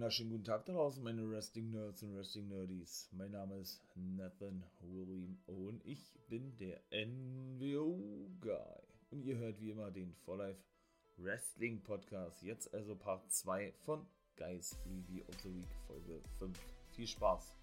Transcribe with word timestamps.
wunderschönen 0.00 0.30
guten 0.30 0.44
Tag 0.44 0.64
draußen, 0.64 1.02
meine 1.02 1.30
Wrestling 1.30 1.72
Nerds 1.72 2.02
und 2.02 2.16
Wrestling 2.16 2.48
Nerdies. 2.48 3.10
Mein 3.12 3.32
Name 3.32 3.58
ist 3.58 3.82
Nathan 3.94 4.64
William 4.80 5.36
und 5.46 5.84
ich 5.84 6.14
bin 6.30 6.56
der 6.56 6.80
NWO 6.90 8.30
Guy. 8.40 8.82
Und 9.10 9.26
ihr 9.26 9.36
hört 9.36 9.60
wie 9.60 9.68
immer 9.68 9.90
den 9.90 10.14
For 10.24 10.38
Life 10.38 10.58
Wrestling 11.18 11.82
Podcast. 11.82 12.42
Jetzt 12.42 12.72
also 12.72 12.96
Part 12.96 13.30
2 13.30 13.74
von 13.84 14.06
Guys 14.36 14.74
Review 14.86 15.22
of 15.28 15.38
the 15.42 15.54
Week, 15.54 15.68
Folge 15.86 16.22
5. 16.38 16.58
Viel 16.92 17.06
Spaß! 17.06 17.54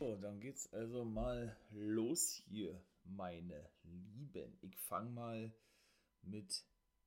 So, 0.00 0.16
dann 0.16 0.40
geht's 0.40 0.68
also 0.72 1.04
mal 1.04 1.56
los 1.70 2.42
hier 2.48 2.76
meine 3.04 3.70
Lieben. 3.82 4.56
Ich 4.60 4.76
fange 4.76 5.10
mal 5.10 5.52
mit 6.22 6.64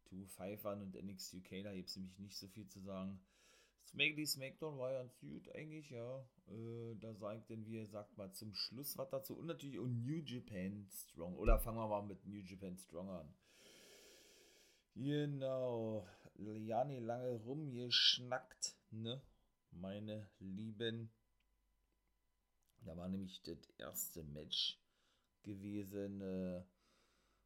2-5 0.09 0.65
an 0.65 0.81
und 0.81 0.95
NXT 0.95 1.35
UK, 1.35 1.63
da 1.63 1.73
gibt 1.73 1.89
es 1.89 1.95
nämlich 1.95 2.17
nicht 2.19 2.37
so 2.37 2.47
viel 2.47 2.67
zu 2.67 2.79
sagen. 2.79 3.19
Smackly 3.87 4.25
Smackdown 4.25 4.77
war 4.77 4.91
ja 4.91 4.99
ganz 4.99 5.17
gut 5.17 5.49
eigentlich, 5.55 5.89
ja. 5.89 6.19
Äh, 6.47 6.95
da 6.99 7.13
sagt 7.13 7.49
denn, 7.49 7.65
wie 7.65 7.75
ihr 7.75 7.85
sagt, 7.85 8.17
mal 8.17 8.33
zum 8.33 8.53
Schluss 8.53 8.97
was 8.97 9.09
dazu. 9.09 9.37
Und 9.37 9.47
natürlich 9.47 9.79
und 9.79 10.05
New 10.05 10.21
Japan 10.23 10.85
Strong. 10.91 11.37
Oder 11.37 11.57
fangen 11.59 11.77
wir 11.77 11.87
mal 11.87 12.03
mit 12.03 12.25
New 12.25 12.41
Japan 12.41 12.77
Strong 12.77 13.09
an. 13.09 13.33
Genau. 14.95 16.05
Nee, 16.35 16.99
lange 16.99 17.31
rumgeschnackt, 17.31 18.75
ne? 18.91 19.21
Meine 19.71 20.29
Lieben. 20.39 21.09
Da 22.81 22.95
war 22.97 23.07
nämlich 23.07 23.41
das 23.43 23.57
erste 23.77 24.23
Match 24.23 24.79
gewesen. 25.47 26.21
Äh, 26.21 26.63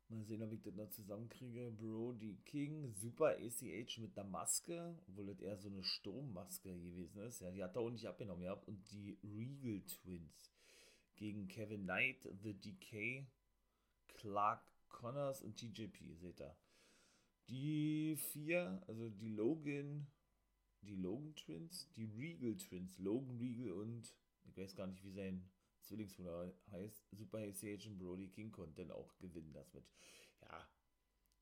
mal 0.10 0.24
sehen, 0.26 0.44
ob 0.44 0.52
ich 0.52 0.62
das 0.62 0.76
noch 0.76 0.90
zusammenkriege. 0.90 1.72
Brody 1.72 2.38
King, 2.46 2.92
Super 2.92 3.38
ACH 3.38 3.98
mit 4.00 4.18
einer 4.18 4.28
Maske, 4.28 4.98
obwohl 5.08 5.28
das 5.28 5.40
eher 5.40 5.58
so 5.58 5.70
eine 5.70 5.84
Sturmmaske 5.84 6.74
gewesen 6.74 7.22
ist. 7.22 7.42
Ja, 7.42 7.52
die 7.52 7.64
hat 7.64 7.76
er 7.76 7.82
auch 7.82 7.90
nicht 7.90 8.08
abgenommen 8.08 8.44
gehabt. 8.44 8.68
Und 8.68 8.92
die 8.92 9.18
Regal 9.24 9.82
Twins 9.86 10.52
gegen 11.16 11.48
Kevin 11.48 11.84
Knight, 11.84 12.28
The 12.44 12.54
Decay, 12.54 13.28
Clark 14.08 14.64
Connors 14.90 15.42
und 15.42 15.56
TJP, 15.56 16.16
seht 16.16 16.42
ihr. 16.42 16.56
Die 17.48 18.16
vier, 18.18 18.82
also 18.88 19.10
die 19.10 19.30
Logan, 19.30 20.08
die 20.82 20.96
Logan 20.96 21.36
Twins, 21.36 21.90
die 21.96 22.06
Regal 22.06 22.58
Twins, 22.58 22.98
Logan 23.00 23.38
Regal 23.38 23.72
und 23.72 24.14
ich 24.46 24.58
weiß 24.58 24.76
gar 24.76 24.88
nicht, 24.88 25.04
wie 25.04 25.12
sein 25.12 25.50
Zwillingsbruder 25.84 26.54
heißt, 26.72 27.06
Super 27.12 27.40
und 27.40 27.98
Brody 27.98 28.30
King 28.30 28.52
konnten 28.52 28.76
dann 28.76 28.92
auch 28.92 29.18
gewinnen 29.20 29.54
das 29.54 29.74
mit. 29.74 29.86
Ja, 30.42 30.68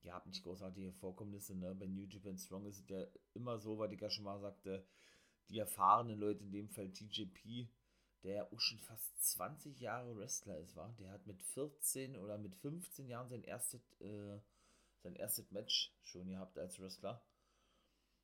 ihr 0.01 0.13
habt 0.13 0.27
nicht 0.27 0.43
großartige 0.43 0.93
Vorkommnisse, 0.93 1.55
ne? 1.55 1.75
Bei 1.75 1.87
New 1.87 2.05
Japan 2.05 2.37
Strong 2.37 2.65
ist 2.65 2.79
es 2.79 2.89
ja 2.89 3.05
immer 3.33 3.57
so, 3.57 3.77
weil 3.77 3.93
ich 3.93 4.01
ja 4.01 4.09
schon 4.09 4.25
mal 4.25 4.39
sagte, 4.39 4.85
die 5.49 5.59
erfahrenen 5.59 6.19
Leute, 6.19 6.43
in 6.43 6.51
dem 6.51 6.69
Fall 6.69 6.91
TJP, 6.91 7.67
der 8.23 8.35
ja 8.35 8.51
auch 8.51 8.59
schon 8.59 8.79
fast 8.79 9.21
20 9.23 9.79
Jahre 9.79 10.15
Wrestler 10.17 10.59
ist, 10.59 10.75
war. 10.75 10.93
Der 10.99 11.11
hat 11.11 11.25
mit 11.25 11.41
14 11.41 12.17
oder 12.17 12.37
mit 12.37 12.55
15 12.55 13.07
Jahren 13.07 13.29
sein 13.29 13.43
erstes, 13.43 13.81
äh, 14.01 14.39
sein 15.01 15.15
erstes 15.15 15.51
Match 15.51 15.95
schon 16.01 16.27
gehabt 16.27 16.57
als 16.57 16.79
Wrestler. 16.79 17.23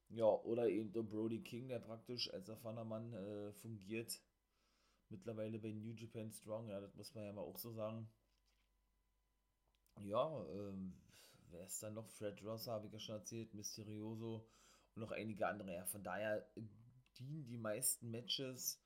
Ja, 0.09 0.25
oder 0.25 0.69
eben 0.69 0.91
der 0.91 1.01
Brody 1.01 1.41
King, 1.41 1.67
der 1.67 1.79
praktisch 1.79 2.31
als 2.31 2.47
erfahrener 2.47 2.85
Mann 2.85 3.13
äh, 3.13 3.53
fungiert 3.53 4.21
mittlerweile 5.09 5.59
bei 5.59 5.71
New 5.71 5.93
Japan 5.93 6.31
Strong, 6.31 6.69
ja, 6.69 6.79
das 6.79 6.95
muss 6.95 7.13
man 7.13 7.25
ja 7.25 7.33
mal 7.33 7.41
auch 7.41 7.57
so 7.57 7.71
sagen. 7.71 8.09
Ja, 10.01 10.45
ähm, 10.49 10.93
wer 11.51 11.65
ist 11.65 11.81
dann 11.81 11.93
noch? 11.93 12.09
Fred 12.09 12.43
Rosser, 12.43 12.73
habe 12.73 12.87
ich 12.87 12.93
ja 12.93 12.99
schon 12.99 13.15
erzählt, 13.15 13.53
Mysterioso 13.53 14.47
und 14.95 15.01
noch 15.01 15.11
einige 15.11 15.47
andere. 15.47 15.73
Ja, 15.73 15.85
von 15.85 16.03
daher 16.03 16.47
dienen 17.17 17.45
die 17.45 17.57
meisten 17.57 18.11
Matches 18.11 18.81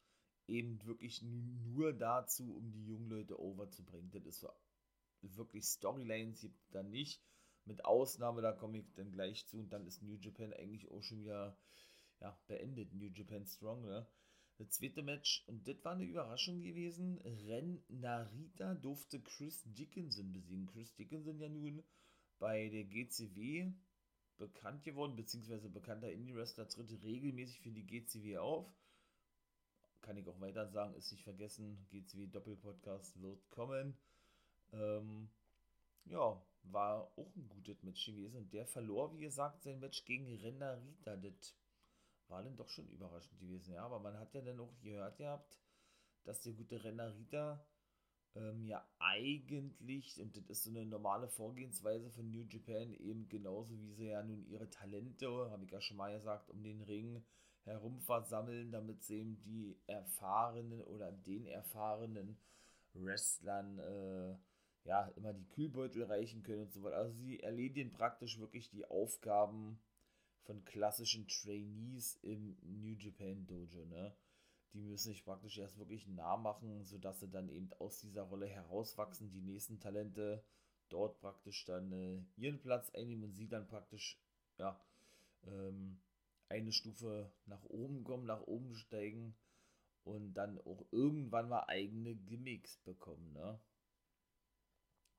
eben 0.47 0.83
wirklich 0.85 1.21
nur 1.21 1.93
dazu, 1.93 2.55
um 2.55 2.71
die 2.71 2.85
jungen 2.85 3.09
Leute 3.09 3.39
over 3.39 3.69
zu 3.69 3.83
bringen. 3.83 4.11
Das 4.11 4.25
ist 4.25 4.39
so 4.39 4.49
wirklich 5.21 5.65
Storylines 5.65 6.41
gibt 6.41 6.59
da 6.73 6.83
nicht. 6.83 7.23
Mit 7.65 7.85
Ausnahme, 7.85 8.41
da 8.41 8.51
komme 8.51 8.79
ich 8.79 8.93
dann 8.95 9.11
gleich 9.11 9.45
zu 9.47 9.59
und 9.59 9.69
dann 9.69 9.85
ist 9.85 10.01
New 10.01 10.15
Japan 10.15 10.53
eigentlich 10.53 10.89
auch 10.89 11.03
schon 11.03 11.19
wieder 11.19 11.57
ja, 12.19 12.37
beendet. 12.47 12.93
New 12.93 13.09
Japan 13.09 13.45
Strong, 13.45 13.85
ne? 13.85 14.07
Das 14.59 14.71
zweite 14.71 15.01
Match, 15.01 15.45
und 15.47 15.65
das 15.69 15.77
war 15.85 15.93
eine 15.93 16.03
Überraschung 16.03 16.59
gewesen. 16.59 17.17
Ren 17.47 17.81
Narita 17.87 18.73
durfte 18.73 19.21
Chris 19.21 19.63
Dickinson 19.63 20.33
besiegen. 20.33 20.67
Chris 20.67 20.93
Dickinson 20.95 21.39
ja 21.39 21.47
nun 21.47 21.81
bei 22.39 22.67
der 22.67 22.83
GCW 22.83 23.71
bekannt 24.37 24.83
geworden, 24.83 25.15
beziehungsweise 25.15 25.69
bekannter 25.69 26.11
Indie-Wrestler 26.11 26.67
tritt 26.67 26.91
regelmäßig 27.03 27.61
für 27.61 27.71
die 27.71 27.87
GCW 27.87 28.37
auf. 28.39 28.67
Kann 30.01 30.17
ich 30.17 30.27
auch 30.27 30.41
weiter 30.41 30.67
sagen, 30.67 30.93
ist 30.95 31.13
nicht 31.13 31.23
vergessen, 31.23 31.87
GCW 31.89 32.27
Doppelpodcast 32.27 33.21
wird 33.21 33.49
kommen. 33.51 33.97
Ähm, 34.73 35.29
ja, 36.03 36.41
war 36.63 37.13
auch 37.15 37.33
ein 37.37 37.47
gutes 37.47 37.81
Match 37.83 38.05
gewesen. 38.05 38.35
Und 38.35 38.53
der 38.53 38.65
verlor, 38.65 39.13
wie 39.13 39.21
gesagt, 39.21 39.63
sein 39.63 39.79
Match 39.79 40.03
gegen 40.03 40.27
Ren 40.35 40.57
Narita. 40.57 41.15
Das 41.15 41.55
war 42.29 42.43
dann 42.43 42.55
doch 42.55 42.69
schon 42.69 42.87
überraschend 42.89 43.39
gewesen, 43.39 43.73
ja. 43.73 43.83
Aber 43.83 43.99
man 43.99 44.17
hat 44.17 44.33
ja 44.33 44.41
dann 44.41 44.59
auch 44.59 44.79
gehört 44.81 45.17
gehabt, 45.17 45.59
dass 46.23 46.41
der 46.41 46.53
gute 46.53 46.83
Rennerita 46.83 47.65
ähm, 48.35 48.65
ja 48.65 48.85
eigentlich, 48.99 50.21
und 50.21 50.35
das 50.35 50.43
ist 50.49 50.63
so 50.63 50.69
eine 50.69 50.85
normale 50.85 51.27
Vorgehensweise 51.27 52.09
von 52.09 52.29
New 52.29 52.43
Japan, 52.43 52.93
eben 52.93 53.27
genauso 53.29 53.79
wie 53.79 53.91
sie 53.93 54.07
ja 54.07 54.23
nun 54.23 54.45
ihre 54.45 54.69
Talente, 54.69 55.27
habe 55.49 55.65
ich 55.65 55.71
ja 55.71 55.81
schon 55.81 55.97
mal 55.97 56.13
gesagt, 56.13 56.49
um 56.49 56.63
den 56.63 56.81
Ring 56.81 57.23
herum 57.63 57.99
versammeln, 57.99 58.71
damit 58.71 59.03
sie 59.03 59.19
eben 59.19 59.41
die 59.41 59.77
erfahrenen 59.87 60.81
oder 60.81 61.11
den 61.11 61.45
erfahrenen 61.45 62.37
Wrestlern 62.93 63.79
äh, 63.79 64.35
ja 64.87 65.07
immer 65.15 65.33
die 65.33 65.47
Kühlbeutel 65.47 66.03
reichen 66.03 66.43
können 66.43 66.63
und 66.63 66.73
so 66.73 66.81
weiter. 66.83 66.97
Also 66.97 67.13
sie 67.13 67.39
erledigen 67.39 67.91
praktisch 67.91 68.39
wirklich 68.39 68.69
die 68.69 68.85
Aufgaben 68.85 69.79
von 70.49 70.65
klassischen 70.65 71.27
Trainees 71.27 72.15
im 72.23 72.57
New 72.63 72.95
Japan 72.95 73.45
Dojo, 73.45 73.85
ne? 73.85 74.15
Die 74.73 74.81
müssen 74.81 75.09
sich 75.09 75.23
praktisch 75.23 75.59
erst 75.59 75.77
wirklich 75.77 76.07
nah 76.07 76.37
machen, 76.37 76.83
sodass 76.85 77.19
sie 77.19 77.29
dann 77.29 77.49
eben 77.49 77.71
aus 77.73 77.99
dieser 77.99 78.23
Rolle 78.23 78.47
herauswachsen, 78.47 79.29
die 79.29 79.43
nächsten 79.43 79.79
Talente 79.79 80.43
dort 80.89 81.19
praktisch 81.19 81.65
dann 81.65 81.91
äh, 81.91 82.23
ihren 82.35 82.59
Platz 82.59 82.89
einnehmen 82.95 83.25
und 83.25 83.33
sie 83.35 83.47
dann 83.47 83.67
praktisch, 83.67 84.19
ja, 84.57 84.83
ähm, 85.43 86.01
eine 86.47 86.71
Stufe 86.71 87.31
nach 87.45 87.63
oben 87.65 88.03
kommen, 88.03 88.25
nach 88.25 88.41
oben 88.41 88.73
steigen 88.73 89.37
und 90.03 90.33
dann 90.33 90.57
auch 90.57 90.83
irgendwann 90.89 91.47
mal 91.47 91.65
eigene 91.67 92.15
Gimmicks 92.15 92.77
bekommen, 92.77 93.33
ne? 93.33 93.61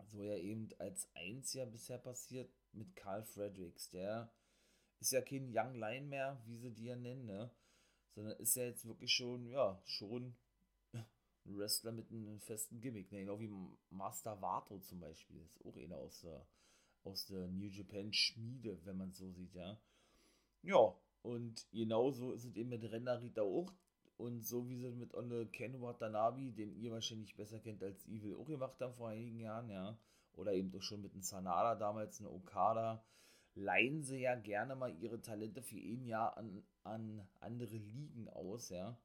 So 0.07 0.25
ja 0.25 0.37
eben 0.39 0.71
als 0.81 1.09
eins 1.15 1.53
ja 1.53 1.67
bisher 1.67 1.99
passiert 1.99 2.53
mit 2.73 2.97
Carl 2.97 3.23
Fredericks, 3.23 3.91
der 3.91 4.33
ist 5.01 5.13
ja 5.13 5.23
kein 5.23 5.51
Young 5.53 5.75
Lion 5.75 6.09
mehr, 6.09 6.41
wie 6.47 6.57
sie 6.57 6.71
die 6.71 6.85
ja 6.85 6.97
nennen, 6.97 7.27
ne? 7.27 7.51
Sondern 8.15 8.37
ist 8.39 8.57
ja 8.57 8.65
jetzt 8.65 8.87
wirklich 8.87 9.13
schon, 9.13 9.49
ja, 9.49 9.81
schon 9.85 10.35
ein 10.93 11.59
Wrestler 11.59 11.93
mit 11.93 12.11
einem 12.11 12.41
festen 12.41 12.81
Gimmick, 12.81 13.11
ne? 13.11 13.21
Genau 13.21 13.41
wie 13.41 13.51
Master 13.91 14.41
Vato 14.41 14.79
zum 14.81 15.01
Beispiel. 15.01 15.41
Ist 15.43 15.65
auch 15.65 15.77
einer 15.77 15.97
aus 15.97 16.21
der, 16.21 16.47
aus 17.05 17.27
der 17.27 17.49
New 17.49 17.69
Japan 17.69 18.13
Schmiede, 18.13 18.79
wenn 18.85 18.99
man 18.99 19.13
so 19.13 19.31
sieht, 19.31 19.55
ja. 19.55 19.81
Ja, 20.63 20.95
und 21.23 21.67
genauso 21.73 22.33
ist 22.33 22.45
es 22.45 22.57
eben 22.57 22.69
mit 22.69 22.85
Rennerita 22.85 23.43
auch. 23.43 23.73
Und 24.19 24.45
so 24.45 24.69
wie 24.69 24.77
sie 24.77 24.91
mit 24.91 25.15
Onne 25.15 25.47
Ken 25.47 25.81
Watanabe, 25.81 26.53
den 26.53 26.77
ihr 26.77 26.93
wahrscheinlich 26.93 27.35
besser 27.37 27.59
kennt 27.59 27.83
als 27.83 28.07
Evil, 28.07 28.37
auch 28.37 28.45
gemacht 28.47 28.79
haben 28.81 28.93
vor 28.95 29.09
einigen 29.09 29.39
Jahren, 29.39 29.71
ja. 29.71 29.99
Oder 30.35 30.53
eben 30.53 30.71
doch 30.71 30.83
schon 30.83 31.01
mit 31.01 31.13
einem 31.13 31.23
Sanada 31.23 31.75
damals, 31.75 32.21
eine 32.21 32.31
Okada 32.31 33.03
leihen 33.55 34.03
sie 34.03 34.21
ja 34.21 34.35
gerne 34.35 34.75
mal 34.77 34.95
ihre 35.03 35.21
Talente 35.21 35.63
für 35.63 35.77
ein 35.77 36.05
Jahr 36.05 36.37
an, 36.37 36.63
an 36.85 37.29
andere 37.41 37.77
Ligen 37.77 38.29
aus, 38.29 38.69
ja. 38.71 38.99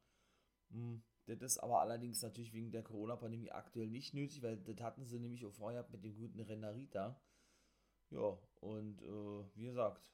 Hm, 0.71 1.03
das 1.25 1.41
ist 1.41 1.57
aber 1.59 1.81
allerdings 1.81 2.21
natürlich 2.21 2.53
wegen 2.53 2.71
der 2.71 2.83
Corona-Pandemie 2.83 3.51
aktuell 3.51 3.89
nicht 3.89 4.13
nötig, 4.13 4.43
weil 4.43 4.57
das 4.57 4.79
hatten 4.81 5.05
sie 5.05 5.19
nämlich 5.19 5.45
auch 5.45 5.53
vorher 5.53 5.85
mit 5.91 6.03
dem 6.03 6.15
guten 6.15 6.39
Renarita. 6.39 7.19
Ja, 8.11 8.37
und 8.61 9.01
äh, 9.01 9.45
wie 9.55 9.65
gesagt, 9.65 10.11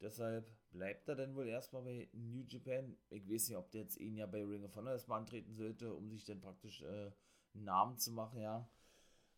deshalb 0.00 0.50
bleibt 0.70 1.08
er 1.08 1.16
dann 1.16 1.34
wohl 1.34 1.48
erstmal 1.48 1.82
bei 1.82 2.08
New 2.12 2.44
Japan. 2.48 2.96
Ich 3.10 3.28
weiß 3.28 3.48
nicht, 3.48 3.58
ob 3.58 3.70
der 3.70 3.82
jetzt 3.82 4.00
ein 4.00 4.16
Jahr 4.16 4.28
bei 4.28 4.44
Ring 4.44 4.64
of 4.64 4.76
Honor 4.76 4.92
erstmal 4.92 5.18
antreten 5.20 5.54
sollte, 5.54 5.92
um 5.94 6.10
sich 6.10 6.24
dann 6.24 6.40
praktisch 6.40 6.82
äh, 6.82 7.10
einen 7.54 7.64
Namen 7.64 7.98
zu 7.98 8.12
machen, 8.12 8.40
ja. 8.40 8.68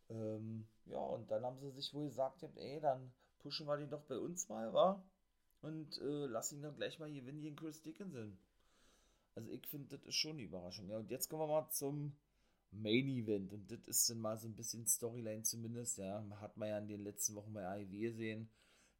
Ähm, 0.09 0.67
ja, 0.85 0.99
und 0.99 1.31
dann 1.31 1.43
haben 1.43 1.57
sie 1.59 1.71
sich 1.71 1.93
wohl 1.93 2.05
gesagt, 2.07 2.43
ey, 2.55 2.79
dann 2.79 3.11
pushen 3.41 3.67
wir 3.67 3.77
den 3.77 3.89
doch 3.89 4.03
bei 4.03 4.17
uns 4.17 4.47
mal, 4.49 4.73
wa? 4.73 5.03
Und 5.61 5.97
äh, 5.99 6.25
lass 6.25 6.51
ihn 6.51 6.61
dann 6.61 6.75
gleich 6.75 6.99
mal 6.99 7.11
gewinnen 7.11 7.41
gegen 7.41 7.55
Chris 7.55 7.81
Dickinson. 7.81 8.37
Also 9.35 9.51
ich 9.51 9.65
finde, 9.67 9.97
das 9.97 10.05
ist 10.07 10.15
schon 10.15 10.31
eine 10.31 10.43
Überraschung. 10.43 10.89
Ja, 10.89 10.97
und 10.97 11.11
jetzt 11.11 11.29
kommen 11.29 11.43
wir 11.43 11.61
mal 11.61 11.69
zum 11.69 12.15
Main 12.71 13.07
Event. 13.07 13.53
Und 13.53 13.69
das 13.71 13.87
ist 13.87 14.09
dann 14.09 14.19
mal 14.19 14.37
so 14.37 14.47
ein 14.47 14.55
bisschen 14.55 14.85
Storyline 14.87 15.43
zumindest, 15.43 15.97
ja. 15.97 16.25
Hat 16.39 16.57
man 16.57 16.69
ja 16.69 16.77
in 16.79 16.87
den 16.87 17.03
letzten 17.03 17.35
Wochen 17.35 17.53
bei 17.53 17.65
AEW 17.65 17.99
gesehen. 17.99 18.49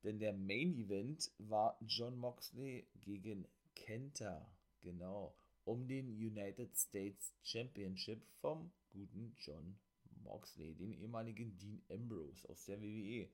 Denn 0.03 0.19
der 0.19 0.33
Main 0.33 0.73
Event 0.73 1.31
war 1.37 1.77
John 1.81 2.17
Moxley 2.17 2.87
gegen 3.01 3.47
Kenta. 3.75 4.49
Genau. 4.81 5.35
Um 5.63 5.87
den 5.87 6.09
United 6.09 6.75
States 6.75 7.33
Championship 7.43 8.23
vom 8.39 8.71
guten 8.91 9.35
John 9.39 9.77
Moxley, 10.23 10.73
den 10.75 10.93
ehemaligen 10.93 11.57
Dean 11.57 11.81
Ambrose 11.89 12.49
aus 12.49 12.65
der 12.65 12.81
WWE. 12.81 13.29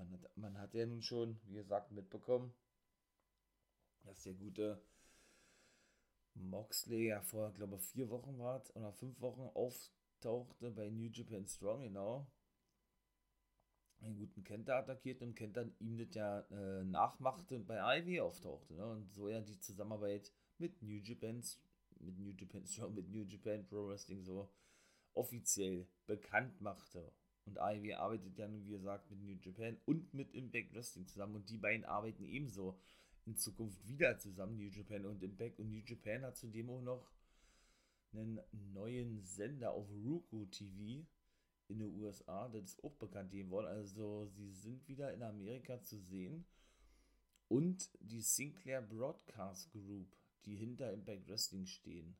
Man 0.00 0.12
hat, 0.12 0.36
man 0.36 0.58
hat 0.58 0.74
ja 0.74 0.86
nun 0.86 1.02
schon, 1.02 1.38
wie 1.44 1.56
gesagt, 1.56 1.92
mitbekommen, 1.92 2.54
dass 4.04 4.22
der 4.22 4.32
gute 4.32 4.82
Moxley 6.32 7.08
ja 7.08 7.20
vor, 7.20 7.52
glaube 7.52 7.76
ich, 7.76 7.82
vier 7.82 8.08
Wochen 8.08 8.38
war 8.38 8.62
oder 8.74 8.94
fünf 8.94 9.20
Wochen 9.20 9.42
auftauchte 9.52 10.70
bei 10.70 10.88
New 10.88 11.10
Japan 11.10 11.46
Strong, 11.46 11.82
genau. 11.82 12.26
Einen 14.00 14.16
guten 14.16 14.42
Kenta 14.42 14.78
attackiert 14.78 15.20
und 15.20 15.34
Kenta 15.34 15.66
ihm 15.80 15.98
das 15.98 16.14
ja 16.14 16.40
äh, 16.50 16.82
nachmachte 16.84 17.56
und 17.56 17.66
bei 17.66 17.98
Ivy 17.98 18.20
auftauchte. 18.20 18.72
Ne? 18.72 18.86
Und 18.86 19.12
so 19.12 19.28
ja 19.28 19.42
die 19.42 19.60
Zusammenarbeit 19.60 20.32
mit 20.56 20.80
New 20.80 20.98
Japan, 21.02 21.42
mit 21.98 22.18
New 22.18 22.32
Japan 22.32 22.64
Strong, 22.64 22.94
mit 22.94 23.10
New 23.10 23.24
Japan 23.24 23.66
Pro 23.66 23.88
Wrestling 23.88 24.22
so 24.22 24.50
offiziell 25.12 25.86
bekannt 26.06 26.62
machte. 26.62 27.12
Und 27.46 27.58
AEW 27.58 27.94
arbeitet 27.94 28.38
ja 28.38 28.50
wie 28.52 28.70
gesagt, 28.70 29.10
mit 29.10 29.20
New 29.22 29.36
Japan 29.40 29.76
und 29.86 30.12
mit 30.14 30.34
Impact 30.34 30.74
Wrestling 30.74 31.06
zusammen. 31.06 31.36
Und 31.36 31.50
die 31.50 31.58
beiden 31.58 31.84
arbeiten 31.84 32.24
ebenso 32.24 32.78
in 33.26 33.36
Zukunft 33.36 33.86
wieder 33.86 34.18
zusammen, 34.18 34.56
New 34.56 34.68
Japan 34.68 35.06
und 35.06 35.22
Impact. 35.22 35.58
Und 35.58 35.70
New 35.70 35.82
Japan 35.84 36.22
hat 36.22 36.36
zudem 36.36 36.70
auch 36.70 36.82
noch 36.82 37.10
einen 38.12 38.40
neuen 38.72 39.22
Sender 39.22 39.72
auf 39.72 39.88
Roku 39.90 40.46
TV 40.46 41.06
in 41.68 41.78
den 41.78 41.94
USA. 42.00 42.48
Das 42.48 42.64
ist 42.64 42.84
auch 42.84 42.94
bekannt 42.94 43.30
geworden. 43.30 43.66
Also 43.66 44.26
sie 44.26 44.50
sind 44.50 44.86
wieder 44.88 45.12
in 45.12 45.22
Amerika 45.22 45.80
zu 45.82 45.98
sehen. 45.98 46.44
Und 47.48 47.90
die 48.00 48.20
Sinclair 48.20 48.82
Broadcast 48.82 49.72
Group, 49.72 50.16
die 50.44 50.54
hinter 50.54 50.92
Impact 50.92 51.28
Wrestling 51.28 51.66
stehen. 51.66 52.16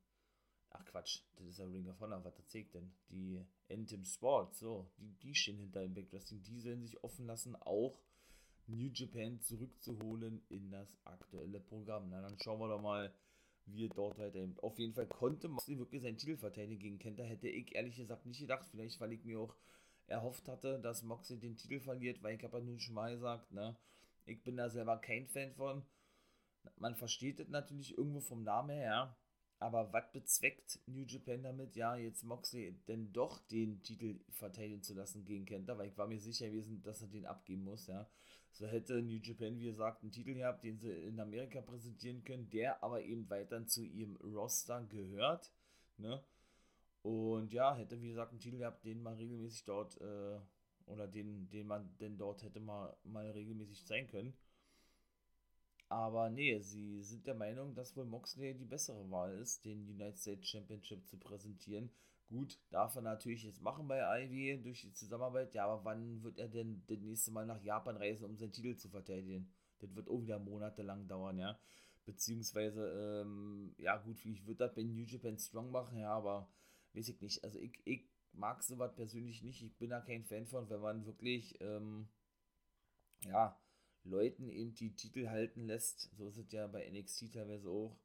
Ach 0.71 0.85
Quatsch, 0.85 1.21
das 1.35 1.47
ist 1.47 1.59
ja 1.59 1.65
Ring 1.65 1.89
of 1.89 1.99
Honor, 1.99 2.23
was 2.23 2.37
erzählt 2.37 2.73
denn? 2.73 2.91
Die 3.09 3.45
Anthem 3.69 4.05
Sport, 4.05 4.55
so, 4.55 4.89
die, 4.97 5.13
die 5.19 5.35
stehen 5.35 5.57
hinter 5.57 5.83
Impact 5.83 6.13
Wrestling. 6.13 6.41
Die 6.43 6.59
sollen 6.59 6.81
sich 6.81 7.03
offen 7.03 7.27
lassen, 7.27 7.55
auch 7.57 7.99
New 8.67 8.89
Japan 8.93 9.41
zurückzuholen 9.41 10.41
in 10.49 10.71
das 10.71 10.97
aktuelle 11.03 11.59
Programm. 11.59 12.09
Na, 12.09 12.21
dann 12.21 12.37
schauen 12.39 12.59
wir 12.59 12.69
doch 12.69 12.81
mal, 12.81 13.13
wie 13.65 13.85
es 13.85 13.91
dort 13.93 14.17
weiterhin. 14.17 14.57
Auf 14.59 14.79
jeden 14.79 14.93
Fall 14.93 15.07
konnte 15.07 15.49
Moxley 15.49 15.77
wirklich 15.77 16.01
seinen 16.01 16.17
Titel 16.17 16.37
verteidigen 16.37 16.79
gegen 16.79 16.99
Kenta. 16.99 17.23
Hätte 17.23 17.49
ich 17.49 17.75
ehrlich 17.75 17.97
gesagt 17.97 18.25
nicht 18.25 18.39
gedacht. 18.39 18.65
Vielleicht, 18.71 18.99
weil 18.99 19.13
ich 19.13 19.23
mir 19.23 19.39
auch 19.39 19.55
erhofft 20.07 20.47
hatte, 20.47 20.79
dass 20.79 21.03
Moxley 21.03 21.37
den 21.39 21.57
Titel 21.57 21.79
verliert, 21.79 22.21
weil 22.23 22.35
ich 22.35 22.43
habe 22.43 22.57
ja 22.57 22.63
nun 22.63 22.79
schon 22.79 22.95
mal 22.95 23.13
gesagt, 23.13 23.51
ne, 23.51 23.77
ich 24.25 24.43
bin 24.43 24.57
da 24.57 24.69
selber 24.69 24.97
kein 24.97 25.27
Fan 25.27 25.53
von. 25.53 25.85
Man 26.77 26.95
versteht 26.95 27.39
es 27.39 27.49
natürlich 27.49 27.97
irgendwo 27.97 28.19
vom 28.19 28.43
Namen 28.43 28.69
her, 28.71 29.17
aber 29.61 29.93
was 29.93 30.11
bezweckt 30.11 30.79
New 30.87 31.03
Japan 31.05 31.43
damit, 31.43 31.75
ja, 31.75 31.95
jetzt 31.95 32.23
Moxley 32.23 32.73
denn 32.87 33.13
doch 33.13 33.37
den 33.47 33.83
Titel 33.83 34.19
verteidigen 34.31 34.81
zu 34.81 34.95
lassen 34.95 35.23
gegen 35.23 35.45
Kenta, 35.45 35.77
weil 35.77 35.89
ich 35.89 35.97
war 35.99 36.07
mir 36.07 36.19
sicher 36.19 36.49
gewesen, 36.49 36.81
dass 36.81 37.03
er 37.03 37.09
den 37.09 37.27
abgeben 37.27 37.63
muss, 37.63 37.85
ja. 37.85 38.09
So 38.53 38.65
hätte 38.65 39.03
New 39.03 39.19
Japan, 39.21 39.59
wie 39.59 39.65
gesagt, 39.65 40.01
einen 40.01 40.11
Titel 40.11 40.33
gehabt, 40.33 40.63
den 40.63 40.79
sie 40.79 40.91
in 40.91 41.19
Amerika 41.19 41.61
präsentieren 41.61 42.23
können, 42.23 42.49
der 42.49 42.83
aber 42.83 43.03
eben 43.03 43.29
weiter 43.29 43.65
zu 43.67 43.83
ihrem 43.83 44.15
Roster 44.15 44.83
gehört, 44.89 45.51
ne. 45.97 46.23
Und 47.03 47.53
ja, 47.53 47.75
hätte, 47.75 48.01
wie 48.01 48.09
gesagt, 48.09 48.31
einen 48.31 48.39
Titel 48.39 48.57
gehabt, 48.57 48.83
den 48.83 49.03
man 49.03 49.13
regelmäßig 49.13 49.65
dort, 49.65 50.01
äh, 50.01 50.39
oder 50.87 51.07
den, 51.07 51.49
den 51.51 51.67
man 51.67 51.95
denn 51.99 52.17
dort 52.17 52.41
hätte 52.41 52.59
mal, 52.59 52.97
mal 53.03 53.29
regelmäßig 53.29 53.85
zeigen 53.85 54.07
können. 54.07 54.33
Aber 55.91 56.29
nee, 56.29 56.57
sie 56.61 57.01
sind 57.01 57.27
der 57.27 57.35
Meinung, 57.35 57.75
dass 57.75 57.97
wohl 57.97 58.05
Moxley 58.05 58.53
die 58.53 58.63
bessere 58.63 59.11
Wahl 59.11 59.37
ist, 59.39 59.65
den 59.65 59.89
United 59.89 60.17
States 60.17 60.47
Championship 60.47 61.05
zu 61.05 61.17
präsentieren. 61.17 61.91
Gut, 62.29 62.57
darf 62.69 62.95
er 62.95 63.01
natürlich 63.01 63.43
jetzt 63.43 63.61
machen 63.61 63.89
bei 63.89 63.99
Ivy 64.23 64.61
durch 64.63 64.83
die 64.83 64.93
Zusammenarbeit. 64.93 65.53
Ja, 65.53 65.65
aber 65.65 65.83
wann 65.83 66.23
wird 66.23 66.39
er 66.39 66.47
denn 66.47 66.81
das 66.87 66.97
nächste 66.99 67.31
Mal 67.31 67.45
nach 67.45 67.61
Japan 67.61 67.97
reisen, 67.97 68.23
um 68.23 68.37
seinen 68.37 68.53
Titel 68.53 68.77
zu 68.77 68.87
verteidigen? 68.87 69.51
Das 69.79 69.93
wird 69.93 70.07
auch 70.07 70.21
wieder 70.21 70.39
monatelang 70.39 71.09
dauern, 71.09 71.37
ja. 71.37 71.59
Beziehungsweise, 72.05 73.21
ähm, 73.25 73.75
ja 73.77 73.97
gut, 73.97 74.25
ich 74.25 74.47
würde 74.47 74.59
das 74.59 74.73
bei 74.73 74.83
New 74.83 75.03
Japan 75.03 75.37
Strong 75.37 75.71
machen, 75.71 75.97
ja, 75.97 76.13
aber 76.13 76.47
weiß 76.93 77.09
ich 77.09 77.19
nicht. 77.19 77.43
Also 77.43 77.59
ich, 77.59 77.77
ich 77.83 78.07
mag 78.31 78.63
sowas 78.63 78.95
persönlich 78.95 79.43
nicht. 79.43 79.61
Ich 79.61 79.77
bin 79.77 79.89
da 79.89 79.99
kein 79.99 80.23
Fan 80.23 80.47
von, 80.47 80.69
wenn 80.69 80.79
man 80.79 81.05
wirklich, 81.05 81.59
ähm, 81.59 82.07
ja, 83.25 83.59
Leuten 84.03 84.49
eben 84.49 84.73
die 84.73 84.95
Titel 84.95 85.29
halten 85.29 85.65
lässt. 85.65 86.09
So 86.17 86.27
ist 86.27 86.37
es 86.37 86.51
ja 86.51 86.67
bei 86.67 86.89
NXT 86.89 87.33
teilweise 87.33 87.69
auch. 87.69 87.97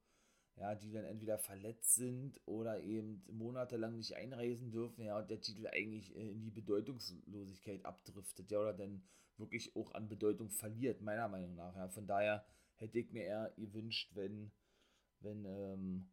Ja, 0.57 0.75
die 0.75 0.91
dann 0.91 1.05
entweder 1.05 1.39
verletzt 1.39 1.97
sind 1.97 2.41
oder 2.47 2.81
eben 2.81 3.23
monatelang 3.31 3.95
nicht 3.95 4.17
einreisen 4.17 4.71
dürfen, 4.71 5.05
ja, 5.05 5.19
und 5.19 5.29
der 5.29 5.43
Titel 5.43 5.67
eigentlich 5.67 6.17
äh, 6.17 6.31
in 6.31 6.41
die 6.41 6.51
Bedeutungslosigkeit 6.51 7.85
abdriftet, 7.85 8.51
ja, 8.51 8.61
oder 8.61 8.73
dann 8.73 9.03
wirklich 9.37 9.77
auch 9.77 9.93
an 9.93 10.09
Bedeutung 10.09 10.49
verliert, 10.49 11.03
meiner 11.03 11.29
Meinung 11.29 11.55
nach. 11.57 11.77
Ja. 11.77 11.89
Von 11.89 12.07
daher 12.07 12.47
hätte 12.77 12.99
ich 12.99 13.13
mir 13.13 13.25
eher 13.25 13.53
gewünscht, 13.57 14.13
wenn, 14.15 14.51
wenn, 15.21 15.45
ähm, 15.45 16.09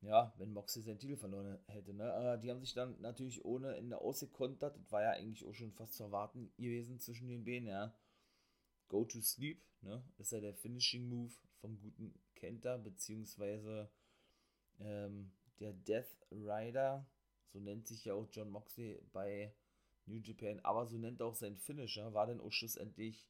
ja, 0.00 0.34
wenn 0.38 0.52
Moxley 0.52 0.82
seinen 0.82 0.98
Titel 0.98 1.16
verloren 1.16 1.58
hätte. 1.66 1.94
Ne? 1.94 2.12
Aber 2.12 2.36
die 2.36 2.50
haben 2.50 2.60
sich 2.60 2.74
dann 2.74 3.00
natürlich 3.00 3.44
ohne 3.44 3.76
Ende 3.76 3.98
ausgekontert. 3.98 4.76
Das 4.76 4.90
war 4.90 5.02
ja 5.02 5.10
eigentlich 5.10 5.46
auch 5.46 5.54
schon 5.54 5.72
fast 5.72 5.94
zu 5.94 6.04
erwarten 6.04 6.52
gewesen 6.56 6.98
zwischen 6.98 7.28
den 7.28 7.44
Beinen, 7.44 7.68
ja. 7.68 7.94
Go 8.92 9.06
to 9.06 9.22
Sleep, 9.22 9.58
ne? 9.80 10.04
Ist 10.18 10.32
ja 10.32 10.40
der 10.40 10.52
Finishing 10.52 11.08
Move 11.08 11.32
vom 11.62 11.80
guten 11.80 12.12
Kenta, 12.34 12.76
beziehungsweise 12.76 13.88
ähm, 14.80 15.32
der 15.60 15.72
Death 15.72 16.14
Rider, 16.30 17.06
so 17.54 17.58
nennt 17.58 17.88
sich 17.88 18.04
ja 18.04 18.12
auch 18.12 18.28
John 18.30 18.50
Moxley 18.50 19.00
bei 19.14 19.54
New 20.04 20.18
Japan, 20.18 20.60
aber 20.60 20.84
so 20.86 20.98
nennt 20.98 21.22
auch 21.22 21.34
sein 21.34 21.56
Finisher, 21.56 22.12
war 22.12 22.26
dann 22.26 22.42
auch 22.42 22.52
schlussendlich 22.52 23.26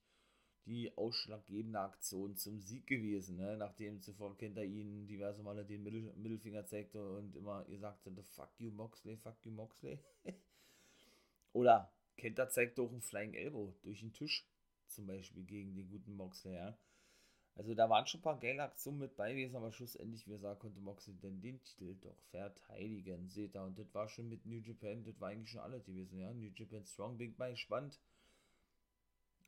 die 0.67 0.97
ausschlaggebende 0.97 1.79
Aktion 1.79 2.35
zum 2.37 2.61
Sieg 2.61 2.89
gewesen, 2.89 3.37
ne? 3.37 3.57
nachdem 3.57 4.01
zuvor 4.01 4.37
Kenta 4.37 4.63
ihn 4.63 5.07
diverse 5.07 5.45
Male 5.45 5.65
den 5.65 5.85
Mittel 5.85 6.13
Mittelfinger 6.17 6.67
zeigte 6.67 7.19
und 7.19 7.37
immer 7.37 7.65
gesagt 7.67 8.05
hatte, 8.05 8.25
fuck 8.25 8.51
you 8.59 8.73
Moxley, 8.73 9.17
fuck 9.17 9.37
you 9.45 9.53
Moxley. 9.53 10.01
Oder 11.53 11.93
Kenta 12.17 12.49
zeigt 12.49 12.81
auch 12.81 12.91
einen 12.91 13.01
Flying 13.01 13.35
Elbow 13.35 13.73
durch 13.83 14.01
den 14.01 14.13
Tisch 14.13 14.45
zum 14.95 15.07
Beispiel 15.07 15.45
gegen 15.45 15.75
den 15.75 15.89
guten 15.89 16.17
Moxley, 16.17 16.55
ja. 16.55 16.77
Also 17.55 17.75
da 17.75 17.89
waren 17.91 18.07
schon 18.07 18.21
ein 18.21 18.23
paar 18.23 18.41
geile 18.41 18.63
Aktionen 18.63 18.99
mit 18.99 19.17
bei 19.17 19.33
gewesen, 19.33 19.57
aber 19.57 19.73
schlussendlich, 19.73 20.27
wie 20.27 20.33
gesagt, 20.33 20.61
konnte 20.61 20.81
Moxley 20.81 21.15
denn 21.15 21.41
den 21.41 21.63
Titel 21.63 21.97
doch 22.01 22.19
verteidigen, 22.31 23.29
seht 23.29 23.55
ihr. 23.55 23.63
Und 23.63 23.79
das 23.79 23.93
war 23.95 24.09
schon 24.09 24.29
mit 24.29 24.47
New 24.47 24.61
Japan, 24.61 25.05
das 25.05 25.21
war 25.21 25.29
eigentlich 25.29 25.51
schon 25.51 25.61
alles 25.61 25.85
gewesen, 25.85 26.19
ja. 26.19 26.33
New 26.33 26.51
Japan 26.55 26.85
Strong, 26.87 27.19
bin 27.19 27.35
mal 27.37 27.51
gespannt, 27.51 28.01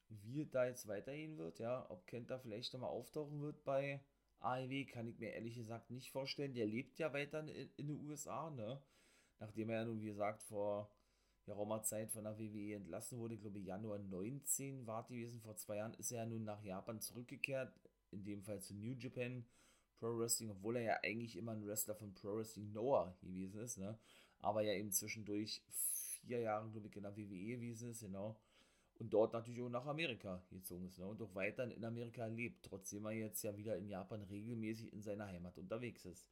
wie 0.08 0.46
da 0.46 0.66
jetzt 0.66 0.86
weitergehen 0.86 1.38
wird, 1.38 1.58
ja. 1.58 1.86
Ob 1.90 2.06
Kenta 2.06 2.38
vielleicht 2.38 2.72
nochmal 2.74 2.90
auftauchen 2.90 3.40
wird 3.40 3.64
bei 3.64 4.00
AEW, 4.40 4.84
kann 4.86 5.08
ich 5.08 5.18
mir 5.18 5.32
ehrlich 5.32 5.56
gesagt 5.56 5.90
nicht 5.90 6.10
vorstellen. 6.10 6.54
Der 6.54 6.66
lebt 6.66 6.98
ja 6.98 7.12
weiter 7.12 7.40
in, 7.40 7.70
in 7.76 7.88
den 7.88 8.06
USA, 8.06 8.50
ne. 8.50 8.80
Nachdem 9.40 9.70
er 9.70 9.80
ja 9.80 9.84
nun, 9.86 10.00
wie 10.00 10.06
gesagt, 10.06 10.42
vor 10.42 10.90
geraumer 11.44 11.82
Zeit 11.82 12.10
von 12.10 12.24
der 12.24 12.38
WWE 12.38 12.74
entlassen 12.74 13.18
wurde, 13.18 13.34
ich 13.34 13.40
glaube 13.40 13.58
Januar 13.58 13.98
19 13.98 14.86
war 14.86 15.06
die 15.08 15.16
gewesen, 15.20 15.40
vor 15.40 15.56
zwei 15.56 15.76
Jahren 15.76 15.94
ist 15.94 16.10
er 16.12 16.22
ja 16.22 16.26
nun 16.26 16.44
nach 16.44 16.62
Japan 16.62 17.00
zurückgekehrt, 17.00 17.72
in 18.10 18.24
dem 18.24 18.42
Fall 18.42 18.60
zu 18.60 18.74
New 18.74 18.92
Japan 18.92 19.44
Pro 19.98 20.18
Wrestling, 20.18 20.50
obwohl 20.50 20.76
er 20.76 20.82
ja 20.82 20.98
eigentlich 21.02 21.36
immer 21.36 21.52
ein 21.52 21.66
Wrestler 21.66 21.94
von 21.94 22.14
Pro 22.14 22.36
Wrestling 22.36 22.72
Noah 22.72 23.16
gewesen 23.20 23.60
ist, 23.60 23.78
ne? 23.78 23.98
aber 24.40 24.62
ja 24.62 24.72
eben 24.72 24.90
zwischendurch 24.90 25.62
vier 25.70 26.40
Jahre, 26.40 26.68
glaube 26.70 26.88
ich, 26.88 26.96
in 26.96 27.02
der 27.02 27.16
WWE 27.16 27.56
gewesen 27.56 27.90
ist, 27.90 28.00
genau, 28.00 28.38
und 28.98 29.12
dort 29.12 29.32
natürlich 29.32 29.60
auch 29.62 29.68
nach 29.68 29.86
Amerika 29.86 30.42
gezogen 30.50 30.86
ist, 30.86 30.98
ne? 30.98 31.06
und 31.06 31.20
auch 31.20 31.34
weiterhin 31.34 31.76
in 31.76 31.84
Amerika 31.84 32.26
lebt, 32.26 32.64
trotzdem 32.64 33.06
er 33.06 33.12
jetzt 33.12 33.42
ja 33.42 33.56
wieder 33.56 33.76
in 33.76 33.88
Japan 33.88 34.22
regelmäßig 34.22 34.92
in 34.92 35.02
seiner 35.02 35.26
Heimat 35.26 35.58
unterwegs 35.58 36.04
ist. 36.04 36.26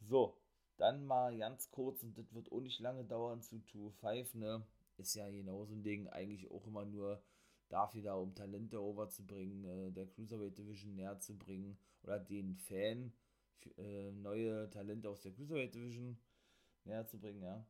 So, 0.00 0.36
dann 0.76 1.06
mal 1.06 1.36
ganz 1.36 1.70
kurz, 1.70 2.02
und 2.02 2.16
das 2.18 2.32
wird 2.34 2.50
auch 2.52 2.60
nicht 2.60 2.80
lange 2.80 3.04
dauern, 3.04 3.42
zu 3.42 3.58
Tour 3.66 3.92
5, 3.92 4.34
ne? 4.34 4.66
Ist 4.98 5.14
ja 5.14 5.28
genau 5.30 5.64
so 5.64 5.74
ein 5.74 5.82
Ding, 5.82 6.08
eigentlich 6.08 6.50
auch 6.50 6.66
immer 6.66 6.84
nur 6.84 7.22
dafür 7.68 8.02
da, 8.02 8.14
um 8.14 8.34
Talente 8.34 8.80
overzubringen, 8.80 9.64
äh, 9.64 9.92
der 9.92 10.06
Cruiserweight 10.06 10.58
Division 10.58 10.94
näher 10.94 11.18
zu 11.18 11.36
bringen 11.36 11.78
oder 12.02 12.18
den 12.18 12.56
Fan 12.56 13.12
äh, 13.78 14.12
neue 14.12 14.68
Talente 14.70 15.08
aus 15.08 15.22
der 15.22 15.32
Cruiserweight 15.32 15.74
Division 15.74 16.18
näher 16.84 17.06
zu 17.06 17.18
bringen, 17.18 17.42
ja. 17.42 17.64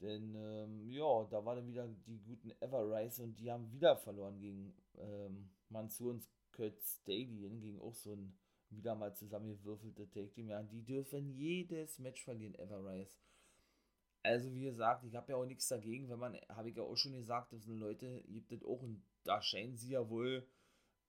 Denn, 0.00 0.34
ähm, 0.36 0.88
ja, 0.88 1.24
da 1.24 1.44
waren 1.44 1.56
dann 1.56 1.66
wieder 1.66 1.88
die 1.88 2.20
guten 2.20 2.52
Everrise 2.60 3.24
und 3.24 3.34
die 3.40 3.50
haben 3.50 3.70
wieder 3.72 3.96
verloren 3.96 4.38
gegen 4.38 4.72
ähm, 4.96 5.50
Mansur 5.70 6.12
und 6.12 6.28
Kurt 6.52 6.80
Stadion, 6.80 7.60
gegen 7.60 7.80
auch 7.80 7.94
so 7.94 8.12
ein 8.12 8.32
wieder 8.70 8.94
mal 8.94 9.14
zusammengewürfelte 9.14 10.08
Take 10.10 10.32
Team, 10.32 10.48
ja, 10.48 10.62
die 10.62 10.84
dürfen 10.84 11.30
jedes 11.30 11.98
Match 11.98 12.22
verlieren, 12.24 12.54
Everrise. 12.54 13.18
Also 14.22 14.52
wie 14.52 14.64
gesagt, 14.64 15.04
ich 15.04 15.14
habe 15.14 15.32
ja 15.32 15.38
auch 15.38 15.46
nichts 15.46 15.68
dagegen, 15.68 16.08
wenn 16.08 16.18
man, 16.18 16.36
habe 16.48 16.70
ich 16.70 16.76
ja 16.76 16.82
auch 16.82 16.96
schon 16.96 17.14
gesagt, 17.14 17.52
dass 17.52 17.66
Leute 17.66 18.22
gibt 18.28 18.52
es 18.52 18.64
auch 18.64 18.82
und 18.82 19.02
da 19.24 19.40
scheinen 19.40 19.76
sie 19.76 19.92
ja 19.92 20.08
wohl 20.08 20.46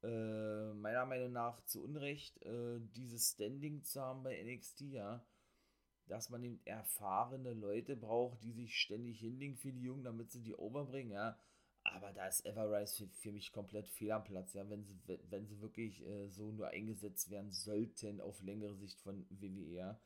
äh, 0.03 0.73
meiner 0.73 1.05
Meinung 1.05 1.33
nach 1.33 1.59
zu 1.65 1.83
Unrecht 1.83 2.41
äh, 2.43 2.79
dieses 2.95 3.31
Standing 3.31 3.83
zu 3.83 4.01
haben 4.01 4.23
bei 4.23 4.41
NXT, 4.41 4.81
ja, 4.81 5.25
dass 6.07 6.29
man 6.29 6.43
eben 6.43 6.61
erfahrene 6.65 7.53
Leute 7.53 7.95
braucht, 7.95 8.41
die 8.43 8.51
sich 8.51 8.75
ständig 8.75 9.19
hinlegen 9.19 9.57
für 9.57 9.71
die 9.71 9.83
Jungen, 9.83 10.03
damit 10.03 10.31
sie 10.31 10.41
die 10.41 10.55
overbringen, 10.55 11.11
ja. 11.11 11.37
Aber 11.95 12.11
da 12.13 12.27
ist 12.27 12.45
Everrise 12.45 13.07
für, 13.07 13.07
für 13.07 13.31
mich 13.31 13.51
komplett 13.51 13.87
fehl 13.87 14.11
am 14.11 14.23
Platz, 14.23 14.53
ja, 14.53 14.69
wenn 14.69 14.83
sie, 14.83 14.97
wenn 15.29 15.45
sie 15.47 15.59
wirklich 15.61 16.05
äh, 16.05 16.27
so 16.27 16.51
nur 16.51 16.67
eingesetzt 16.67 17.29
werden 17.29 17.51
sollten 17.51 18.21
auf 18.21 18.41
längere 18.41 18.75
Sicht 18.75 18.99
von 19.01 19.25
WWE, 19.29 19.73
ja. 19.73 19.99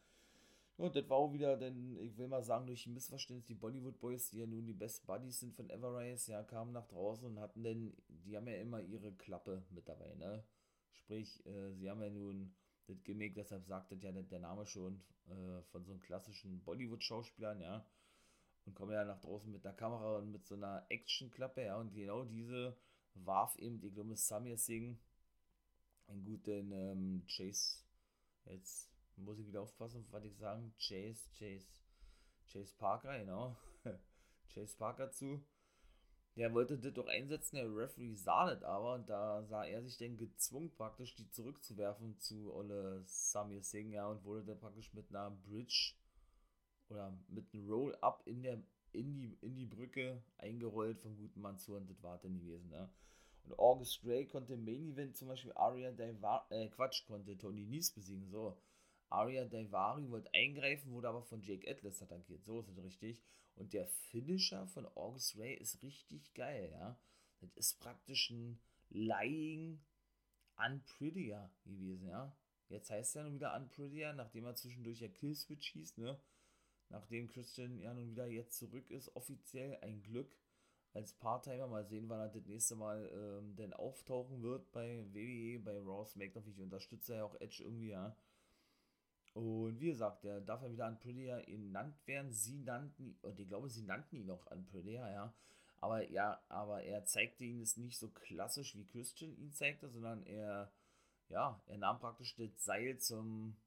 Und 0.76 0.96
das 0.96 1.08
war 1.08 1.18
auch 1.18 1.34
wieder, 1.34 1.56
denn 1.56 1.98
ich 2.00 2.18
will 2.18 2.28
mal 2.28 2.42
sagen, 2.42 2.66
durch 2.66 2.88
ein 2.88 2.94
Missverständnis, 2.94 3.46
die 3.46 3.54
Bollywood 3.54 4.00
Boys, 4.00 4.30
die 4.32 4.40
ja 4.40 4.48
nun 4.48 4.66
die 4.66 4.74
Best 4.74 5.06
Buddies 5.06 5.40
sind 5.40 5.54
von 5.54 5.70
Everrise, 5.70 6.32
ja, 6.32 6.44
kamen 6.44 6.72
nach 6.72 6.88
draußen 6.88 7.28
und 7.28 7.40
hatten 7.40 7.64
denn, 7.64 7.94
die 8.08 8.36
haben 8.36 8.48
ja 8.48 8.56
immer 8.56 8.82
ihre 8.82 9.14
Klappe 9.14 9.64
mit 9.70 9.88
dabei, 9.88 10.16
ne? 10.16 10.44
Sprich, 10.94 11.46
äh, 11.46 11.74
sie 11.74 11.90
haben 11.90 12.02
ja 12.02 12.10
nun 12.10 12.56
das 12.88 13.04
Gimmick, 13.04 13.36
deshalb 13.36 13.66
sagt 13.66 13.92
das 13.92 14.02
ja 14.02 14.12
der 14.12 14.40
Name 14.40 14.66
schon, 14.66 15.02
äh, 15.30 15.62
von 15.72 15.84
so 15.86 15.92
einem 15.92 16.02
klassischen 16.02 16.64
Bollywood-Schauspielern, 16.64 17.62
ja. 17.62 17.86
Und 18.66 18.76
kommen 18.76 18.94
ja 18.94 19.04
nach 19.04 19.20
draußen 19.20 19.52
mit 19.52 19.66
der 19.66 19.74
Kamera 19.74 20.18
und 20.18 20.32
mit 20.32 20.46
so 20.46 20.56
einer 20.56 20.86
Action-Klappe, 20.90 21.66
ja. 21.66 21.78
Und 21.78 21.94
genau 21.94 22.24
diese 22.24 22.78
warf 23.16 23.56
eben, 23.58 23.84
ich 23.84 23.94
glaube, 23.94 24.16
Samir 24.16 24.58
Singh, 24.58 24.98
einen 26.08 26.24
guten 26.24 26.72
ähm, 26.72 27.26
Chase, 27.28 27.80
jetzt 28.46 28.92
muss 29.18 29.40
ich 29.40 29.48
wieder 29.48 29.62
aufpassen, 29.62 30.06
was 30.12 30.24
ich 30.24 30.38
sagen, 30.38 30.74
Chase, 30.78 31.30
Chase, 31.38 31.68
Chase 32.52 32.74
Parker, 32.78 33.18
genau, 33.20 33.56
Chase 34.54 34.76
Parker 34.78 35.12
zu. 35.12 35.44
Der 36.36 36.52
wollte 36.52 36.80
das 36.80 36.94
doch 36.94 37.08
einsetzen, 37.08 37.58
der 37.58 37.76
Referee 37.76 38.16
sah 38.16 38.48
das 38.48 38.64
aber 38.64 38.96
und 38.96 39.08
da 39.08 39.44
sah 39.44 39.66
er 39.66 39.84
sich 39.84 39.98
dann 39.98 40.18
gezwungen 40.18 40.72
praktisch 40.72 41.14
die 41.14 41.30
zurückzuwerfen 41.30 42.20
zu 42.20 42.52
Olle 42.52 43.04
Samir 43.06 43.62
Singh, 43.62 43.94
ja, 43.94 44.08
und 44.08 44.24
wurde 44.24 44.44
dann 44.44 44.60
praktisch 44.60 44.92
mit 44.94 45.10
einer 45.10 45.30
Bridge 45.30 45.94
oder 46.94 47.18
mit 47.28 47.54
einem 47.54 47.70
Roll-Up 47.70 48.24
in 48.26 48.44
in 48.94 49.12
die, 49.12 49.38
in 49.42 49.56
die 49.56 49.66
Brücke 49.66 50.24
eingerollt 50.38 51.00
vom 51.00 51.18
guten 51.18 51.42
Mann 51.42 51.58
zu 51.58 51.76
und 51.76 51.90
das 51.90 52.02
war 52.04 52.20
dann 52.20 52.40
gewesen, 52.40 52.72
ja. 52.72 52.90
Und 53.44 53.60
August 53.60 54.02
Gray 54.02 54.26
konnte 54.26 54.54
im 54.54 54.64
Main 54.64 54.86
Event 54.86 55.18
zum 55.18 55.28
Beispiel 55.28 55.52
Aria 55.54 55.92
Daivari, 55.92 56.46
äh, 56.54 56.70
Quatsch, 56.70 57.06
konnte 57.06 57.38
Tony 57.38 57.66
Nies 57.66 57.92
besiegen, 57.92 58.30
so. 58.30 58.58
Aria 59.10 59.46
Daivari 59.46 60.10
wollte 60.10 60.34
eingreifen, 60.34 60.92
wurde 60.92 61.10
aber 61.10 61.24
von 61.24 61.42
Jake 61.42 61.70
Atlas 61.70 62.02
attackiert. 62.02 62.44
So 62.46 62.62
ist 62.62 62.70
es 62.70 62.84
richtig. 62.84 63.22
Und 63.56 63.74
der 63.74 63.86
Finisher 63.86 64.66
von 64.68 64.86
August 64.96 65.38
Ray 65.38 65.56
ist 65.56 65.82
richtig 65.84 66.34
geil, 66.34 66.70
ja. 66.72 66.98
Das 67.40 67.54
ist 67.56 67.80
praktisch 67.80 68.30
ein 68.30 68.60
Lying 68.90 69.82
Unprettier 70.56 71.52
gewesen, 71.66 72.08
ja. 72.08 72.36
Jetzt 72.70 72.90
heißt 72.90 73.18
er 73.18 73.24
nun 73.24 73.36
wieder 73.36 73.56
Unprettier, 73.56 74.14
nachdem 74.14 74.46
er 74.46 74.56
zwischendurch 74.56 75.02
ja 75.02 75.10
Killswitch 75.10 75.72
hieß, 75.74 75.98
ne. 75.98 76.20
Nachdem 76.94 77.28
Christian 77.28 77.80
ja 77.80 77.92
nun 77.92 78.12
wieder 78.12 78.28
jetzt 78.28 78.60
zurück 78.60 78.92
ist, 78.92 79.16
offiziell 79.16 79.80
ein 79.82 80.04
Glück 80.04 80.38
als 80.94 81.12
Part-Timer. 81.14 81.68
Mal 81.68 81.86
sehen, 81.86 82.08
wann 82.08 82.20
er 82.20 82.30
das 82.30 82.46
nächste 82.46 82.76
Mal 82.76 83.10
ähm, 83.12 83.56
denn 83.56 83.74
auftauchen 83.74 84.44
wird 84.44 84.72
bei 84.72 85.04
WWE, 85.12 85.60
bei 85.60 85.80
Raw 85.80 86.06
SmackDown. 86.06 86.48
Ich 86.48 86.62
unterstütze 86.62 87.16
ja 87.16 87.24
auch 87.24 87.34
Edge 87.42 87.64
irgendwie, 87.64 87.90
ja. 87.90 88.16
Und 89.34 89.80
wie 89.80 89.88
gesagt, 89.88 90.24
der 90.24 90.40
darf 90.40 90.62
ja 90.62 90.72
wieder 90.72 90.86
an 90.86 91.00
Prettier 91.00 91.42
genannt 91.48 91.96
werden. 92.06 92.32
Sie 92.32 92.60
nannten, 92.60 93.18
und 93.24 93.40
ich 93.40 93.48
glaube, 93.48 93.70
sie 93.70 93.82
nannten 93.82 94.18
ihn 94.18 94.28
noch 94.28 94.46
an 94.52 94.64
Prettier, 94.68 95.10
ja. 95.10 95.34
Aber 95.78 96.08
ja, 96.12 96.40
aber 96.48 96.84
er 96.84 97.06
zeigte 97.06 97.44
ihn 97.44 97.60
es 97.60 97.76
nicht 97.76 97.98
so 97.98 98.10
klassisch, 98.12 98.76
wie 98.76 98.86
Christian 98.86 99.36
ihn 99.36 99.52
zeigte, 99.52 99.90
sondern 99.90 100.22
er, 100.28 100.72
ja, 101.30 101.60
er 101.66 101.78
nahm 101.80 101.98
praktisch 101.98 102.36
das 102.36 102.52
Seil 102.64 103.00
zum, 103.00 103.58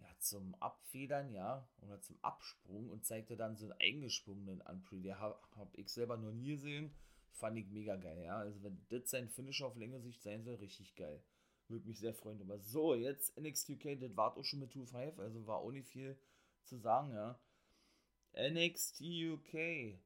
ja, 0.00 0.08
zum 0.18 0.54
Abfedern, 0.56 1.32
ja, 1.32 1.68
oder 1.82 2.00
zum 2.00 2.18
Absprung 2.22 2.90
und 2.90 3.04
zeigte 3.04 3.36
dann 3.36 3.56
so 3.56 3.66
einen 3.66 3.80
eingesprungenen 3.80 4.62
an 4.62 4.82
Prettier. 4.82 5.18
Hab, 5.18 5.48
hab 5.56 5.76
ich 5.76 5.92
selber 5.92 6.16
noch 6.16 6.32
nie 6.32 6.52
gesehen. 6.52 6.94
Fand 7.32 7.56
ich 7.56 7.68
mega 7.68 7.96
geil, 7.96 8.22
ja. 8.24 8.38
Also 8.38 8.62
wenn 8.62 8.84
das 8.88 9.10
sein 9.10 9.28
Finisher 9.28 9.66
auf 9.66 9.76
längere 9.76 10.02
Sicht 10.02 10.22
sein 10.22 10.42
soll, 10.44 10.56
richtig 10.56 10.94
geil. 10.96 11.22
Würde 11.68 11.86
mich 11.86 12.00
sehr 12.00 12.14
freuen 12.14 12.40
Aber 12.42 12.58
So, 12.58 12.94
jetzt 12.94 13.38
NXT 13.40 13.70
UK, 13.70 14.00
das 14.00 14.16
war 14.16 14.36
auch 14.36 14.44
schon 14.44 14.58
mit 14.58 14.72
2-5, 14.72 15.20
also 15.20 15.46
war 15.46 15.58
auch 15.58 15.70
nicht 15.70 15.88
viel 15.88 16.18
zu 16.64 16.78
sagen, 16.78 17.12
ja. 17.12 17.38
NXT 18.34 19.00
UK. 19.02 19.98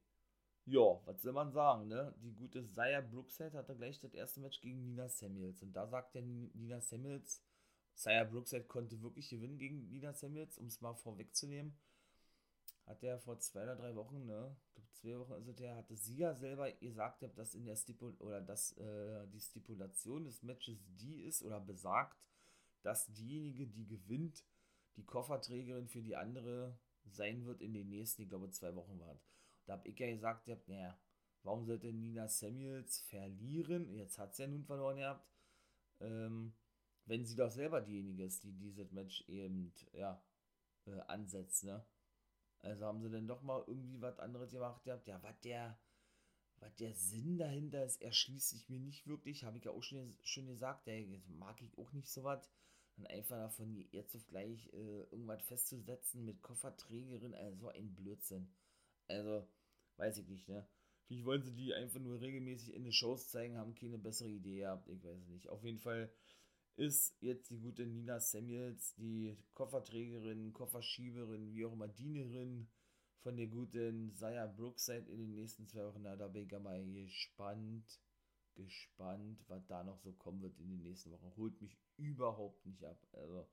Ja, 0.67 0.99
was 1.05 1.21
soll 1.21 1.33
man 1.33 1.51
sagen, 1.51 1.87
ne? 1.87 2.13
Die 2.23 2.33
gute 2.33 2.65
Zaya 2.65 3.01
Brookside 3.01 3.53
hatte 3.53 3.75
gleich 3.75 3.99
das 3.99 4.13
erste 4.13 4.39
Match 4.39 4.61
gegen 4.61 4.83
Nina 4.83 5.07
Samuels. 5.07 5.61
Und 5.61 5.73
da 5.73 5.85
sagt 5.87 6.15
der 6.15 6.23
Nina 6.23 6.81
Samuels, 6.81 7.43
Zaya 7.95 8.23
Brookside 8.25 8.65
konnte 8.65 9.01
wirklich 9.01 9.29
gewinnen 9.29 9.57
gegen 9.57 9.89
Nina 9.89 10.13
Samuels, 10.13 10.57
um 10.57 10.67
es 10.67 10.81
mal 10.81 10.93
vorwegzunehmen 10.93 11.77
hat 12.85 13.03
er 13.03 13.19
vor 13.19 13.39
zwei 13.39 13.63
oder 13.63 13.75
drei 13.75 13.95
Wochen, 13.95 14.25
ne, 14.25 14.55
ich 14.67 14.73
glaube 14.75 14.89
zwei 14.93 15.19
Wochen 15.19 15.41
ist 15.41 15.47
es 15.47 15.55
der, 15.55 15.75
hatte 15.75 15.95
sie 15.95 16.17
ja 16.17 16.33
selber 16.35 16.71
gesagt, 16.71 17.23
dass 17.35 17.55
in 17.55 17.65
der 17.65 17.75
Stipul 17.75 18.13
oder 18.19 18.41
dass 18.41 18.77
äh, 18.77 19.27
die 19.27 19.39
Stipulation 19.39 20.25
des 20.25 20.43
Matches 20.43 20.77
die 20.99 21.23
ist 21.23 21.43
oder 21.43 21.59
besagt, 21.59 22.17
dass 22.83 23.11
diejenige, 23.11 23.67
die 23.67 23.87
gewinnt, 23.87 24.43
die 24.95 25.03
Kofferträgerin 25.03 25.87
für 25.87 26.01
die 26.01 26.15
andere 26.15 26.77
sein 27.05 27.45
wird 27.45 27.61
in 27.61 27.73
den 27.73 27.89
nächsten, 27.89 28.23
ich 28.23 28.29
glaube, 28.29 28.49
zwei 28.51 28.75
Wochen 28.75 28.99
waren. 28.99 29.19
Da 29.65 29.73
habe 29.73 29.87
ich 29.87 29.97
ja 29.97 30.07
gesagt, 30.07 30.47
ja, 30.47 30.55
naja, 30.67 30.97
warum 31.43 31.65
sollte 31.65 31.91
Nina 31.91 32.27
Samuels 32.27 33.01
verlieren? 33.01 33.93
Jetzt 33.93 34.19
hat 34.19 34.35
sie 34.35 34.43
ja 34.43 34.47
nun 34.47 34.63
verloren 34.63 34.97
gehabt. 34.97 35.27
Ähm, 36.01 36.53
wenn 37.05 37.25
sie 37.25 37.35
doch 37.35 37.51
selber 37.51 37.81
diejenige 37.81 38.23
ist, 38.25 38.43
die 38.43 38.53
dieses 38.53 38.91
Match 38.91 39.23
eben, 39.27 39.73
ja, 39.93 40.21
äh, 40.85 40.99
ansetzt, 41.07 41.63
ne? 41.63 41.85
Also 42.59 42.85
haben 42.85 43.01
sie 43.01 43.09
denn 43.09 43.27
doch 43.27 43.43
mal 43.43 43.63
irgendwie 43.67 44.01
was 44.01 44.19
anderes 44.19 44.51
gemacht 44.51 44.83
gehabt. 44.83 45.07
Ja, 45.07 45.21
was 45.21 45.39
der, 45.41 45.77
was 46.59 46.75
der 46.75 46.93
Sinn 46.95 47.37
dahinter 47.37 47.85
ist, 47.85 48.01
erschließt 48.01 48.49
sich 48.49 48.69
mir 48.69 48.79
nicht 48.79 49.05
wirklich. 49.07 49.43
Habe 49.43 49.57
ich 49.57 49.65
ja 49.65 49.71
auch 49.71 49.83
schon, 49.83 50.17
schon 50.23 50.47
gesagt. 50.47 50.87
Der 50.87 51.05
mag 51.27 51.61
ich 51.61 51.77
auch 51.77 51.91
nicht 51.93 52.09
so 52.09 52.23
was. 52.23 52.49
Dann 52.97 53.05
einfach 53.07 53.37
davon 53.37 53.85
jetzt 53.91 54.15
auf 54.15 54.25
gleich 54.25 54.73
äh, 54.73 55.01
irgendwas 55.11 55.43
festzusetzen 55.43 56.25
mit 56.25 56.41
Kofferträgerin. 56.41 57.35
Also 57.35 57.69
ein 57.69 57.93
Blödsinn. 57.93 58.47
Also, 59.07 59.47
weiß 59.97 60.17
ich 60.17 60.27
nicht, 60.27 60.47
ne? 60.47 60.65
Vielleicht 61.05 61.25
wollen 61.25 61.43
sie 61.43 61.53
die 61.53 61.73
einfach 61.75 61.99
nur 61.99 62.19
regelmäßig 62.19 62.73
in 62.73 62.83
den 62.83 62.93
Shows 62.93 63.29
zeigen, 63.29 63.57
haben 63.57 63.75
keine 63.75 63.99
bessere 63.99 64.29
Idee 64.29 64.61
gehabt. 64.61 64.87
Ich 64.89 65.03
weiß 65.03 65.27
nicht. 65.27 65.49
Auf 65.49 65.63
jeden 65.63 65.77
Fall 65.77 66.11
ist 66.77 67.15
jetzt 67.21 67.49
die 67.49 67.59
gute 67.59 67.85
Nina 67.85 68.19
Samuels, 68.19 68.95
die 68.95 69.37
Kofferträgerin, 69.53 70.53
Kofferschieberin, 70.53 71.53
wie 71.53 71.65
auch 71.65 71.73
immer, 71.73 71.87
Dienerin 71.87 72.67
von 73.21 73.37
der 73.37 73.47
guten 73.47 74.11
Saya 74.11 74.45
Brookside 74.47 75.09
in 75.09 75.19
den 75.19 75.33
nächsten 75.35 75.67
zwei 75.67 75.85
Wochen. 75.85 76.01
Na, 76.01 76.15
da 76.15 76.27
bin 76.27 76.43
ich 76.43 76.59
mal 76.59 76.85
gespannt, 76.85 77.99
gespannt, 78.55 79.43
was 79.47 79.65
da 79.67 79.83
noch 79.83 79.99
so 79.99 80.11
kommen 80.13 80.41
wird 80.41 80.59
in 80.59 80.69
den 80.69 80.81
nächsten 80.81 81.11
Wochen. 81.11 81.33
Holt 81.37 81.59
mich 81.61 81.77
überhaupt 81.97 82.65
nicht 82.65 82.83
ab. 82.83 83.01
Also, 83.13 83.47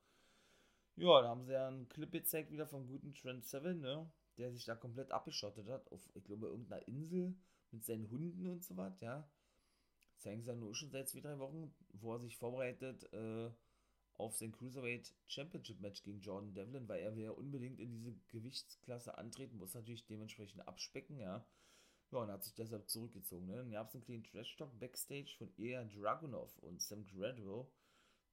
ja, 0.96 1.22
da 1.22 1.28
haben 1.28 1.44
sie 1.44 1.52
ja 1.52 1.68
einen 1.68 1.88
Clip 1.88 2.10
gezeigt 2.10 2.50
wieder 2.50 2.66
vom 2.66 2.86
guten 2.86 3.14
Trent 3.14 3.44
Seven, 3.44 3.80
ne? 3.80 4.10
Der 4.36 4.52
sich 4.52 4.64
da 4.64 4.74
komplett 4.74 5.12
abgeschottet 5.12 5.68
hat, 5.68 5.90
auf, 5.92 6.08
ich 6.14 6.24
glaube, 6.24 6.46
irgendeiner 6.46 6.86
Insel 6.88 7.36
mit 7.70 7.84
seinen 7.84 8.10
Hunden 8.10 8.46
und 8.46 8.64
so 8.64 8.76
was, 8.76 9.00
ja 9.00 9.28
ja 10.24 10.54
nur 10.54 10.74
schon 10.74 10.90
seit 10.90 11.08
zwei, 11.08 11.20
drei 11.20 11.38
Wochen, 11.38 11.74
wo 11.92 12.14
er 12.14 12.20
sich 12.20 12.36
vorbereitet 12.36 13.12
äh, 13.12 13.50
auf 14.14 14.36
sein 14.36 14.52
Cruiserweight 14.52 15.14
Championship 15.26 15.80
Match 15.80 16.02
gegen 16.02 16.20
Jordan 16.20 16.54
Devlin, 16.54 16.88
weil 16.88 17.00
er 17.00 17.16
ja 17.16 17.30
unbedingt 17.30 17.80
in 17.80 17.90
diese 17.90 18.14
Gewichtsklasse 18.28 19.16
antreten, 19.18 19.56
muss 19.56 19.74
natürlich 19.74 20.06
dementsprechend 20.06 20.66
abspecken, 20.66 21.18
ja. 21.18 21.44
Ja, 22.10 22.18
und 22.18 22.30
hat 22.30 22.44
sich 22.44 22.54
deshalb 22.54 22.90
zurückgezogen. 22.90 23.46
Ne? 23.46 23.56
Dann 23.56 23.70
gab 23.70 23.88
es 23.88 23.94
einen 23.94 24.04
kleinen 24.04 24.24
Trash-Talk 24.24 24.78
Backstage 24.78 25.34
von 25.38 25.50
Ea 25.56 25.82
Dragunov 25.84 26.58
und 26.58 26.82
Sam 26.82 27.06
Gradwell, 27.06 27.66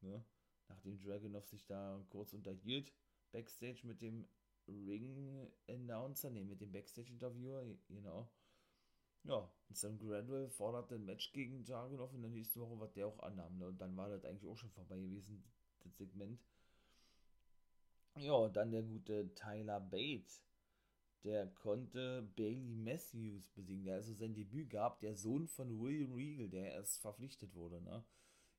ne? 0.01 0.24
nachdem 0.67 1.00
Dragunov 1.00 1.48
sich 1.48 1.65
da 1.65 2.05
kurz 2.10 2.34
unterhielt, 2.34 2.91
Backstage 3.31 3.88
mit 3.88 4.01
dem 4.01 4.27
Ring-Announcer, 4.67 6.29
ne, 6.29 6.43
mit 6.43 6.62
dem 6.62 6.72
Backstage-Interviewer, 6.72 7.65
genau. 7.88 8.29
Ja, 9.24 9.50
und 9.68 9.78
Sam 9.78 9.98
Gradwell 9.98 10.50
forderte 10.50 10.96
ein 10.96 11.06
Match 11.06 11.32
gegen 11.32 11.64
Dragunov 11.64 12.14
in 12.14 12.22
der 12.22 12.32
nächsten 12.32 12.62
Woche, 12.62 12.80
was 12.80 12.94
der 12.94 13.08
auch 13.08 13.20
annahm. 13.20 13.58
Ne? 13.58 13.68
Und 13.68 13.80
dann 13.80 13.96
war 13.98 14.10
das 14.10 14.26
eigentlich 14.26 14.50
auch 14.50 14.58
schon 14.58 14.72
vorbei 14.72 15.00
gewesen, 15.00 15.44
das 15.84 15.96
Segment. 15.98 16.40
Ja, 18.16 18.50
dann 18.50 18.72
der 18.72 18.84
gute 18.84 19.34
Tyler 19.36 19.80
Bate. 19.80 20.44
Der 21.24 21.48
konnte 21.48 22.22
Bailey 22.36 22.76
Matthews 22.76 23.50
besiegen. 23.50 23.84
Der 23.86 23.96
also 23.96 24.14
sein 24.14 24.34
Debüt 24.34 24.70
gab, 24.70 25.00
der 25.02 25.16
Sohn 25.16 25.48
von 25.48 25.80
William 25.80 26.14
Regal, 26.14 26.50
der 26.50 26.74
erst 26.74 27.02
verpflichtet 27.02 27.54
wurde. 27.54 27.82
Ne? 27.82 28.04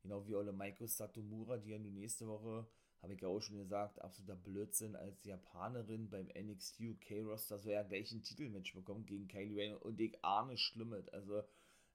Genau 0.03 0.27
wie 0.27 0.35
Olle 0.35 0.53
Maiko 0.53 0.87
Satomura, 0.87 1.57
die 1.57 1.71
ja 1.71 1.79
nun 1.79 1.95
nächste 1.95 2.27
Woche, 2.27 2.67
habe 3.03 3.15
ich 3.15 3.21
ja 3.21 3.29
auch 3.29 3.41
schon 3.41 3.59
gesagt, 3.59 4.01
absoluter 4.01 4.37
Blödsinn 4.37 4.95
als 4.95 5.25
Japanerin 5.25 6.11
beim 6.11 6.29
NXT 6.29 6.81
UK 6.81 7.25
Roster 7.25 7.59
so 7.59 7.71
ja 7.71 7.83
gleich 7.83 8.13
ein 8.13 8.23
Titelmatch 8.23 8.75
bekommen 8.75 9.07
gegen 9.07 9.29
Kylie 9.29 9.57
Ray 9.57 9.75
und 9.75 10.01
ich 10.01 10.23
ahne 10.25 10.57
Schlimmes. 10.59 11.09
Also 11.09 11.43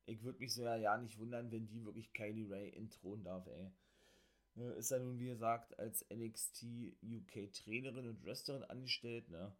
ich 0.06 0.24
würde 0.24 0.40
mich 0.40 0.54
so 0.54 0.64
ja, 0.64 0.76
ja 0.76 0.98
nicht 0.98 1.18
wundern, 1.20 1.52
wenn 1.52 1.68
die 1.68 1.86
wirklich 1.86 2.12
Kylie 2.14 2.50
Ray 2.50 2.72
entthronen 2.74 3.24
darf, 3.24 3.48
ey. 3.48 3.72
Ne, 4.56 4.72
ist 4.72 4.90
ja 4.90 5.00
nun, 5.00 5.20
wie 5.20 5.28
gesagt, 5.28 5.78
als 5.80 6.06
NXT 6.10 6.66
UK 7.04 7.52
Trainerin 7.52 8.08
und 8.08 8.24
Wrestlerin 8.24 8.64
angestellt, 8.64 9.30
ne? 9.30 9.54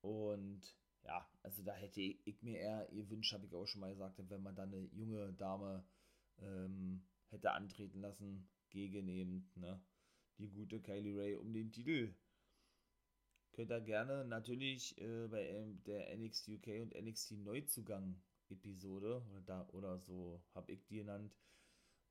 Und 0.00 0.62
ja, 1.04 1.28
also 1.42 1.62
da 1.62 1.74
hätte 1.74 2.00
ich 2.00 2.42
mir 2.42 2.58
eher 2.58 2.86
gewünscht, 2.92 3.32
habe 3.32 3.46
ich 3.46 3.54
auch 3.54 3.66
schon 3.66 3.80
mal 3.80 3.90
gesagt, 3.90 4.18
wenn 4.28 4.42
man 4.42 4.54
dann 4.54 4.72
eine 4.72 4.84
junge 4.92 5.32
Dame 5.32 5.84
ähm, 6.40 7.02
hätte 7.30 7.50
antreten 7.52 8.00
lassen 8.00 8.48
gegen 8.70 9.08
eben, 9.08 9.50
ne? 9.56 9.80
Die 10.38 10.50
gute 10.50 10.80
Kylie 10.80 11.18
Ray 11.18 11.36
um 11.36 11.52
den 11.52 11.72
Titel. 11.72 12.14
Könnt 13.52 13.70
ihr 13.70 13.80
gerne 13.80 14.24
natürlich 14.24 14.98
äh, 14.98 15.28
bei 15.28 15.48
ähm, 15.48 15.82
der 15.84 16.14
NXT 16.16 16.48
UK 16.48 16.82
und 16.82 16.94
NXT 16.94 17.38
Neuzugang 17.38 18.20
Episode 18.50 19.22
oder 19.30 19.40
da 19.40 19.68
oder 19.72 19.98
so 19.98 20.42
habe 20.54 20.72
ich 20.72 20.84
die 20.86 20.98
genannt. 20.98 21.34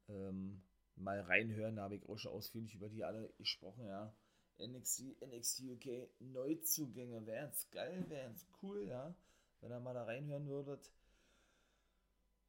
Ähm, 0.08 0.64
mal 0.96 1.20
reinhören, 1.22 1.76
da 1.76 1.84
habe 1.84 1.96
ich 1.96 2.08
auch 2.08 2.18
schon 2.18 2.32
ausführlich 2.32 2.74
über 2.74 2.90
die 2.90 3.04
alle 3.04 3.32
gesprochen, 3.38 3.86
ja. 3.86 4.16
NXT, 4.60 5.22
NXT 5.22 5.64
UK 5.64 6.10
Neuzugänge, 6.20 7.26
wären 7.26 7.50
es 7.50 7.70
geil, 7.72 8.06
wären 8.08 8.34
es 8.34 8.48
cool, 8.62 8.88
ja, 8.88 9.14
wenn 9.60 9.72
ihr 9.72 9.80
mal 9.80 9.94
da 9.94 10.04
reinhören 10.04 10.48
würdet. 10.48 10.90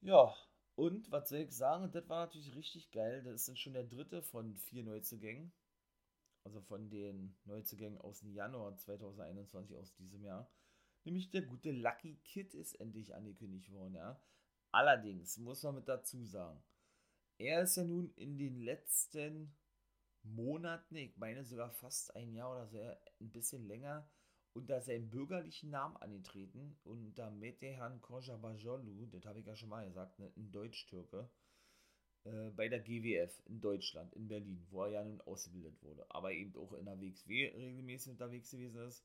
Ja, 0.00 0.32
und 0.76 1.10
was 1.10 1.28
soll 1.28 1.40
ich 1.40 1.56
sagen, 1.56 1.90
das 1.90 2.08
war 2.08 2.26
natürlich 2.26 2.54
richtig 2.54 2.90
geil, 2.92 3.22
das 3.24 3.48
ist 3.48 3.58
schon 3.58 3.72
der 3.72 3.84
dritte 3.84 4.22
von 4.22 4.54
vier 4.56 4.84
Neuzugängen, 4.84 5.52
also 6.46 6.60
von 6.60 6.88
den 6.88 7.36
Neuzugängen 7.44 7.98
aus 7.98 8.20
dem 8.20 8.32
Januar 8.32 8.76
2021 8.76 9.76
aus 9.76 9.92
diesem 9.96 10.22
Jahr. 10.22 10.48
Nämlich 11.02 11.28
der 11.30 11.42
gute 11.42 11.72
Lucky 11.72 12.20
Kid 12.22 12.54
ist 12.54 12.74
endlich 12.74 13.16
angekündigt 13.16 13.72
worden, 13.72 13.96
ja. 13.96 14.20
Allerdings 14.70 15.38
muss 15.38 15.64
man 15.64 15.74
mit 15.74 15.88
dazu 15.88 16.24
sagen, 16.24 16.62
er 17.38 17.62
ist 17.62 17.76
ja 17.76 17.82
nun 17.82 18.12
in 18.14 18.38
den 18.38 18.60
letzten 18.60 19.56
Monaten, 20.22 20.94
ich 20.94 21.16
meine 21.16 21.44
sogar 21.44 21.72
fast 21.72 22.14
ein 22.14 22.32
Jahr 22.32 22.52
oder 22.52 22.68
so, 22.68 22.78
ein 23.20 23.32
bisschen 23.32 23.66
länger, 23.66 24.08
unter 24.52 24.80
seinem 24.80 25.10
bürgerlichen 25.10 25.70
Namen 25.70 25.96
angetreten, 25.96 26.78
unter 26.84 27.32
Metehan 27.32 28.00
Kojabajolu, 28.00 29.06
das 29.06 29.26
habe 29.26 29.40
ich 29.40 29.46
ja 29.46 29.56
schon 29.56 29.68
mal 29.68 29.84
gesagt, 29.84 30.20
ne, 30.20 30.32
ein 30.36 30.52
Deutsch-Türke, 30.52 31.28
äh, 32.26 32.50
bei 32.50 32.68
der 32.68 32.80
GWF 32.80 33.32
in 33.46 33.60
Deutschland, 33.60 34.12
in 34.14 34.28
Berlin, 34.28 34.66
wo 34.70 34.84
er 34.84 34.90
ja 34.90 35.04
nun 35.04 35.20
ausgebildet 35.22 35.82
wurde, 35.82 36.06
aber 36.10 36.32
eben 36.32 36.54
auch 36.56 36.72
in 36.74 36.84
der 36.84 37.00
WXW 37.00 37.52
regelmäßig 37.56 38.12
unterwegs 38.12 38.50
gewesen 38.50 38.86
ist 38.86 39.04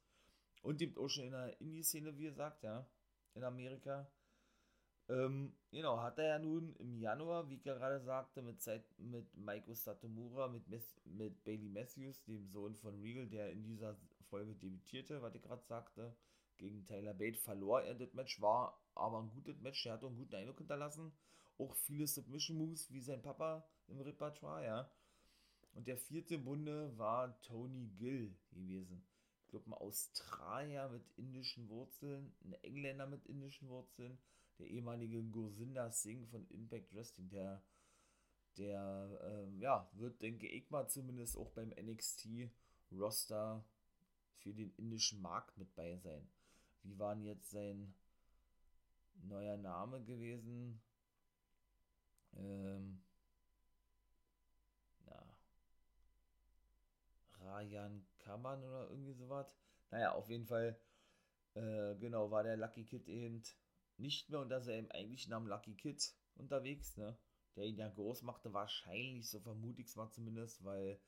und 0.62 0.82
eben 0.82 0.98
auch 0.98 1.08
schon 1.08 1.26
in 1.26 1.32
der 1.32 1.60
Indie-Szene, 1.62 2.18
wie 2.18 2.24
gesagt, 2.24 2.64
ja, 2.64 2.86
in 3.34 3.44
Amerika 3.44 4.12
ähm, 5.12 5.54
genau, 5.72 6.00
hat 6.00 6.20
er 6.20 6.28
ja 6.28 6.40
nun 6.40 6.74
im 6.78 6.98
Januar, 6.98 7.50
wie 7.50 7.56
ich 7.56 7.64
gerade 7.64 8.00
sagte, 8.00 8.42
mit, 8.42 8.62
Zeit, 8.62 8.86
mit 8.98 9.36
Maiko 9.36 9.74
Satomura, 9.74 10.48
mit, 10.48 10.64
mit 11.04 11.44
Bailey 11.44 11.68
Matthews, 11.70 12.24
dem 12.24 12.48
Sohn 12.48 12.76
von 12.76 12.98
Regal, 13.02 13.28
der 13.28 13.52
in 13.52 13.64
dieser 13.64 13.98
Folge 14.30 14.56
debütierte, 14.56 15.22
was 15.22 15.36
ich 15.36 15.42
gerade 15.42 15.64
sagte, 15.64 16.16
gegen 16.58 16.86
Taylor 16.86 17.14
Bate 17.14 17.38
verlor 17.40 17.82
er 17.82 17.96
das 17.96 18.14
Match, 18.14 18.40
war 18.40 18.82
aber 18.96 19.22
ein 19.22 19.32
gutes 19.32 19.60
Match, 19.60 19.86
er 19.86 19.94
hat 19.94 20.04
einen 20.04 20.16
guten 20.16 20.36
Eindruck 20.36 20.60
hinterlassen. 20.60 21.12
Auch 21.62 21.76
viele 21.76 22.08
Submission 22.08 22.58
Moves 22.58 22.92
wie 22.92 23.02
sein 23.02 23.22
Papa 23.22 23.64
im 23.88 24.02
Repertoire, 24.02 24.66
ja. 24.66 24.92
Und 25.74 25.88
der 25.88 25.98
vierte 25.98 26.38
Bunde 26.38 26.98
war 26.98 27.40
Tony 27.42 27.88
Gill 27.98 28.36
gewesen. 28.52 29.04
Ich 29.44 29.48
glaube, 29.50 29.70
ein 29.70 29.74
Australier 29.74 30.90
mit 30.90 31.04
indischen 31.18 31.70
Wurzeln, 31.70 32.34
ein 32.44 32.54
Engländer 32.64 33.06
mit 33.06 33.26
indischen 33.26 33.70
Wurzeln 33.70 34.18
der 34.62 34.70
ehemalige 34.70 35.24
Gosinda 35.24 35.92
Singh 35.92 36.28
von 36.28 36.48
Impact 36.50 36.94
Wrestling, 36.94 37.30
der, 37.30 37.62
der 38.58 39.20
ähm, 39.24 39.60
ja, 39.60 39.90
wird, 39.94 40.22
denke 40.22 40.48
ich 40.48 40.70
mal, 40.70 40.88
zumindest 40.88 41.38
auch 41.38 41.52
beim 41.52 41.70
NXT-Roster 41.70 43.64
für 44.38 44.54
den 44.54 44.74
indischen 44.78 45.22
Markt 45.22 45.58
mit 45.58 45.74
bei 45.76 45.98
sein. 45.98 46.28
Wie 46.84 46.98
war 46.98 47.16
denn 47.16 47.26
jetzt 47.26 47.52
sein 47.52 47.94
neuer 49.24 49.58
Name 49.58 50.04
gewesen? 50.04 50.82
Ähm, 52.38 53.02
na, 55.06 55.26
Rayan 57.40 58.06
Kaman 58.20 58.64
oder 58.64 58.90
irgendwie 58.90 59.14
sowas. 59.14 59.56
Naja, 59.92 60.14
auf 60.14 60.30
jeden 60.30 60.46
Fall, 60.46 60.80
äh, 61.56 61.96
genau, 61.96 62.32
war 62.32 62.44
der 62.44 62.58
Lucky 62.58 62.86
Kid 62.86 63.08
eben 63.08 63.44
nicht 63.98 64.30
mehr 64.30 64.40
unter 64.40 64.62
seinem 64.62 64.90
eigentlichen 64.92 65.32
Namen 65.32 65.48
Lucky 65.48 65.76
Kid 65.76 66.14
unterwegs, 66.36 66.98
ne? 66.98 67.18
Der 67.56 67.66
ihn 67.66 67.78
ja 67.78 67.90
groß 67.90 68.22
machte, 68.24 68.54
wahrscheinlich, 68.54 69.30
so 69.30 69.40
vermute 69.42 69.82
ich 69.82 69.88
es 69.88 69.96
mal 69.96 70.10
zumindest, 70.10 70.64
weil 70.64 71.00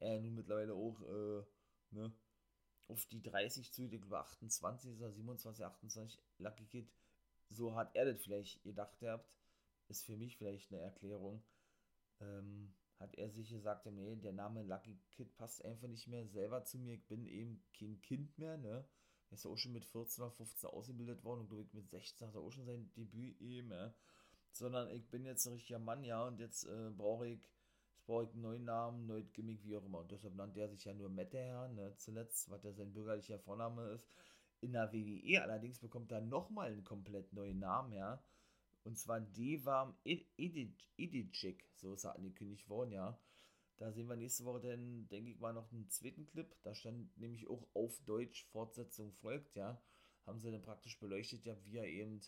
er 0.00 0.20
nun 0.20 0.34
mittlerweile 0.34 0.74
auch, 0.74 1.00
äh, 1.02 1.44
ne, 1.92 2.12
auf 2.88 3.06
die 3.06 3.22
30 3.22 3.72
zu, 3.72 3.84
ich 3.84 3.90
glaube 3.90 4.18
28 4.18 4.96
oder 4.98 5.12
27, 5.12 5.64
28 5.64 6.20
Lucky 6.38 6.66
Kid, 6.66 6.92
so 7.50 7.74
hat 7.76 7.94
er 7.94 8.06
das 8.06 8.22
vielleicht 8.22 8.62
gedacht 8.64 8.98
gehabt, 8.98 9.30
ist 9.88 10.04
für 10.04 10.16
mich 10.16 10.36
vielleicht 10.36 10.72
eine 10.72 10.80
Erklärung, 10.80 11.42
ähm, 12.20 12.74
hat 12.98 13.14
er 13.16 13.30
sich 13.30 13.50
gesagt, 13.50 13.86
nee, 13.86 14.16
der 14.16 14.32
Name 14.32 14.62
Lucky 14.62 14.98
Kid 15.10 15.36
passt 15.36 15.64
einfach 15.64 15.88
nicht 15.88 16.06
mehr 16.08 16.26
selber 16.26 16.64
zu 16.64 16.78
mir, 16.78 16.94
ich 16.94 17.06
bin 17.06 17.26
eben 17.26 17.62
kein 17.78 18.00
Kind 18.00 18.38
mehr, 18.38 18.56
ne, 18.56 18.84
er 19.30 19.34
ist 19.34 19.44
ja 19.44 19.50
auch 19.50 19.58
schon 19.58 19.72
mit 19.72 19.84
14 19.84 20.22
oder 20.22 20.30
15 20.30 20.70
ausgebildet 20.70 21.24
worden 21.24 21.40
und 21.40 21.48
glaube 21.48 21.64
ich 21.64 21.74
mit 21.74 21.88
16 21.90 22.28
hat 22.28 22.34
er 22.34 22.40
auch 22.40 22.52
schon 22.52 22.66
sein 22.66 22.90
Debüt 22.96 23.40
eben, 23.40 23.72
ja. 23.72 23.92
Sondern 24.52 24.88
ich 24.90 25.08
bin 25.10 25.24
jetzt 25.24 25.46
ein 25.46 25.54
richtiger 25.54 25.80
Mann, 25.80 26.04
ja, 26.04 26.24
und 26.24 26.38
jetzt 26.38 26.64
äh, 26.64 26.90
brauche 26.96 27.26
ich, 27.26 27.40
jetzt 27.40 28.06
brauche 28.06 28.24
ich 28.24 28.30
einen 28.30 28.42
neuen 28.42 28.64
Namen, 28.64 29.06
neues 29.06 29.32
Gimmick, 29.32 29.64
wie 29.64 29.76
auch 29.76 29.84
immer. 29.84 29.98
Und 29.98 30.12
deshalb 30.12 30.36
nannte 30.36 30.60
er 30.60 30.68
sich 30.68 30.84
ja 30.84 30.94
nur 30.94 31.08
Metteher, 31.08 31.68
ne, 31.68 31.96
zuletzt, 31.96 32.48
was 32.50 32.62
ja 32.62 32.72
sein 32.72 32.92
bürgerlicher 32.92 33.40
Vorname 33.40 33.88
ist. 33.88 34.08
In 34.60 34.72
der 34.72 34.92
WWE 34.92 35.42
allerdings 35.42 35.80
bekommt 35.80 36.12
er 36.12 36.20
nochmal 36.20 36.70
einen 36.70 36.84
komplett 36.84 37.32
neuen 37.32 37.58
Namen, 37.58 37.92
ja. 37.92 38.22
Und 38.84 38.98
zwar 38.98 39.20
Devam 39.20 39.96
Idicic, 40.04 41.68
so 41.74 41.94
ist 41.94 42.04
er 42.04 42.14
angekündigt 42.16 42.68
worden, 42.68 42.92
ja. 42.92 43.18
Da 43.76 43.90
sehen 43.90 44.08
wir 44.08 44.16
nächste 44.16 44.44
Woche 44.44 44.60
dann, 44.60 45.08
denke 45.08 45.32
ich 45.32 45.40
mal, 45.40 45.52
noch 45.52 45.72
einen 45.72 45.88
zweiten 45.88 46.26
Clip. 46.26 46.54
Da 46.62 46.74
stand 46.74 47.16
nämlich 47.18 47.48
auch 47.48 47.66
auf 47.74 47.98
Deutsch 48.04 48.44
Fortsetzung 48.52 49.12
folgt, 49.14 49.56
ja. 49.56 49.82
Haben 50.26 50.38
sie 50.38 50.52
dann 50.52 50.62
praktisch 50.62 50.98
beleuchtet, 51.00 51.44
ja, 51.44 51.56
wie 51.64 51.78
er 51.78 51.88
eben, 51.88 52.20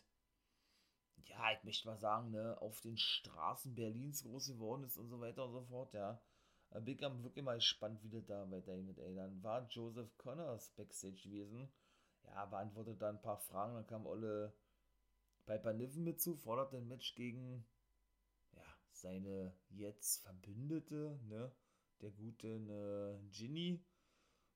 ja, 1.26 1.52
ich 1.52 1.62
möchte 1.64 1.86
mal 1.88 1.98
sagen, 1.98 2.30
ne, 2.30 2.60
auf 2.60 2.80
den 2.80 2.96
Straßen 2.96 3.74
Berlins 3.74 4.22
groß 4.22 4.48
geworden 4.48 4.84
ist 4.84 4.96
und 4.96 5.08
so 5.08 5.20
weiter 5.20 5.44
und 5.44 5.52
so 5.52 5.62
fort, 5.64 5.92
ja. 5.94 6.20
Da 6.70 6.80
bin 6.80 6.94
ich 6.94 7.00
wirklich 7.00 7.44
mal 7.44 7.54
gespannt, 7.56 8.02
wie 8.02 8.10
das 8.10 8.26
da 8.26 8.50
weitergeht, 8.50 8.98
ey. 8.98 9.14
Dann 9.14 9.42
war 9.42 9.66
Joseph 9.68 10.16
Connors 10.16 10.70
Backstage 10.70 11.22
gewesen. 11.22 11.68
Ja, 12.24 12.46
beantwortet 12.46 13.00
da 13.00 13.10
ein 13.10 13.22
paar 13.22 13.38
Fragen. 13.38 13.74
Dann 13.74 13.86
kam 13.86 14.06
Olle 14.06 14.52
Piper 15.46 15.72
Niven 15.72 16.04
mit 16.04 16.20
zu, 16.20 16.34
fordert 16.36 16.74
ein 16.74 16.88
Match 16.88 17.14
gegen 17.14 17.64
seine 18.96 19.54
jetzt 19.70 20.22
Verbündete, 20.22 21.20
ne, 21.28 21.52
der 22.00 22.10
gute 22.10 22.58
ne, 22.60 23.20
Ginny, 23.30 23.82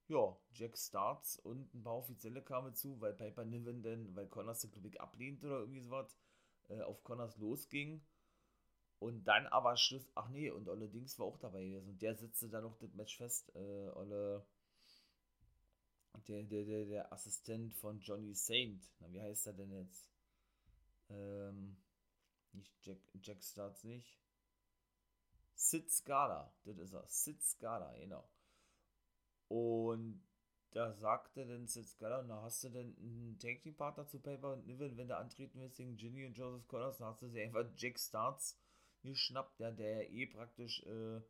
ja, 0.08 0.36
Jack 0.52 0.76
Starts 0.76 1.36
und 1.38 1.72
ein 1.74 1.82
paar 1.82 1.96
Offizielle 1.96 2.42
kamen 2.42 2.74
zu, 2.74 3.00
weil 3.00 3.12
Piper 3.12 3.44
Niven 3.44 3.82
denn, 3.82 4.14
weil 4.16 4.26
Connors 4.26 4.60
den 4.60 4.72
Club 4.72 5.00
ablehnt 5.00 5.44
oder 5.44 5.60
irgendwie 5.60 5.80
sowas, 5.80 6.16
äh, 6.68 6.80
auf 6.82 7.04
Connors 7.04 7.36
losging. 7.36 8.02
Und 8.98 9.24
dann 9.24 9.46
aber 9.46 9.76
Schluss, 9.78 10.10
ach 10.14 10.28
nee, 10.28 10.50
und 10.50 10.68
Olle 10.68 10.88
Dings 10.88 11.18
war 11.18 11.26
auch 11.26 11.38
dabei 11.38 11.64
gewesen. 11.64 11.88
Und 11.88 12.02
der 12.02 12.16
setzte 12.16 12.50
dann 12.50 12.64
noch 12.64 12.76
das 12.78 12.92
Match 12.92 13.16
fest. 13.16 13.50
Äh, 13.54 13.88
Olle, 13.94 14.44
der, 16.28 16.42
der, 16.42 16.64
der, 16.64 16.84
der 16.84 17.12
Assistent 17.12 17.74
von 17.74 18.00
Johnny 18.00 18.34
Saint. 18.34 18.92
Na, 18.98 19.10
wie 19.10 19.22
heißt 19.22 19.46
er 19.46 19.54
denn 19.54 19.72
jetzt? 19.72 20.10
Ähm, 21.10 21.76
nicht 22.52 22.74
Jack, 22.82 22.98
Jack 23.22 23.42
Starts 23.42 23.84
nicht. 23.84 24.18
Sid 25.54 25.90
Scala, 25.90 26.52
das 26.64 26.78
ist 26.78 26.94
er, 26.94 27.06
Sid 27.06 27.42
Scala, 27.42 27.94
genau. 27.96 28.28
Und 29.48 30.22
da 30.70 30.92
sagte 30.94 31.46
dann 31.46 31.66
Sid 31.66 31.88
Scala, 31.88 32.22
na 32.22 32.42
hast 32.42 32.64
du 32.64 32.70
denn 32.70 32.96
einen 32.98 33.38
Team 33.38 33.74
Partner 33.74 34.06
zu 34.06 34.20
Paper 34.20 34.54
und 34.54 34.66
Niven, 34.66 34.96
wenn 34.96 35.08
du 35.08 35.16
antreten 35.16 35.60
willst 35.60 35.76
gegen 35.76 35.96
Ginny 35.96 36.24
und 36.24 36.36
Joseph 36.36 36.66
Connors, 36.66 36.98
dann 36.98 37.08
hast 37.08 37.22
du 37.22 37.28
sie 37.28 37.42
einfach 37.42 37.66
Jack 37.76 37.98
Starts 37.98 38.58
geschnappt, 39.02 39.58
der, 39.60 39.72
der 39.72 40.10
eh 40.10 40.26
praktisch, 40.26 40.82
äh, 40.86 41.20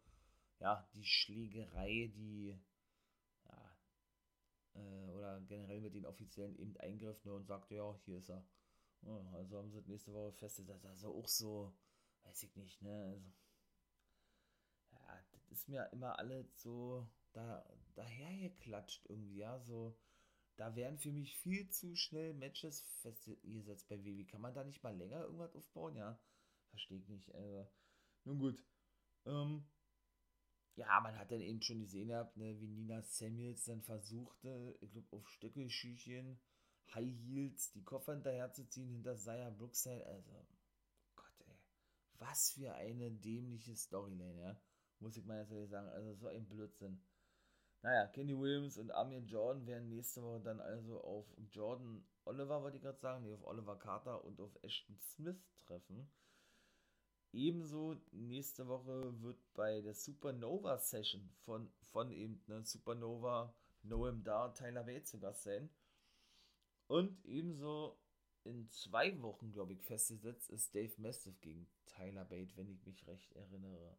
ja, 0.61 0.89
die 0.95 1.05
Schlägerei, 1.05 2.13
die, 2.15 2.57
ja, 3.47 3.77
äh, 4.75 5.11
oder 5.11 5.41
generell 5.41 5.81
mit 5.81 5.95
den 5.95 6.07
Offiziellen 6.07 6.57
eben 6.57 6.77
eingriff 6.77 7.25
ne, 7.25 7.33
und 7.33 7.47
sagte, 7.47 7.75
ja, 7.75 7.99
hier 8.05 8.19
ist 8.19 8.29
er. 8.29 8.45
Ja, 9.03 9.21
also 9.35 9.59
haben 9.59 9.71
sie 9.71 9.83
nächste 9.83 10.13
Woche 10.15 10.33
festgesetzt, 10.33 10.87
also 10.87 11.15
auch 11.15 11.29
so, 11.29 11.75
weiß 12.25 12.43
ich 12.45 12.57
nicht, 12.57 12.81
ne, 12.83 12.93
also 12.93 13.31
ist 15.51 15.69
mir 15.69 15.89
immer 15.93 16.19
alles 16.19 16.47
so 16.63 17.07
da, 17.33 17.65
dahergeklatscht 17.95 19.05
irgendwie, 19.09 19.39
ja, 19.39 19.59
so, 19.61 19.97
da 20.57 20.77
werden 20.77 20.99
für 20.99 21.13
mich 21.13 21.37
viel 21.37 21.69
zu 21.71 21.97
schnell 21.97 22.35
Matches 22.35 22.83
festgesetzt 23.03 23.89
bei 23.89 24.05
WWE. 24.05 24.27
Kann 24.27 24.41
man 24.43 24.55
da 24.55 24.65
nicht 24.65 24.83
mal 24.83 24.97
länger 24.97 25.23
irgendwas 25.23 25.57
aufbauen, 25.57 25.97
ja? 25.97 26.19
Verstehe 26.71 26.99
ich 26.99 27.09
nicht, 27.09 27.35
also, 27.35 27.69
nun 28.25 28.39
gut, 28.39 28.65
ähm, 29.27 29.65
ja, 30.77 31.01
man 31.01 31.17
hat 31.19 31.31
dann 31.31 31.41
eben 31.41 31.63
schon 31.63 31.79
gesehen 31.81 32.09
gehabt, 32.09 32.37
ne, 32.37 32.59
wie 32.61 32.67
Nina 32.69 33.03
Samuels 33.03 33.65
dann 33.65 33.83
versuchte, 33.83 34.77
ich 34.81 34.91
glaube, 34.93 35.07
auf 35.17 35.29
Stöckelschüchen, 35.29 36.41
High 36.95 37.15
Heels, 37.27 37.73
die 37.73 37.85
Koffer 37.85 38.13
hinterherzuziehen 38.13 38.91
hinter 38.91 39.17
Saya 39.17 39.51
Brookside. 39.51 40.05
Also, 40.07 40.47
Gott, 41.15 41.41
ey. 41.47 41.59
Was 42.19 42.53
für 42.53 42.75
eine 42.75 43.11
dämliche 43.11 43.77
Storyline, 43.77 44.41
ja. 44.41 44.61
Muss 44.99 45.17
ich 45.17 45.25
mal 45.25 45.41
jetzt 45.41 45.53
ehrlich 45.53 45.71
sagen. 45.71 45.89
Also, 45.89 46.15
so 46.15 46.27
ein 46.29 46.49
Blödsinn. 46.49 47.01
Naja, 47.83 48.07
Kenny 48.09 48.39
Williams 48.39 48.77
und 48.77 48.91
Amir 48.91 49.21
Jordan 49.21 49.67
werden 49.67 49.89
nächste 49.89 50.23
Woche 50.23 50.41
dann 50.41 50.61
also 50.61 51.03
auf 51.03 51.27
Jordan 51.51 52.05
Oliver, 52.27 52.63
wollte 52.63 52.77
ich 52.77 52.83
gerade 52.83 53.01
sagen, 53.01 53.23
nee, 53.25 53.33
auf 53.33 53.45
Oliver 53.47 53.79
Carter 53.79 54.23
und 54.23 54.39
auf 54.41 54.51
Ashton 54.63 54.99
Smith 55.01 55.41
treffen. 55.67 56.11
Ebenso 57.33 57.97
nächste 58.11 58.67
Woche 58.69 59.19
wird 59.23 59.39
bei 59.55 59.81
der 59.81 59.95
Supernova 59.95 60.79
Session 60.79 61.31
von, 61.45 61.73
von 61.93 62.11
eben 62.11 62.43
ne, 62.49 62.65
Supernova 62.65 63.55
Noam 63.83 64.23
Dar 64.25 64.53
Tyler 64.53 64.87
Wade 64.87 65.05
zu 65.05 65.19
Gast 65.19 65.45
sein. 65.45 65.71
Und 66.91 67.25
ebenso 67.25 67.97
in 68.43 68.69
zwei 68.69 69.23
Wochen, 69.23 69.53
glaube 69.53 69.75
ich, 69.75 69.81
festgesetzt 69.85 70.51
ist 70.51 70.75
Dave 70.75 70.93
Mastiff 71.01 71.41
gegen 71.41 71.69
Tyler 71.87 72.25
Bate, 72.25 72.57
wenn 72.57 72.69
ich 72.69 72.85
mich 72.85 73.07
recht 73.07 73.33
erinnere. 73.37 73.97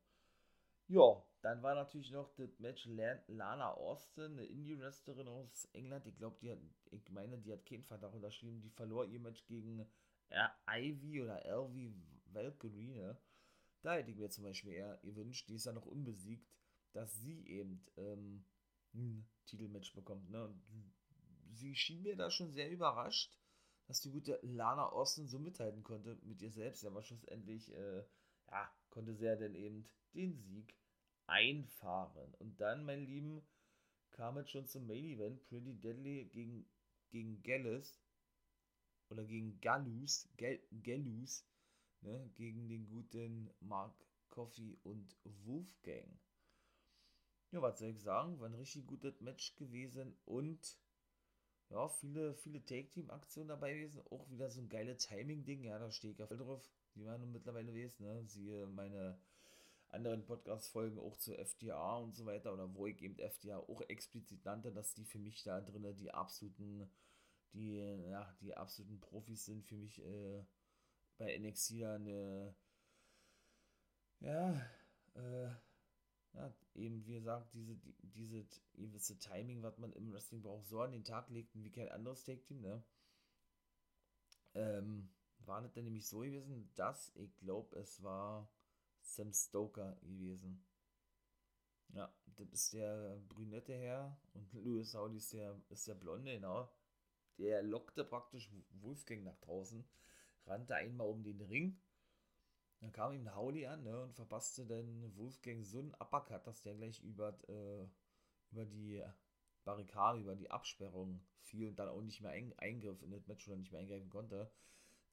Ja, 0.89 1.23
dann 1.41 1.63
war 1.63 1.73
natürlich 1.73 2.11
noch 2.11 2.33
das 2.35 2.59
Match 2.59 2.85
Lana 3.27 3.71
Austin, 3.75 4.33
eine 4.33 4.43
Indie-Wrestlerin 4.43 5.29
aus 5.29 5.69
England. 5.71 6.05
Ich 6.05 6.17
glaube, 6.17 6.35
die 6.41 6.51
hat, 6.51 6.59
ich 6.89 7.09
meine, 7.11 7.37
die 7.37 7.53
hat 7.53 7.65
keinen 7.65 7.85
Vertrag 7.85 8.13
unterschrieben. 8.13 8.59
Die 8.59 8.71
verlor 8.71 9.05
ihr 9.05 9.21
Match 9.21 9.45
gegen 9.45 9.87
Ivy 10.69 11.21
oder 11.21 11.45
Elvie 11.45 11.95
Valkyrie. 12.25 12.95
Ne? 12.95 13.17
Da 13.83 13.93
hätte 13.93 14.11
ich 14.11 14.17
mir 14.17 14.29
zum 14.29 14.43
Beispiel 14.43 14.73
eher 14.73 14.97
gewünscht, 14.97 15.47
die 15.47 15.55
ist 15.55 15.65
ja 15.65 15.71
noch 15.71 15.85
unbesiegt, 15.85 16.45
dass 16.91 17.13
sie 17.21 17.47
eben 17.47 17.85
ähm, 17.95 18.43
ein 18.93 19.25
Titelmatch 19.45 19.93
bekommt. 19.93 20.29
Ne? 20.29 20.53
Sie 21.53 21.75
schien 21.75 22.01
mir 22.01 22.15
da 22.15 22.29
schon 22.29 22.51
sehr 22.53 22.69
überrascht, 22.69 23.37
dass 23.87 24.01
die 24.01 24.11
gute 24.11 24.39
Lana 24.41 24.87
Austin 24.89 25.27
so 25.27 25.39
mithalten 25.39 25.83
konnte 25.83 26.17
mit 26.23 26.41
ihr 26.41 26.51
selbst. 26.51 26.85
Aber 26.85 27.03
schlussendlich, 27.03 27.73
äh, 27.73 28.03
ja, 28.49 28.71
konnte 28.89 29.13
sie 29.15 29.25
ja 29.25 29.35
dann 29.35 29.55
eben 29.55 29.89
den 30.13 30.37
Sieg 30.37 30.75
einfahren. 31.27 32.33
Und 32.35 32.59
dann, 32.59 32.85
mein 32.85 33.05
Lieben, 33.05 33.41
kam 34.11 34.37
es 34.37 34.49
schon 34.49 34.67
zum 34.67 34.87
Main 34.87 35.05
Event. 35.05 35.45
Pretty 35.47 35.73
Deadly 35.73 36.25
gegen, 36.25 36.65
gegen 37.09 37.41
Gallus. 37.43 37.99
Oder 39.09 39.25
gegen 39.25 39.59
Gallus. 39.61 40.29
Gallus. 40.37 41.45
Ne, 42.01 42.31
gegen 42.33 42.67
den 42.67 42.87
guten 42.87 43.51
Mark 43.59 43.93
Coffee 44.29 44.77
und 44.83 45.15
Wolfgang. 45.43 46.19
Ja, 47.51 47.61
was 47.61 47.77
soll 47.79 47.89
ich 47.89 48.01
sagen? 48.01 48.39
War 48.39 48.47
ein 48.47 48.55
richtig 48.55 48.87
gutes 48.87 49.19
Match 49.19 49.55
gewesen 49.55 50.17
und 50.25 50.79
ja, 51.71 51.87
viele, 51.87 52.33
viele 52.35 52.63
Take-Team-Aktionen 52.63 53.47
dabei 53.47 53.73
gewesen. 53.73 54.01
Auch 54.09 54.29
wieder 54.29 54.49
so 54.49 54.61
ein 54.61 54.69
geiles 54.69 55.05
Timing-Ding. 55.07 55.63
Ja, 55.63 55.79
da 55.79 55.89
stehe 55.91 56.11
ich 56.11 56.19
ja 56.19 56.27
voll 56.27 56.37
drauf, 56.37 56.69
wie 56.95 57.03
man 57.03 57.21
nun 57.21 57.31
mittlerweile 57.31 57.73
weiß. 57.73 57.99
Ne? 57.99 58.23
Siehe 58.27 58.67
meine 58.67 59.17
anderen 59.89 60.25
Podcast-Folgen 60.25 60.99
auch 60.99 61.17
zu 61.17 61.37
FDA 61.37 61.97
und 61.97 62.15
so 62.15 62.25
weiter. 62.25 62.53
Oder 62.53 62.73
wo 62.75 62.87
ich 62.87 63.01
eben 63.01 63.17
FDA 63.17 63.57
auch 63.57 63.81
explizit 63.87 64.43
nannte, 64.43 64.71
dass 64.71 64.93
die 64.93 65.05
für 65.05 65.19
mich 65.19 65.43
da 65.43 65.61
drinnen 65.61 65.95
die 65.95 66.13
absoluten, 66.13 66.89
die, 67.53 67.77
ja, 67.77 68.35
die 68.41 68.55
absoluten 68.55 68.99
Profis 68.99 69.45
sind. 69.45 69.65
Für 69.65 69.75
mich 69.75 70.03
äh, 70.03 70.43
bei 71.17 71.37
NXT 71.37 71.83
eine, 71.83 72.53
ja, 74.19 74.51
äh, 75.15 75.49
ja, 76.33 76.53
eben 76.75 77.05
wie 77.05 77.13
gesagt, 77.13 77.53
diese, 77.53 77.75
die, 77.75 77.95
diese 78.01 78.45
gewisse 78.73 79.17
Timing, 79.19 79.61
was 79.63 79.77
man 79.77 79.93
im 79.93 80.11
Wrestling 80.11 80.41
braucht, 80.41 80.67
so 80.67 80.81
an 80.81 80.91
den 80.91 81.03
Tag 81.03 81.29
legt 81.29 81.53
wie 81.55 81.71
kein 81.71 81.89
anderes 81.89 82.23
Take-Team, 82.23 82.61
ne? 82.61 82.83
Ähm, 84.53 85.09
war 85.39 85.61
das 85.61 85.73
denn 85.73 85.85
nämlich 85.85 86.07
so 86.07 86.19
gewesen, 86.19 86.69
dass, 86.75 87.15
ich 87.15 87.35
glaube, 87.37 87.77
es 87.79 88.01
war 88.03 88.51
Sam 89.01 89.33
Stoker 89.33 89.97
gewesen. 90.01 90.63
Ja, 91.89 92.13
das 92.25 92.47
ist 92.51 92.73
der 92.73 93.19
brünette 93.27 93.73
Herr 93.73 94.17
und 94.33 94.53
Louis 94.63 94.91
Saudi 94.91 95.17
ist 95.17 95.33
der, 95.33 95.59
ist 95.69 95.87
der 95.87 95.95
Blonde, 95.95 96.33
genau. 96.33 96.71
Der 97.37 97.63
lockte 97.63 98.03
praktisch 98.03 98.49
Wolfgang 98.71 99.23
nach 99.23 99.37
draußen, 99.39 99.83
rannte 100.45 100.75
einmal 100.75 101.07
um 101.07 101.23
den 101.23 101.41
Ring 101.41 101.81
dann 102.81 102.91
kam 102.91 103.13
ihm 103.13 103.33
Howley 103.35 103.67
an 103.67 103.83
ne, 103.83 104.01
und 104.01 104.15
verpasste 104.15 104.65
dann 104.65 105.15
Wolfgang 105.15 105.63
so 105.63 105.79
einen 105.79 105.93
Uppercut, 105.99 106.45
dass 106.47 106.63
der 106.63 106.73
gleich 106.73 106.99
über, 107.01 107.37
äh, 107.47 107.85
über 108.51 108.65
die 108.65 109.03
Barrikade, 109.63 110.19
über 110.19 110.35
die 110.35 110.49
Absperrung 110.49 111.21
fiel 111.43 111.67
und 111.67 111.77
dann 111.77 111.89
auch 111.89 112.01
nicht 112.01 112.21
mehr 112.21 112.31
ein, 112.31 112.57
eingriff 112.57 113.03
in 113.03 113.11
das 113.11 113.27
Match 113.27 113.47
oder 113.47 113.57
nicht 113.57 113.71
mehr 113.71 113.81
eingreifen 113.81 114.09
konnte. 114.09 114.51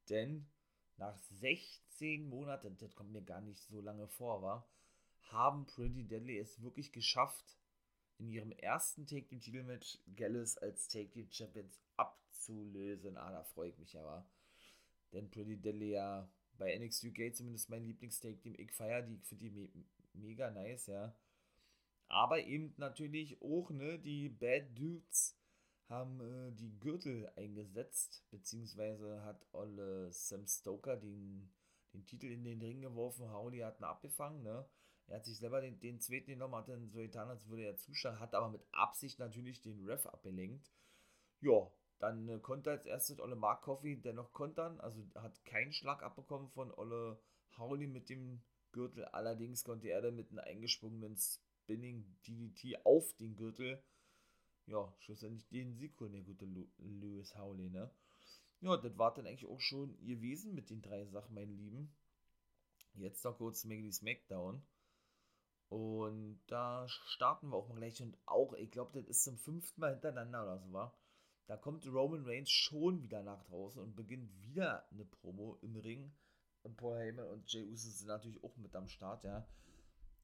Denn 0.08 0.48
nach 0.96 1.16
16 1.18 2.26
Monaten, 2.26 2.78
das 2.78 2.94
kommt 2.94 3.12
mir 3.12 3.22
gar 3.22 3.42
nicht 3.42 3.60
so 3.60 3.82
lange 3.82 4.08
vor, 4.08 4.40
war, 4.40 4.66
haben 5.30 5.66
Pretty 5.66 6.04
Deadly 6.04 6.38
es 6.38 6.62
wirklich 6.62 6.90
geschafft, 6.90 7.58
in 8.16 8.30
ihrem 8.30 8.50
ersten 8.52 9.06
Take 9.06 9.26
Team 9.26 9.40
Titelmatch 9.40 9.98
Gallus 10.16 10.56
als 10.58 10.88
Take 10.88 11.10
Team 11.10 11.30
Champions 11.30 11.78
abzulösen. 11.96 13.16
Ah, 13.16 13.30
da 13.30 13.44
freue 13.44 13.68
ich 13.68 13.78
mich 13.78 13.96
aber. 13.96 14.26
Denn 15.12 15.30
Pretty 15.30 15.56
Deadly 15.56 15.90
ja 15.92 16.28
bei 16.58 16.76
NXT 16.76 17.04
UK 17.04 17.34
zumindest 17.34 17.70
mein 17.70 17.84
Lieblingstake-Team. 17.84 18.54
Ich 18.58 18.72
feiere 18.72 19.02
die, 19.02 19.18
finde 19.18 19.44
die 19.44 19.50
me 19.50 19.68
mega 20.14 20.50
nice, 20.50 20.86
ja. 20.86 21.14
Aber 22.08 22.42
eben 22.42 22.74
natürlich 22.78 23.40
auch, 23.42 23.70
ne, 23.70 23.98
die 23.98 24.28
Bad 24.28 24.76
Dudes 24.76 25.36
haben 25.88 26.20
äh, 26.20 26.52
die 26.52 26.78
Gürtel 26.80 27.30
eingesetzt, 27.36 28.24
beziehungsweise 28.30 29.22
hat 29.24 29.46
Olle 29.52 30.12
Sam 30.12 30.46
Stoker 30.46 30.96
den, 30.96 31.50
den 31.94 32.04
Titel 32.06 32.26
in 32.26 32.44
den 32.44 32.60
Ring 32.60 32.80
geworfen, 32.80 33.30
Howley 33.30 33.58
hat 33.60 33.80
ihn 33.80 33.84
abgefangen, 33.84 34.42
ne. 34.42 34.66
Er 35.06 35.16
hat 35.16 35.24
sich 35.24 35.38
selber 35.38 35.62
den, 35.62 35.80
den 35.80 36.00
zweiten 36.00 36.26
genommen, 36.32 36.54
hat 36.54 36.68
dann 36.68 36.90
so 36.90 36.98
getan, 36.98 37.30
als 37.30 37.46
würde 37.48 37.64
er 37.64 37.76
zuschauen, 37.78 38.20
hat 38.20 38.34
aber 38.34 38.50
mit 38.50 38.62
Absicht 38.72 39.18
natürlich 39.18 39.62
den 39.62 39.82
Ref 39.86 40.04
abgelenkt. 40.06 40.70
Ja, 41.40 41.70
dann 41.98 42.28
äh, 42.28 42.38
konnte 42.38 42.70
als 42.70 42.86
erstes 42.86 43.20
Olle 43.20 43.36
Mark 43.36 43.62
Coffey 43.62 44.00
dennoch 44.00 44.32
kontern, 44.32 44.80
also 44.80 45.02
hat 45.14 45.44
keinen 45.44 45.72
Schlag 45.72 46.02
abbekommen 46.02 46.48
von 46.50 46.72
Olle 46.72 47.20
Howley 47.56 47.86
mit 47.86 48.08
dem 48.08 48.42
Gürtel. 48.72 49.04
Allerdings 49.06 49.64
konnte 49.64 49.88
er 49.88 50.02
dann 50.02 50.16
mit 50.16 50.30
einem 50.30 50.40
eingesprungenen 50.40 51.16
Spinning 51.16 52.04
DDT 52.26 52.84
auf 52.84 53.14
den 53.16 53.36
Gürtel, 53.36 53.82
ja, 54.66 54.94
schlussendlich 54.98 55.48
den 55.48 55.74
Sieg 55.74 55.98
holen, 55.98 56.12
der 56.12 56.22
gute 56.22 56.46
Lewis 56.78 57.34
Howley, 57.36 57.70
ne? 57.70 57.90
Ja, 58.60 58.76
das 58.76 58.98
war 58.98 59.14
dann 59.14 59.26
eigentlich 59.26 59.48
auch 59.48 59.60
schon 59.60 59.96
gewesen 60.04 60.54
mit 60.54 60.70
den 60.70 60.82
drei 60.82 61.04
Sachen, 61.06 61.34
mein 61.34 61.56
Lieben. 61.56 61.94
Jetzt 62.94 63.24
noch 63.24 63.38
kurz 63.38 63.64
Maggie 63.64 63.92
Smackdown. 63.92 64.62
Und 65.68 66.40
da 66.48 66.88
starten 66.88 67.50
wir 67.50 67.56
auch 67.56 67.68
mal 67.68 67.76
gleich. 67.76 68.02
Und 68.02 68.16
auch, 68.26 68.54
ich 68.54 68.70
glaube, 68.70 68.98
das 68.98 69.08
ist 69.08 69.22
zum 69.22 69.38
fünften 69.38 69.80
Mal 69.80 69.92
hintereinander 69.92 70.42
oder 70.42 70.58
so, 70.58 70.72
war. 70.72 70.98
Da 71.48 71.56
kommt 71.56 71.86
Roman 71.86 72.26
Reigns 72.26 72.50
schon 72.50 73.02
wieder 73.02 73.22
nach 73.22 73.42
draußen 73.44 73.82
und 73.82 73.96
beginnt 73.96 74.30
wieder 74.42 74.86
eine 74.90 75.06
Promo 75.06 75.56
im 75.62 75.76
Ring. 75.76 76.12
Und 76.62 76.76
Paul 76.76 76.98
Heyman 76.98 77.26
und 77.26 77.50
Jay 77.50 77.64
Uso 77.64 77.88
sind 77.90 78.08
natürlich 78.08 78.44
auch 78.44 78.54
mit 78.58 78.76
am 78.76 78.86
Start, 78.86 79.24
ja. 79.24 79.48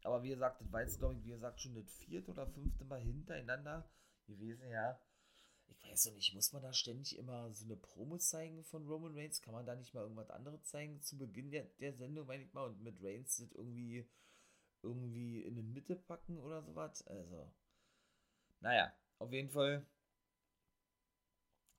Aber 0.03 0.23
wie 0.23 0.29
gesagt, 0.29 0.61
das 0.61 0.71
war 0.71 0.83
jetzt, 0.83 0.99
glaube 0.99 1.15
ich, 1.15 1.25
wie 1.25 1.31
gesagt, 1.31 1.63
schon 1.63 1.75
das 1.75 1.97
vierte 1.97 2.31
oder 2.31 2.47
fünfte 2.47 2.85
Mal 2.85 3.01
hintereinander 3.01 3.89
gewesen, 4.27 4.69
ja. 4.69 5.01
Ich 5.67 5.83
weiß 5.83 6.07
noch 6.07 6.15
nicht, 6.15 6.35
muss 6.35 6.53
man 6.53 6.61
da 6.61 6.75
ständig 6.75 7.17
immer 7.17 7.51
so 7.53 7.65
eine 7.65 7.77
Promo 7.77 8.19
zeigen 8.19 8.63
von 8.63 8.87
Roman 8.87 9.15
Reigns? 9.15 9.41
Kann 9.41 9.55
man 9.55 9.65
da 9.65 9.75
nicht 9.75 9.95
mal 9.95 10.03
irgendwas 10.03 10.29
anderes 10.29 10.63
zeigen 10.65 11.01
zu 11.01 11.17
Beginn 11.17 11.51
der, 11.51 11.65
der 11.81 11.95
Sendung, 11.95 12.27
meine 12.27 12.43
ich 12.43 12.53
mal, 12.53 12.67
und 12.67 12.83
mit 12.83 13.03
Reigns 13.03 13.39
das 13.39 13.51
irgendwie, 13.53 14.07
irgendwie 14.83 15.41
in 15.41 15.55
die 15.55 15.63
Mitte 15.63 15.97
packen 15.97 16.39
oder 16.39 16.63
sowas? 16.63 17.07
Also, 17.07 17.51
naja, 18.61 18.93
auf 19.19 19.33
jeden 19.33 19.49
Fall 19.49 19.87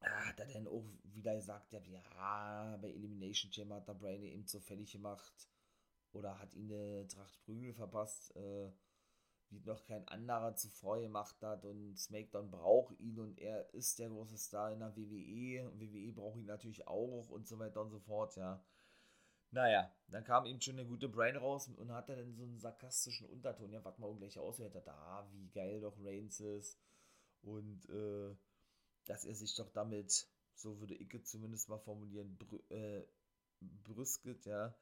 hat 0.01 0.39
er 0.39 0.47
dann 0.47 0.67
auch 0.67 0.85
wieder 1.03 1.35
gesagt, 1.35 1.71
ja, 1.71 2.77
bei 2.81 2.89
Elimination 2.89 3.51
Chamber 3.51 3.75
hat 3.75 3.87
der 3.87 3.93
Brian 3.93 4.23
eben 4.23 4.47
fertig 4.47 4.91
gemacht 4.91 5.49
oder 6.11 6.39
hat 6.39 6.53
ihn 6.53 6.71
eine 6.71 7.07
Tracht 7.07 7.41
Prügel 7.43 7.73
verpasst, 7.73 8.35
äh, 8.35 8.71
wie 9.49 9.59
noch 9.59 9.85
kein 9.85 10.07
anderer 10.07 10.55
zuvor 10.55 10.99
gemacht 10.99 11.41
hat 11.41 11.65
und 11.65 11.97
SmackDown 11.97 12.49
braucht 12.49 12.99
ihn 12.99 13.19
und 13.19 13.39
er 13.39 13.73
ist 13.73 13.99
der 13.99 14.09
große 14.09 14.37
Star 14.37 14.71
in 14.71 14.79
der 14.79 14.95
WWE 14.95 15.69
und 15.69 15.79
WWE 15.79 16.11
braucht 16.13 16.37
ihn 16.37 16.45
natürlich 16.45 16.87
auch 16.87 17.29
und 17.29 17.47
so 17.47 17.59
weiter 17.59 17.81
und 17.81 17.91
so 17.91 17.99
fort, 17.99 18.35
ja. 18.35 18.63
Naja, 19.51 19.89
dann 20.07 20.23
kam 20.25 20.45
eben 20.45 20.59
schon 20.59 20.75
der 20.75 20.85
gute 20.85 21.07
Brian 21.07 21.37
raus 21.37 21.69
und 21.69 21.91
hatte 21.93 22.15
dann 22.15 22.33
so 22.33 22.43
einen 22.43 22.59
sarkastischen 22.59 23.27
Unterton. 23.29 23.71
Ja, 23.71 23.83
warte 23.85 24.01
mal 24.01 24.07
auch 24.07 24.17
gleich 24.17 24.37
aus, 24.37 24.57
da, 24.57 24.91
ah, 24.91 25.27
wie 25.31 25.49
geil 25.49 25.79
doch 25.79 25.97
Reigns 26.03 26.41
ist. 26.41 26.77
Und 27.41 27.87
äh, 27.89 28.35
dass 29.05 29.25
er 29.25 29.35
sich 29.35 29.55
doch 29.55 29.69
damit, 29.71 30.27
so 30.55 30.79
würde 30.79 30.95
ich 30.95 31.25
zumindest 31.25 31.69
mal 31.69 31.79
formulieren, 31.79 32.37
brü 32.37 32.59
äh, 32.69 33.03
brüsket, 33.83 34.45
ja, 34.45 34.75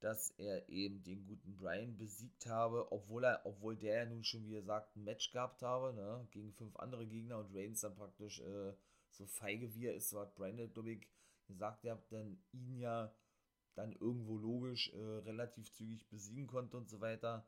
dass 0.00 0.30
er 0.38 0.68
eben 0.68 1.02
den 1.02 1.24
guten 1.24 1.56
Brian 1.56 1.96
besiegt 1.96 2.46
habe, 2.46 2.90
obwohl 2.92 3.24
er, 3.24 3.40
obwohl 3.44 3.76
der 3.76 3.94
ja 3.96 4.04
nun 4.06 4.24
schon, 4.24 4.46
wie 4.46 4.56
er 4.56 4.62
sagt, 4.62 4.96
ein 4.96 5.04
Match 5.04 5.30
gehabt 5.30 5.62
habe, 5.62 5.94
ne, 5.94 6.26
gegen 6.30 6.52
fünf 6.52 6.76
andere 6.76 7.06
Gegner 7.06 7.38
und 7.38 7.54
Reigns 7.54 7.80
dann 7.80 7.94
praktisch 7.94 8.40
äh, 8.40 8.72
so 9.10 9.26
feige 9.26 9.74
wie 9.74 9.86
er 9.86 9.94
ist, 9.94 10.10
so 10.10 10.20
hat 10.20 10.34
Brian 10.34 10.72
Dubik 10.74 11.08
gesagt, 11.46 11.84
er 11.84 11.94
hat 11.94 12.12
dann 12.12 12.38
ihn 12.52 12.76
ja 12.78 13.14
dann 13.74 13.92
irgendwo 13.92 14.36
logisch 14.36 14.92
äh, 14.92 14.98
relativ 14.98 15.72
zügig 15.72 16.08
besiegen 16.08 16.46
konnte 16.46 16.76
und 16.76 16.88
so 16.88 17.00
weiter. 17.00 17.46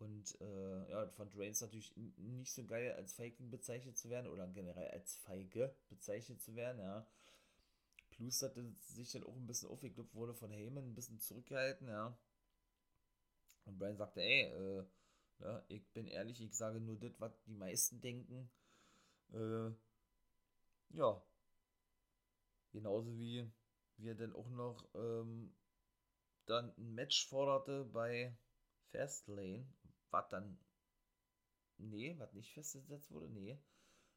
Und 0.00 0.40
äh, 0.40 0.90
ja, 0.90 1.06
fand 1.10 1.36
Reigns 1.36 1.60
natürlich 1.60 1.94
nicht 2.16 2.54
so 2.54 2.64
geil, 2.64 2.92
als 2.92 3.12
Faking 3.12 3.50
bezeichnet 3.50 3.98
zu 3.98 4.08
werden 4.08 4.30
oder 4.30 4.46
generell 4.48 4.88
als 4.88 5.16
Feige 5.16 5.74
bezeichnet 5.90 6.40
zu 6.40 6.56
werden, 6.56 6.80
ja. 6.80 7.06
Plus 8.08 8.40
er 8.40 8.52
sich 8.78 9.12
dann 9.12 9.24
auch 9.24 9.36
ein 9.36 9.46
bisschen 9.46 9.68
aufgeklopft 9.68 10.14
wurde 10.14 10.34
von 10.34 10.50
Heyman, 10.50 10.84
ein 10.84 10.94
bisschen 10.94 11.20
zurückgehalten, 11.20 11.86
ja. 11.88 12.18
Und 13.66 13.78
Brian 13.78 13.98
sagte, 13.98 14.22
ey, 14.22 14.44
äh, 14.44 14.84
ja, 15.40 15.64
ich 15.68 15.86
bin 15.92 16.06
ehrlich, 16.08 16.40
ich 16.40 16.56
sage 16.56 16.80
nur 16.80 16.98
das, 16.98 17.12
was 17.18 17.38
die 17.42 17.52
meisten 17.52 18.00
denken. 18.00 18.50
Äh, 19.34 19.70
ja. 20.96 21.22
Genauso 22.72 23.18
wie 23.18 23.50
wir 23.98 24.14
dann 24.14 24.34
auch 24.34 24.48
noch 24.48 24.88
ähm, 24.94 25.52
dann 26.46 26.72
ein 26.78 26.94
Match 26.94 27.28
forderte 27.28 27.84
bei 27.84 28.34
Fastlane, 28.92 29.66
was 30.10 30.28
dann, 30.28 30.58
nee, 31.78 32.14
was 32.18 32.32
nicht 32.32 32.52
festgesetzt 32.52 33.10
wurde, 33.10 33.28
nee, 33.28 33.58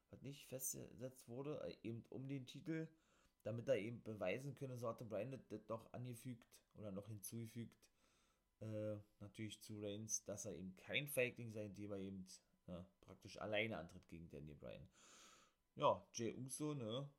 was 0.10 0.22
nicht 0.22 0.46
festgesetzt 0.48 1.28
wurde, 1.28 1.60
äh, 1.68 1.88
eben 1.88 2.04
um 2.10 2.28
den 2.28 2.46
Titel, 2.46 2.88
damit 3.44 3.68
er 3.68 3.78
eben 3.78 4.02
beweisen 4.04 4.56
könne, 4.56 4.78
so 4.78 4.88
hatte 4.88 5.06
Brian 5.06 5.32
das 5.50 5.68
noch 5.68 5.92
angefügt 5.94 6.46
oder 6.76 6.92
noch 6.92 7.08
hinzugefügt, 7.08 7.78
äh, 8.62 8.98
natürlich 9.20 9.60
zu 9.62 9.82
Reigns, 9.82 10.24
dass 10.26 10.46
er 10.46 10.56
eben 10.56 10.76
kein 10.78 11.08
Fakeling 11.08 11.52
sei, 11.52 11.66
indem 11.66 11.92
er 11.92 12.00
eben 12.00 12.26
ja, 12.68 12.86
praktisch 13.02 13.40
alleine 13.40 13.78
antritt 13.78 14.08
gegen 14.08 14.30
Danny 14.30 14.54
Bryan. 14.54 14.88
Ja, 15.76 16.06
Jay 16.14 16.36
Uso, 16.36 16.74
ne, 16.74 17.10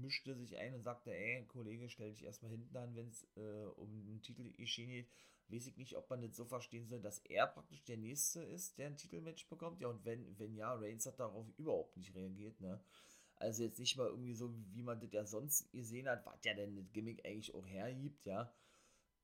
mischte 0.00 0.34
sich 0.34 0.56
ein 0.56 0.74
und 0.74 0.82
sagte, 0.82 1.14
ey, 1.14 1.44
Kollege, 1.46 1.88
stell 1.88 2.10
dich 2.10 2.24
erstmal 2.24 2.50
hinten 2.50 2.76
an, 2.76 2.94
wenn 2.94 3.08
es 3.08 3.26
äh, 3.36 3.66
um 3.76 4.06
den 4.06 4.22
Titel 4.22 4.52
geschehen 4.52 4.90
geht. 4.90 5.10
Weiß 5.48 5.66
ich 5.66 5.76
nicht, 5.76 5.96
ob 5.96 6.10
man 6.10 6.20
das 6.20 6.36
so 6.36 6.44
verstehen 6.44 6.86
soll, 6.86 7.00
dass 7.00 7.20
er 7.20 7.46
praktisch 7.46 7.82
der 7.84 7.96
Nächste 7.96 8.42
ist, 8.42 8.78
der 8.78 8.88
ein 8.88 8.96
Titelmatch 8.96 9.48
bekommt. 9.48 9.80
Ja, 9.80 9.88
und 9.88 10.04
wenn, 10.04 10.38
wenn 10.38 10.54
ja, 10.54 10.74
Reigns 10.74 11.06
hat 11.06 11.18
darauf 11.18 11.46
überhaupt 11.56 11.96
nicht 11.96 12.14
reagiert, 12.14 12.60
ne? 12.60 12.82
Also 13.36 13.62
jetzt 13.62 13.78
nicht 13.78 13.96
mal 13.96 14.08
irgendwie 14.08 14.34
so, 14.34 14.52
wie 14.72 14.82
man 14.82 15.00
das 15.00 15.12
ja 15.12 15.24
sonst 15.24 15.70
gesehen 15.70 16.08
hat, 16.08 16.26
was 16.26 16.44
ja 16.44 16.54
denn 16.54 16.76
das 16.76 16.92
Gimmick 16.92 17.24
eigentlich 17.24 17.54
auch 17.54 17.66
hergibt, 17.66 18.26
ja. 18.26 18.52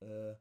Äh, 0.00 0.34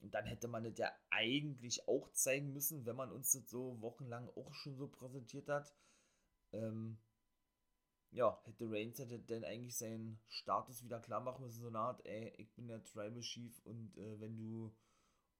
und 0.00 0.14
dann 0.14 0.26
hätte 0.26 0.48
man 0.48 0.64
das 0.64 0.78
ja 0.78 0.92
eigentlich 1.10 1.88
auch 1.88 2.12
zeigen 2.12 2.52
müssen, 2.52 2.86
wenn 2.86 2.96
man 2.96 3.10
uns 3.10 3.32
das 3.32 3.50
so 3.50 3.80
wochenlang 3.80 4.28
auch 4.36 4.54
schon 4.54 4.76
so 4.76 4.88
präsentiert 4.88 5.48
hat. 5.48 5.74
Ähm, 6.52 6.98
ja, 8.18 8.36
hätte 8.42 8.68
Reigns 8.68 8.98
hätte 8.98 9.20
denn 9.20 9.44
eigentlich 9.44 9.76
seinen 9.78 10.18
Status 10.26 10.82
wieder 10.82 10.98
klar 10.98 11.20
machen 11.20 11.44
müssen, 11.44 11.60
so 11.60 11.68
eine 11.68 11.78
Art, 11.78 12.04
ey, 12.04 12.34
ich 12.36 12.52
bin 12.52 12.66
der 12.66 12.82
Tribal 12.82 13.20
Chief 13.20 13.56
und 13.64 13.96
äh, 13.96 14.20
wenn 14.20 14.36
du 14.36 14.74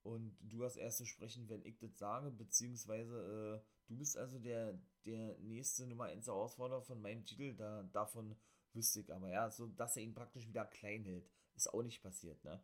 und 0.05 0.38
du 0.41 0.64
hast 0.64 0.77
erst 0.77 0.99
zu 0.99 1.05
sprechen, 1.05 1.49
wenn 1.49 1.64
ich 1.64 1.77
das 1.79 1.99
sage, 1.99 2.31
beziehungsweise 2.31 3.61
äh, 3.61 3.88
du 3.88 3.99
bist 3.99 4.17
also 4.17 4.38
der, 4.38 4.79
der 5.05 5.37
nächste 5.41 5.88
Nummer 5.88 6.05
1 6.05 6.29
Herausforderer 6.29 6.83
von 6.83 7.03
meinem 7.03 7.25
Titel, 7.25 7.57
da, 7.57 7.83
davon 7.93 8.37
wüsste 8.75 9.01
ich 9.01 9.12
aber, 9.12 9.29
ja, 9.29 9.51
so, 9.51 9.67
dass 9.67 9.97
er 9.97 10.05
ihn 10.05 10.14
praktisch 10.14 10.47
wieder 10.47 10.64
klein 10.64 11.03
hält, 11.03 11.29
ist 11.57 11.75
auch 11.75 11.83
nicht 11.83 12.01
passiert, 12.01 12.45
ne, 12.45 12.62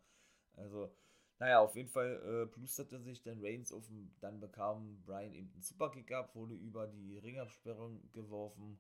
also, 0.52 0.94
naja, 1.40 1.58
auf 1.58 1.74
jeden 1.74 1.90
Fall 1.90 2.22
äh, 2.22 2.46
plusterte 2.46 3.00
sich 3.00 3.20
dann 3.20 3.44
Reigns 3.44 3.72
auf, 3.72 3.90
dann 4.20 4.38
bekam 4.38 5.02
Brian 5.02 5.34
eben 5.34 5.50
einen 5.50 5.62
Superkick 5.62 6.12
ab, 6.12 6.36
wurde 6.36 6.54
über 6.54 6.86
die 6.86 7.18
Ringabsperrung 7.18 8.12
geworfen, 8.12 8.78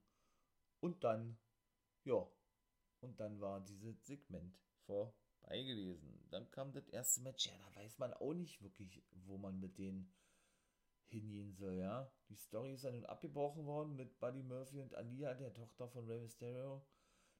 und 0.84 1.02
dann, 1.02 1.38
ja, 2.04 2.28
und 3.00 3.18
dann 3.18 3.40
war 3.40 3.62
dieses 3.62 4.04
Segment 4.04 4.54
vorbei 4.84 5.62
gewesen. 5.62 6.28
Dann 6.30 6.50
kam 6.50 6.74
das 6.74 6.86
erste 6.90 7.22
Match, 7.22 7.46
ja, 7.46 7.56
da 7.56 7.80
weiß 7.80 7.96
man 7.96 8.12
auch 8.12 8.34
nicht 8.34 8.60
wirklich, 8.62 9.02
wo 9.26 9.38
man 9.38 9.58
mit 9.58 9.78
denen 9.78 10.12
hingehen 11.08 11.54
soll, 11.54 11.78
ja. 11.78 12.12
Die 12.28 12.36
Story 12.36 12.74
ist 12.74 12.84
dann 12.84 12.96
nun 12.96 13.06
abgebrochen 13.06 13.64
worden 13.64 13.96
mit 13.96 14.18
Buddy 14.20 14.42
Murphy 14.42 14.78
und 14.78 14.94
Alia, 14.94 15.32
der 15.32 15.54
Tochter 15.54 15.88
von 15.88 16.04
Rey 16.06 16.20
Mysterio. 16.20 16.86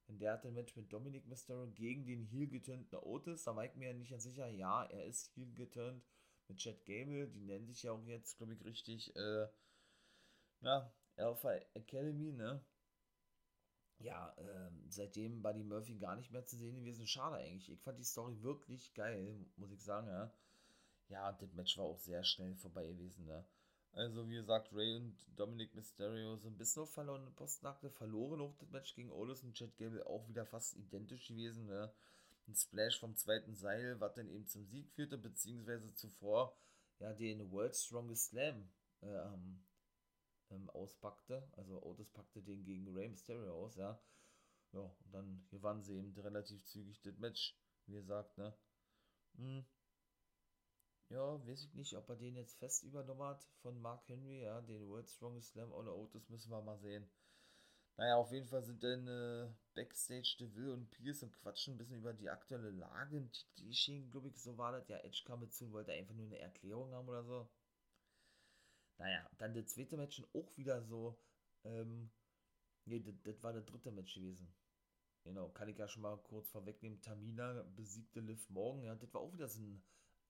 Denn 0.09 0.19
der 0.19 0.33
hatte 0.33 0.49
ein 0.49 0.55
Match 0.55 0.75
mit 0.75 0.91
Dominic 0.91 1.27
Mysterio 1.27 1.71
gegen 1.73 2.07
den 2.07 2.25
heel 2.25 2.49
geturnten 2.49 2.97
Otis. 2.97 3.45
Da 3.45 3.55
war 3.55 3.67
ich 3.67 3.75
mir 3.75 3.89
ja 3.89 3.95
nicht 3.95 4.11
ganz 4.11 4.23
sicher, 4.23 4.49
ja, 4.49 4.85
er 4.85 5.05
ist 5.05 5.31
heel 5.37 5.53
geturnt 5.53 6.03
mit 6.49 6.57
Chad 6.57 6.83
Gable. 6.87 7.29
Die 7.29 7.43
nennen 7.43 7.67
sich 7.67 7.83
ja 7.83 7.93
auch 7.93 8.05
jetzt, 8.05 8.39
glaube 8.39 8.55
ich, 8.55 8.65
richtig, 8.65 9.15
äh, 9.17 9.49
na, 10.61 10.91
Alpha 11.17 11.53
Academy, 11.75 12.33
ne? 12.33 12.65
Ja, 13.99 14.35
ähm, 14.39 14.85
seitdem 14.89 15.43
Buddy 15.43 15.63
Murphy 15.63 15.97
gar 15.97 16.17
nicht 16.17 16.31
mehr 16.31 16.45
zu 16.45 16.57
sehen 16.57 16.77
gewesen. 16.77 17.07
Schade 17.07 17.37
eigentlich. 17.37 17.71
Ich 17.71 17.81
fand 17.81 17.99
die 17.99 18.05
Story 18.05 18.43
wirklich 18.43 18.93
geil, 18.95 19.47
muss 19.57 19.73
ich 19.73 19.83
sagen, 19.83 20.09
ja. 20.09 20.33
Ja, 21.09 21.33
das 21.33 21.53
Match 21.53 21.77
war 21.79 21.85
auch 21.85 21.99
sehr 21.99 22.25
schnell 22.25 22.55
vorbei 22.57 22.87
gewesen, 22.87 23.27
ne. 23.27 23.45
Also, 23.93 24.29
wie 24.29 24.35
gesagt, 24.35 24.73
Ray 24.73 24.97
und 24.97 25.17
Dominic 25.37 25.73
Mysterio 25.75 26.37
so 26.37 26.49
ein 26.49 26.59
bisschen 26.59 26.83
auf 26.83 26.93
verlorene 26.93 27.31
Postnakte, 27.31 27.91
verloren 27.91 28.41
auch 28.41 28.57
das 28.57 28.71
Match 28.71 28.95
gegen 28.97 29.13
Otis 29.13 29.45
und 29.45 29.55
Chad 29.55 29.77
Gable 29.77 30.05
auch 30.07 30.29
wieder 30.29 30.45
fast 30.47 30.75
identisch 30.77 31.29
gewesen, 31.29 31.67
ne. 31.67 31.93
Ein 32.49 32.57
Splash 32.57 32.99
vom 32.99 33.15
zweiten 33.17 33.55
Seil, 33.55 34.01
was 34.01 34.15
dann 34.15 34.29
eben 34.29 34.47
zum 34.47 34.67
Sieg 34.67 34.91
führte, 34.91 35.17
beziehungsweise 35.17 35.95
zuvor 35.95 36.57
ja 36.99 37.13
den 37.13 37.51
World 37.51 37.75
Strongest 37.75 38.31
Slam 38.31 38.69
äh, 39.03 39.07
ähm, 39.07 39.63
ähm, 40.51 40.69
auspackte. 40.71 41.47
Also 41.57 41.83
Otis 41.83 42.11
packte 42.11 42.43
den 42.43 42.65
gegen 42.65 42.89
Rey 42.95 43.09
Mysterio 43.09 43.53
aus, 43.65 43.77
ja. 43.77 43.99
Ja, 44.73 44.81
und 44.81 45.15
dann 45.15 45.47
gewann 45.51 45.83
sie 45.83 45.97
eben 45.97 46.13
relativ 46.19 46.65
zügig 46.65 47.01
das 47.03 47.17
Match, 47.19 47.57
wie 47.87 47.95
gesagt, 47.95 48.37
ne. 48.39 48.53
Hm. 49.37 49.65
Ja, 51.11 51.47
weiß 51.47 51.65
ich 51.65 51.75
nicht, 51.75 51.95
ob 51.97 52.09
er 52.09 52.17
den 52.17 52.35
jetzt 52.37 52.59
fest 52.59 52.83
übernommen 52.83 53.23
hat 53.23 53.47
von 53.63 53.81
Mark 53.81 54.09
Henry, 54.09 54.43
ja, 54.43 54.61
den 54.63 54.89
World 54.89 55.09
Strongest 55.09 55.53
Slam 55.53 55.73
oder 55.73 55.95
Otis 55.95 56.29
müssen 56.29 56.51
wir 56.51 56.63
mal 56.63 56.79
sehen. 56.79 57.09
Naja, 57.97 58.17
auf 58.17 58.33
jeden 58.33 58.49
Fall 58.49 58.65
sind 58.65 58.83
dann 58.83 59.07
äh, 59.07 59.49
Backstage 59.75 60.37
Deville 60.41 60.73
und 60.73 60.91
Pierce 60.91 61.23
und 61.23 61.33
quatschen 61.33 61.75
ein 61.75 61.79
bisschen 61.79 61.99
über 61.99 62.13
die 62.13 62.29
aktuelle 62.29 62.71
Lage. 62.71 63.29
Die 63.59 63.73
schien, 63.73 64.11
glaube 64.11 64.29
ich, 64.29 64.43
so 64.43 64.59
war 64.59 64.73
das. 64.73 64.89
Ja, 64.89 64.99
Edge 64.99 65.23
kam 65.25 65.41
mit 65.41 65.53
zu 65.53 65.67
und 65.67 65.73
wollte 65.73 65.93
einfach 65.93 66.15
nur 66.15 66.27
eine 66.27 66.41
Erklärung 66.41 66.93
haben 66.93 67.09
oder 67.09 67.23
so. 67.23 67.49
Naja, 68.99 69.29
dann 69.39 69.55
das 69.55 69.67
zweite 69.67 69.97
Match 69.97 70.23
auch 70.35 70.57
wieder 70.57 70.83
so. 70.83 71.19
Ähm, 71.65 72.11
nee, 72.85 73.01
das, 73.25 73.43
war 73.43 73.53
das 73.53 73.65
dritte 73.65 73.91
Match 73.91 74.15
gewesen. 74.15 74.53
Genau, 75.25 75.49
kann 75.49 75.69
ich 75.69 75.79
ja 75.79 75.89
schon 75.89 76.03
mal 76.03 76.17
kurz 76.19 76.51
vorwegnehmen. 76.51 77.01
Tamina 77.01 77.63
besiegte 77.75 78.21
Liv 78.21 78.49
Morgan. 78.51 78.85
Ja, 78.85 78.95
das 78.95 79.13
war 79.15 79.23
auch 79.23 79.33
wieder 79.33 79.49
so 79.49 79.61
ein 79.61 79.83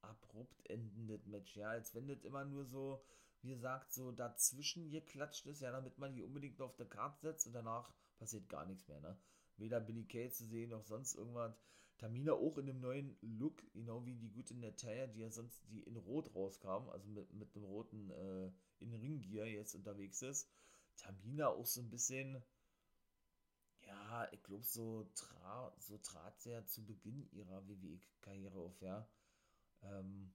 abrupt 0.03 0.65
endendes 0.71 1.27
Match. 1.27 1.57
Ja, 1.57 1.71
als 1.71 1.95
wenn 1.95 2.07
das 2.07 2.23
immer 2.25 2.45
nur 2.45 2.65
so, 2.65 3.05
wie 3.43 3.51
gesagt, 3.51 3.93
so 3.93 4.13
dazwischen 4.13 4.91
geklatscht 4.91 5.47
ist. 5.47 5.61
Ja, 5.61 5.73
damit 5.73 5.99
man 5.99 6.15
die 6.15 6.23
unbedingt 6.23 6.61
auf 6.61 6.77
der 6.77 6.87
Karte 6.87 7.21
setzt 7.27 7.47
und 7.47 7.53
danach 7.53 7.93
passiert 8.19 8.49
gar 8.49 8.65
nichts 8.67 8.87
mehr. 8.87 9.01
Ne? 9.01 9.19
Weder 9.57 9.81
Billy 9.81 10.05
Kay 10.05 10.31
zu 10.31 10.47
sehen 10.47 10.71
noch 10.71 10.85
sonst 10.85 11.15
irgendwas. 11.15 11.61
Tamina 11.99 12.33
auch 12.33 12.59
in 12.59 12.69
einem 12.69 12.81
neuen 12.81 13.17
Look, 13.21 13.63
genau 13.73 14.05
wie 14.05 14.17
die 14.17 14.31
gute 14.31 14.55
Natalia, 14.55 15.07
die 15.07 15.21
ja 15.21 15.31
sonst 15.31 15.63
die 15.71 15.83
in 15.83 15.97
Rot 15.97 16.35
rauskam, 16.35 16.89
also 16.91 17.09
mit, 17.09 17.33
mit 17.33 17.55
einem 17.55 17.65
roten 17.65 18.11
äh, 18.11 18.51
in 18.81 18.95
Ringgear 18.95 19.47
jetzt 19.47 19.75
unterwegs 19.75 20.23
ist. 20.23 20.51
Tamina 20.97 21.49
auch 21.49 21.67
so 21.67 21.81
ein 21.81 21.91
bisschen, 21.91 22.43
ja, 23.87 24.29
ich 24.33 24.43
glaube, 24.43 24.65
so, 24.65 25.09
tra 25.15 25.73
so 25.79 25.99
trat 25.99 26.41
sie 26.41 26.51
ja 26.51 26.65
zu 26.67 26.85
Beginn 26.85 27.29
ihrer 27.33 27.67
WWE-Karriere 27.69 28.59
auf, 28.59 28.81
ja. 28.81 29.09
Ähm, 29.83 30.33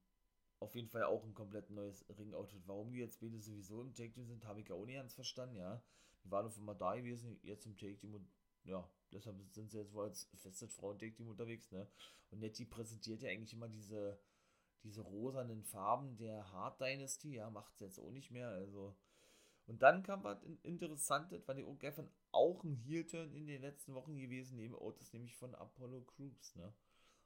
auf 0.59 0.75
jeden 0.75 0.89
Fall 0.89 1.03
auch 1.03 1.23
ein 1.23 1.33
komplett 1.33 1.69
neues 1.69 2.05
Ring-Outfit. 2.17 2.63
Warum 2.67 2.91
die 2.91 2.99
jetzt 2.99 3.19
beide 3.19 3.39
sowieso 3.39 3.81
im 3.81 3.93
Take-Team 3.93 4.27
sind, 4.27 4.45
habe 4.45 4.61
ich 4.61 4.71
auch 4.71 4.85
nicht 4.85 4.95
ganz 4.95 5.13
verstanden, 5.13 5.55
ja. 5.55 5.81
Die 6.23 6.31
waren 6.31 6.45
auf 6.45 6.57
einmal 6.57 6.75
da 6.75 6.95
gewesen, 6.95 7.39
jetzt 7.43 7.65
im 7.65 7.77
Take-Team 7.77 8.13
und 8.15 8.29
ja, 8.63 8.89
deshalb 9.11 9.37
sind 9.51 9.71
sie 9.71 9.77
jetzt 9.79 9.93
wohl 9.93 10.05
als 10.05 10.29
festes 10.35 10.73
Frauentag-Team 10.75 11.27
unterwegs, 11.29 11.71
ne? 11.71 11.87
Und 12.31 12.39
Nettie 12.39 12.65
präsentiert 12.65 13.21
ja 13.21 13.29
eigentlich 13.29 13.53
immer 13.53 13.69
diese, 13.69 14.19
diese 14.83 15.01
rosanen 15.01 15.63
Farben 15.63 16.17
der 16.17 16.51
Hard 16.51 16.79
Dynasty, 16.79 17.35
ja, 17.35 17.49
macht 17.49 17.75
sie 17.77 17.85
jetzt 17.85 17.99
auch 17.99 18.11
nicht 18.11 18.31
mehr, 18.31 18.49
also. 18.49 18.95
Und 19.67 19.81
dann 19.83 20.03
kam 20.03 20.23
was 20.23 20.43
Interessantes, 20.63 21.47
weil 21.47 21.57
die 21.57 21.65
OGFN 21.65 22.09
auch 22.31 22.63
ein 22.63 22.75
Heel-Turn 22.75 23.33
in 23.33 23.47
den 23.47 23.61
letzten 23.61 23.93
Wochen 23.93 24.17
gewesen, 24.17 24.57
neben 24.57 24.75
Otis, 24.75 25.13
nämlich 25.13 25.35
von 25.35 25.53
Apollo 25.55 26.01
Crews, 26.03 26.55
ne? 26.55 26.73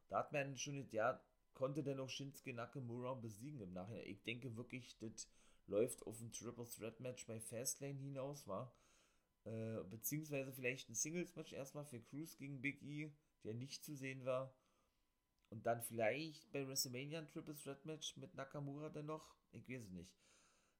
Da 0.09 0.19
hat 0.19 0.31
man 0.31 0.57
schon, 0.57 0.87
ja, 0.91 1.21
konnte 1.53 1.83
denn 1.83 1.99
auch 1.99 2.09
Shinsuke 2.09 2.53
Nakamura 2.53 3.13
besiegen 3.13 3.61
im 3.61 3.73
Nachhinein. 3.73 4.05
Ich 4.05 4.23
denke 4.23 4.55
wirklich, 4.55 4.97
das 4.97 5.27
läuft 5.67 6.05
auf 6.05 6.19
ein 6.19 6.31
Triple 6.31 6.67
Threat 6.67 6.99
Match 6.99 7.25
bei 7.25 7.39
Fastlane 7.39 7.99
hinaus, 7.99 8.47
war. 8.47 8.73
Äh, 9.45 9.83
beziehungsweise 9.89 10.53
vielleicht 10.53 10.89
ein 10.89 10.95
Singles 10.95 11.35
Match 11.35 11.53
erstmal 11.53 11.85
für 11.85 11.99
Cruz 11.99 12.37
gegen 12.37 12.61
Big 12.61 12.81
E, 12.81 13.11
der 13.43 13.53
nicht 13.53 13.83
zu 13.83 13.95
sehen 13.95 14.25
war. 14.25 14.53
Und 15.49 15.65
dann 15.65 15.81
vielleicht 15.81 16.51
bei 16.51 16.67
WrestleMania 16.67 17.19
ein 17.19 17.29
Triple 17.29 17.55
Threat 17.55 17.85
Match 17.85 18.17
mit 18.17 18.33
Nakamura 18.35 18.89
dennoch. 18.89 19.35
Ich 19.51 19.69
weiß 19.69 19.83
es 19.83 19.91
nicht. 19.91 20.11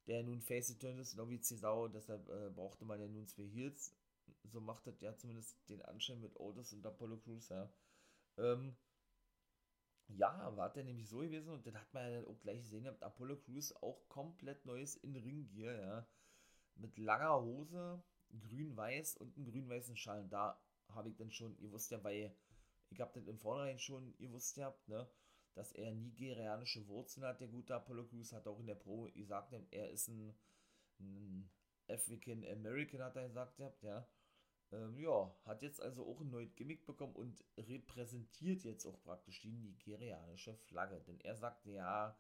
Der 0.08 0.24
nun 0.24 0.42
Face 0.42 0.78
Turn 0.78 0.98
ist, 0.98 1.12
genau 1.12 1.30
wie 1.30 1.40
Cesaro, 1.40 1.88
deshalb 1.88 2.28
äh, 2.30 2.50
brauchte 2.50 2.86
man 2.86 3.00
ja 3.00 3.08
nun 3.08 3.28
zwei 3.28 3.48
Heels. 3.48 3.96
So 4.44 4.60
macht 4.60 4.86
das 4.88 5.00
ja 5.02 5.16
zumindest 5.16 5.58
den 5.70 5.82
Anschein 5.84 6.20
mit 6.22 6.40
Otis 6.40 6.74
und 6.74 6.86
Apollo 6.86 7.18
Crews, 7.20 7.50
ja. 7.50 7.72
Ähm, 8.38 8.76
ja, 10.08 10.56
war 10.58 10.72
der 10.74 10.84
nämlich 10.84 11.08
so 11.08 11.20
gewesen 11.20 11.50
und 11.50 11.66
dann 11.66 11.80
hat 11.80 11.94
man 11.94 12.04
ja 12.04 12.22
dann 12.22 12.26
auch 12.28 12.40
gleich 12.42 12.62
gesehen, 12.62 12.88
Apollo 12.88 13.38
Crews 13.38 13.76
auch 13.82 14.08
komplett 14.10 14.66
neues 14.66 14.96
In-Ring-Gear, 14.96 15.80
ja. 15.80 16.08
Mit 16.76 16.98
langer 16.98 17.42
Hose, 17.42 18.04
grün-weiß 18.40 19.18
und 19.18 19.36
einem 19.36 19.46
grün-weißen 19.46 19.98
Schal. 19.98 20.28
Da 20.28 20.60
habe 20.90 21.10
ich 21.10 21.16
dann 21.16 21.32
schon, 21.32 21.58
ihr 21.60 21.72
wusst 21.72 21.92
ja, 21.92 22.04
weil 22.04 22.36
ich 22.90 23.02
habe 23.02 23.12
das 23.14 23.28
im 23.28 23.40
Vornherein 23.40 23.80
schon, 23.80 24.14
ihr 24.18 24.32
wusst 24.32 24.58
ja, 24.58 24.76
ne, 24.88 25.08
dass 25.54 25.72
er 25.72 25.92
nigerianische 25.92 26.88
Wurzeln 26.88 27.26
hat, 27.26 27.42
der 27.42 27.48
gute 27.48 27.76
Apollo 27.76 28.06
Crews, 28.06 28.34
hat 28.34 28.48
auch 28.48 28.60
in 28.60 28.68
der 28.68 28.76
Pro 28.76 29.10
gesagt, 29.14 29.54
er 29.72 29.90
ist 29.92 30.08
ein, 30.08 30.36
ein 31.00 31.50
African 31.88 32.44
American, 32.46 33.02
hat 33.02 33.16
er 33.16 33.28
gesagt, 33.28 33.60
ja. 33.82 34.08
Ähm, 34.72 34.98
ja, 34.98 35.36
hat 35.46 35.62
jetzt 35.62 35.82
also 35.82 36.06
auch 36.08 36.20
ein 36.22 36.32
neues 36.32 36.56
Gimmick 36.56 36.86
bekommen 36.86 37.16
und 37.16 37.44
repräsentiert 37.58 38.64
jetzt 38.64 38.86
auch 38.88 39.00
praktisch 39.04 39.42
die 39.42 39.52
nigerianische 39.52 40.56
Flagge. 40.56 41.00
Denn 41.02 41.20
er 41.22 41.36
sagte 41.36 41.72
ja, 41.72 42.18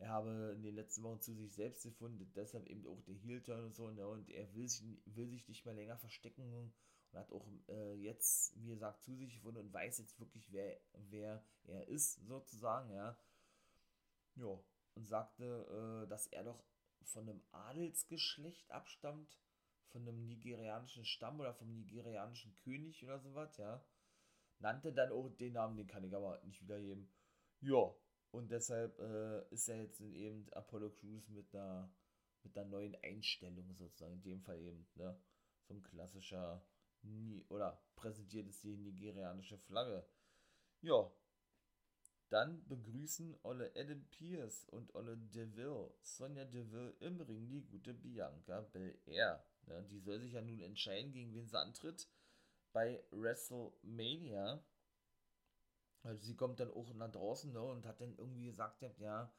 er 0.00 0.08
habe 0.08 0.52
in 0.56 0.62
den 0.62 0.74
letzten 0.74 1.02
Wochen 1.02 1.20
zu 1.20 1.34
sich 1.34 1.52
selbst 1.52 1.84
gefunden, 1.84 2.32
deshalb 2.34 2.66
eben 2.66 2.86
auch 2.86 3.02
der 3.02 3.14
Heel-Turn 3.14 3.66
und 3.66 3.74
so, 3.74 3.90
ne, 3.90 4.08
und 4.08 4.30
er 4.30 4.52
will 4.54 4.66
sich, 4.66 4.82
will 5.04 5.28
sich 5.28 5.46
nicht 5.46 5.64
mehr 5.66 5.74
länger 5.74 5.98
verstecken 5.98 6.52
und 6.54 6.72
hat 7.12 7.30
auch 7.32 7.46
äh, 7.68 7.94
jetzt, 7.94 8.58
wie 8.62 8.68
gesagt, 8.68 9.02
zu 9.02 9.14
sich 9.14 9.34
gefunden 9.34 9.60
und 9.60 9.72
weiß 9.72 9.98
jetzt 9.98 10.18
wirklich, 10.18 10.50
wer, 10.52 10.80
wer 11.10 11.44
er 11.64 11.86
ist, 11.88 12.14
sozusagen, 12.26 12.90
ja. 12.92 13.18
Ja, 14.36 14.58
und 14.94 15.06
sagte, 15.06 16.04
äh, 16.04 16.08
dass 16.08 16.28
er 16.28 16.44
doch 16.44 16.64
von 17.02 17.28
einem 17.28 17.42
Adelsgeschlecht 17.50 18.70
abstammt, 18.70 19.38
von 19.88 20.02
einem 20.02 20.26
nigerianischen 20.28 21.04
Stamm 21.04 21.40
oder 21.40 21.52
vom 21.52 21.74
nigerianischen 21.74 22.54
König 22.54 23.04
oder 23.04 23.18
sowas, 23.18 23.56
ja. 23.58 23.84
Nannte 24.60 24.92
dann 24.92 25.12
auch 25.12 25.28
den 25.28 25.54
Namen, 25.54 25.76
den 25.76 25.88
kann 25.88 26.04
ich 26.04 26.14
aber 26.14 26.40
nicht 26.44 26.62
wiedergeben. 26.62 27.10
Ja, 27.60 27.94
und 28.32 28.50
deshalb 28.50 28.98
äh, 28.98 29.44
ist 29.50 29.68
er 29.68 29.82
jetzt 29.82 30.00
eben 30.00 30.48
Apollo 30.52 30.90
Crews 30.90 31.28
mit 31.28 31.54
einer, 31.54 31.92
mit 32.42 32.56
einer 32.56 32.68
neuen 32.68 32.96
Einstellung 33.02 33.74
sozusagen, 33.74 34.14
in 34.14 34.22
dem 34.22 34.40
Fall 34.42 34.60
eben, 34.60 34.86
ne. 34.94 35.18
So 35.66 35.74
ein 35.74 35.82
klassischer, 35.82 36.64
oder 37.48 37.80
präsentiert 37.96 38.48
ist 38.48 38.64
die 38.64 38.76
nigerianische 38.76 39.58
Flagge. 39.58 40.04
Ja, 40.82 41.10
dann 42.30 42.64
begrüßen 42.68 43.36
Olle 43.42 43.72
Adam 43.74 44.04
Pierce 44.10 44.64
und 44.66 44.94
Olle 44.94 45.16
Deville, 45.16 45.92
Sonja 46.02 46.44
Deville 46.44 46.94
im 47.00 47.20
Ring 47.20 47.48
die 47.48 47.62
gute 47.62 47.92
Bianca 47.92 48.60
Belair. 48.60 49.44
Ja, 49.66 49.82
die 49.82 49.98
soll 49.98 50.20
sich 50.20 50.32
ja 50.32 50.40
nun 50.40 50.60
entscheiden, 50.60 51.12
gegen 51.12 51.34
wen 51.34 51.48
sie 51.48 51.58
antritt 51.58 52.08
bei 52.72 53.02
WrestleMania. 53.10 54.64
Also 56.02 56.22
sie 56.22 56.36
kommt 56.36 56.60
dann 56.60 56.70
auch 56.70 56.92
nach 56.94 57.10
draußen 57.10 57.52
ne, 57.52 57.62
und 57.62 57.86
hat 57.86 58.00
dann 58.00 58.16
irgendwie 58.16 58.46
gesagt, 58.46 58.82
ja, 58.98 59.32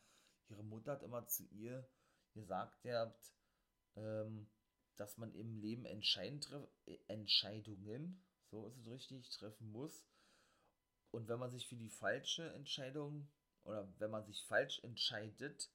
ihre 0.50 0.64
Mutter 0.64 0.94
hat 0.94 1.04
immer 1.04 1.26
zu 1.28 1.44
ihr 1.46 1.88
gesagt, 2.34 2.86
habt, 2.86 3.34
ähm, 3.96 4.48
dass 4.96 5.18
man 5.18 5.34
im 5.34 5.58
Leben 5.58 5.86
Entscheidungen, 5.86 6.68
so 8.50 8.68
ist 8.68 8.78
es 8.78 8.88
richtig, 8.88 9.30
treffen 9.32 9.72
muss. 9.72 10.06
Und 11.12 11.28
wenn 11.28 11.40
man 11.40 11.50
sich 11.50 11.68
für 11.68 11.76
die 11.76 11.90
falsche 11.90 12.54
Entscheidung 12.54 13.28
oder 13.64 13.92
wenn 14.00 14.12
man 14.12 14.26
sich 14.26 14.44
falsch 14.46 14.80
entscheidet, 14.84 15.70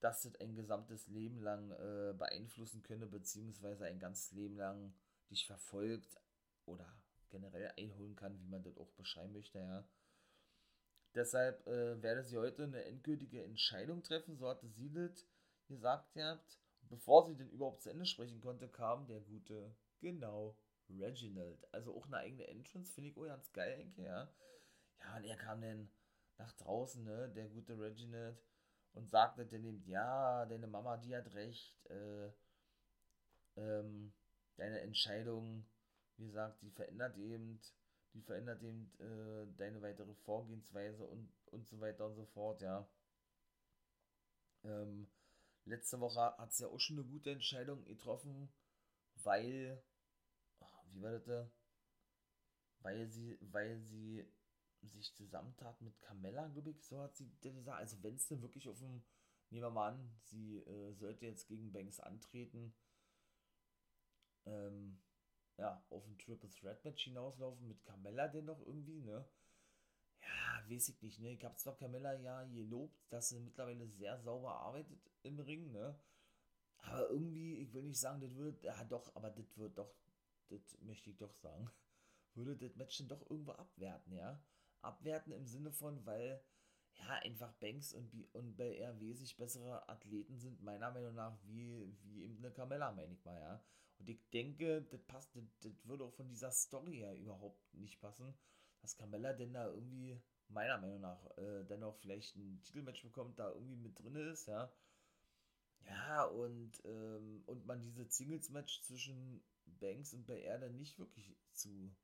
dass 0.00 0.22
das 0.22 0.34
ein 0.40 0.54
gesamtes 0.54 1.06
Leben 1.06 1.40
lang 1.40 1.70
äh, 1.70 2.14
beeinflussen 2.16 2.82
könne, 2.82 3.06
beziehungsweise 3.06 3.86
ein 3.86 4.00
ganzes 4.00 4.32
Leben 4.32 4.56
lang 4.56 4.94
dich 5.30 5.46
verfolgt 5.46 6.20
oder 6.66 6.92
generell 7.30 7.72
einholen 7.76 8.16
kann, 8.16 8.38
wie 8.40 8.48
man 8.48 8.62
das 8.62 8.76
auch 8.76 8.90
beschreiben 8.92 9.32
möchte, 9.32 9.58
ja. 9.58 9.88
Deshalb 11.14 11.66
äh, 11.66 12.02
werde 12.02 12.24
sie 12.24 12.38
heute 12.38 12.64
eine 12.64 12.84
endgültige 12.84 13.42
Entscheidung 13.44 14.02
treffen, 14.02 14.36
so 14.36 14.48
hatte 14.48 14.68
sie 14.68 14.90
das 14.90 15.26
gesagt 15.68 16.12
gehabt. 16.14 16.58
Bevor 16.88 17.26
sie 17.26 17.36
denn 17.36 17.50
überhaupt 17.50 17.82
zu 17.82 17.90
Ende 17.90 18.06
sprechen 18.06 18.40
konnte, 18.40 18.68
kam 18.68 19.06
der 19.06 19.20
gute, 19.20 19.74
genau, 20.00 20.56
Reginald. 20.90 21.66
Also 21.72 21.96
auch 21.96 22.06
eine 22.06 22.18
eigene 22.18 22.46
Entrance, 22.48 22.92
finde 22.92 23.10
ich 23.10 23.16
auch 23.16 23.24
ganz 23.24 23.50
geil, 23.52 23.76
denke 23.78 24.02
ja. 24.02 24.30
Ja, 25.00 25.16
und 25.16 25.24
er 25.24 25.36
kam 25.36 25.60
dann 25.60 25.90
nach 26.38 26.52
draußen, 26.52 27.02
ne, 27.02 27.30
der 27.34 27.48
gute 27.48 27.78
Reginald, 27.78 28.38
und 28.94 29.08
sagte 29.08 29.46
dann 29.46 29.64
eben, 29.64 29.82
ja, 29.86 30.44
deine 30.46 30.66
Mama, 30.66 30.98
die 30.98 31.16
hat 31.16 31.32
recht, 31.34 31.78
äh, 31.90 32.30
ähm, 33.56 34.12
deine 34.56 34.80
Entscheidung, 34.80 35.64
wie 36.16 36.26
gesagt, 36.26 36.60
die 36.62 36.70
verändert 36.70 37.16
eben, 37.16 37.60
die 38.14 38.22
verändert 38.22 38.62
eben 38.62 38.90
äh, 38.98 39.46
deine 39.56 39.82
weitere 39.82 40.14
Vorgehensweise 40.24 41.06
und, 41.06 41.32
und 41.46 41.68
so 41.68 41.80
weiter 41.80 42.06
und 42.06 42.14
so 42.14 42.26
fort, 42.26 42.60
ja. 42.62 42.86
Ähm, 44.64 45.08
letzte 45.64 46.00
Woche 46.00 46.20
hat 46.20 46.52
sie 46.52 46.64
ja 46.64 46.68
auch 46.68 46.80
schon 46.80 46.98
eine 46.98 47.08
gute 47.08 47.30
Entscheidung 47.30 47.84
getroffen, 47.84 48.52
weil, 49.22 49.82
wie 50.90 51.02
war 51.02 51.12
das 51.12 51.24
da? 51.24 51.50
Weil 52.80 53.08
sie, 53.08 53.38
weil 53.40 53.80
sie 53.80 54.26
sich 54.82 55.14
zusammentat 55.14 55.80
mit 55.80 56.00
Carmella, 56.00 56.48
glaube 56.48 56.70
ich, 56.70 56.82
so 56.84 57.00
hat 57.00 57.16
sie 57.16 57.30
gesagt. 57.40 57.78
Also 57.78 58.02
wenn 58.02 58.16
es 58.16 58.26
denn 58.26 58.42
wirklich 58.42 58.68
auf 58.68 58.78
dem, 58.78 59.02
nehmen 59.50 59.64
wir 59.64 59.70
mal 59.70 59.92
an, 59.92 60.20
sie 60.24 60.58
äh, 60.58 60.92
sollte 60.94 61.26
jetzt 61.26 61.46
gegen 61.46 61.72
Banks 61.72 62.00
antreten, 62.00 62.74
ähm, 64.46 64.98
ja, 65.58 65.82
auf 65.90 66.06
ein 66.06 66.18
Triple 66.18 66.50
Threat 66.50 66.84
Match 66.84 67.04
hinauslaufen 67.04 67.68
mit 67.68 67.82
Carmella 67.84 68.28
denn 68.28 68.46
doch 68.46 68.60
irgendwie, 68.66 69.00
ne? 69.00 69.24
Ja, 70.20 70.70
weiß 70.70 70.88
ich 70.88 71.02
nicht, 71.02 71.20
ne? 71.20 71.32
Ich 71.32 71.44
habe 71.44 71.56
zwar 71.56 71.76
Carmella 71.76 72.14
ja 72.14 72.44
gelobt, 72.44 72.96
dass 73.10 73.28
sie 73.30 73.40
mittlerweile 73.40 73.86
sehr 73.88 74.18
sauber 74.20 74.54
arbeitet 74.54 74.98
im 75.22 75.38
Ring, 75.40 75.72
ne? 75.72 75.98
Aber 76.78 77.10
irgendwie, 77.10 77.58
ich 77.58 77.72
will 77.74 77.84
nicht 77.84 78.00
sagen, 78.00 78.20
das 78.20 78.34
wird, 78.36 78.62
ja 78.64 78.84
doch, 78.84 79.14
aber 79.14 79.30
das 79.30 79.56
wird 79.56 79.78
doch, 79.78 79.94
das 80.48 80.60
möchte 80.82 81.10
ich 81.10 81.16
doch 81.16 81.32
sagen, 81.34 81.70
würde 82.34 82.56
das 82.56 82.76
Match 82.76 82.98
dann 82.98 83.08
doch 83.08 83.30
irgendwo 83.30 83.52
abwerten, 83.52 84.14
ja? 84.14 84.40
abwerten 84.82 85.32
im 85.32 85.46
Sinne 85.46 85.72
von, 85.72 86.04
weil 86.06 86.42
ja 86.94 87.08
einfach 87.22 87.52
Banks 87.54 87.94
und, 87.94 88.10
B 88.10 88.26
und 88.32 88.56
Bel 88.56 88.72
Air 88.74 88.98
wesentlich 89.00 89.36
bessere 89.36 89.88
Athleten 89.88 90.36
sind, 90.38 90.62
meiner 90.62 90.90
Meinung 90.90 91.14
nach, 91.14 91.36
wie, 91.44 91.96
wie 92.02 92.24
eben 92.24 92.38
eine 92.38 92.52
Carmella, 92.52 92.92
meine 92.92 93.14
ich 93.14 93.24
mal, 93.24 93.38
ja. 93.40 93.62
Und 94.02 94.08
ich 94.08 94.28
denke, 94.30 94.82
das 94.90 95.00
passt, 95.04 95.36
das, 95.36 95.44
das 95.60 95.72
würde 95.86 96.02
auch 96.02 96.12
von 96.12 96.28
dieser 96.28 96.50
Story 96.50 96.96
her 96.96 97.16
überhaupt 97.16 97.72
nicht 97.72 98.00
passen, 98.00 98.34
dass 98.80 98.96
Carmella 98.96 99.32
denn 99.32 99.52
da 99.52 99.66
irgendwie, 99.68 100.20
meiner 100.48 100.76
Meinung 100.78 101.00
nach, 101.02 101.24
äh, 101.38 101.62
dennoch 101.68 101.94
vielleicht 101.98 102.34
ein 102.34 102.60
Titelmatch 102.64 103.04
bekommt, 103.04 103.38
da 103.38 103.52
irgendwie 103.52 103.76
mit 103.76 103.96
drin 103.96 104.16
ist, 104.16 104.48
ja. 104.48 104.72
Ja, 105.86 106.24
und, 106.24 106.82
ähm, 106.84 107.44
und 107.46 107.64
man 107.64 107.80
diese 107.80 108.04
Singles-Match 108.10 108.82
zwischen 108.82 109.40
Banks 109.66 110.14
und 110.14 110.26
Bel 110.26 110.38
Air 110.38 110.58
dann 110.58 110.76
nicht 110.76 110.98
wirklich 110.98 111.36
zu 111.52 111.94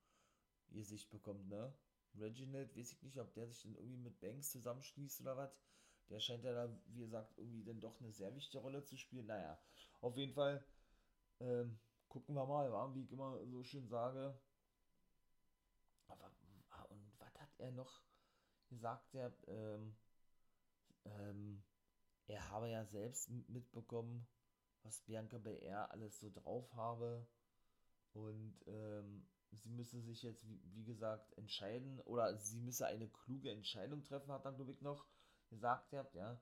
ihr 0.69 0.85
Sicht 0.85 1.11
bekommt, 1.11 1.49
ne? 1.49 1.75
Reginald, 2.17 2.77
weiß 2.77 2.93
ich 2.93 3.03
nicht, 3.03 3.19
ob 3.19 3.35
der 3.35 3.49
sich 3.49 3.63
dann 3.63 3.75
irgendwie 3.75 3.99
mit 3.99 4.21
Banks 4.21 4.53
zusammenschließt 4.53 5.21
oder 5.23 5.37
was. 5.37 5.59
Der 6.11 6.21
scheint 6.21 6.45
ja 6.45 6.53
da, 6.53 6.81
wie 6.87 7.01
gesagt, 7.01 7.37
irgendwie 7.39 7.65
dann 7.65 7.81
doch 7.81 8.01
eine 8.01 8.13
sehr 8.13 8.33
wichtige 8.37 8.63
Rolle 8.63 8.85
zu 8.85 8.97
spielen. 8.97 9.27
Naja, 9.27 9.59
auf 10.01 10.17
jeden 10.17 10.33
Fall 10.35 10.65
ähm, 11.41 11.79
gucken 12.09 12.35
wir 12.35 12.47
mal, 12.47 12.95
wie 12.95 13.03
ich 13.03 13.13
immer 13.13 13.39
so 13.47 13.63
schön 13.63 13.87
sage. 13.89 14.39
Aber, 16.09 16.31
und 16.89 17.13
was 17.19 17.39
hat 17.41 17.51
er 17.59 17.71
noch 17.73 18.03
gesagt? 18.69 19.13
Der, 19.15 19.33
ähm, 19.47 19.97
ähm, 21.05 21.63
er 22.27 22.49
habe 22.51 22.71
ja 22.71 22.85
selbst 22.85 23.29
mitbekommen, 23.49 24.27
was 24.83 25.03
Bianca 25.03 25.39
BR 25.39 25.91
alles 25.91 26.19
so 26.21 26.31
drauf 26.31 26.73
habe. 26.75 27.27
Und 28.13 28.59
ähm, 28.67 29.27
sie 29.53 29.71
müsse 29.71 30.01
sich 30.01 30.23
jetzt, 30.23 30.47
wie, 30.49 30.61
wie, 30.75 30.85
gesagt, 30.85 31.33
entscheiden 31.37 32.01
oder 32.01 32.37
sie 32.37 32.61
müsse 32.61 32.87
eine 32.87 33.09
kluge 33.09 33.51
Entscheidung 33.51 34.03
treffen, 34.05 34.33
hat 34.33 34.45
dann 34.45 34.57
Ludwig 34.57 34.83
noch 34.83 35.07
gesagt, 35.49 35.93
habt, 35.93 36.15
ja. 36.15 36.41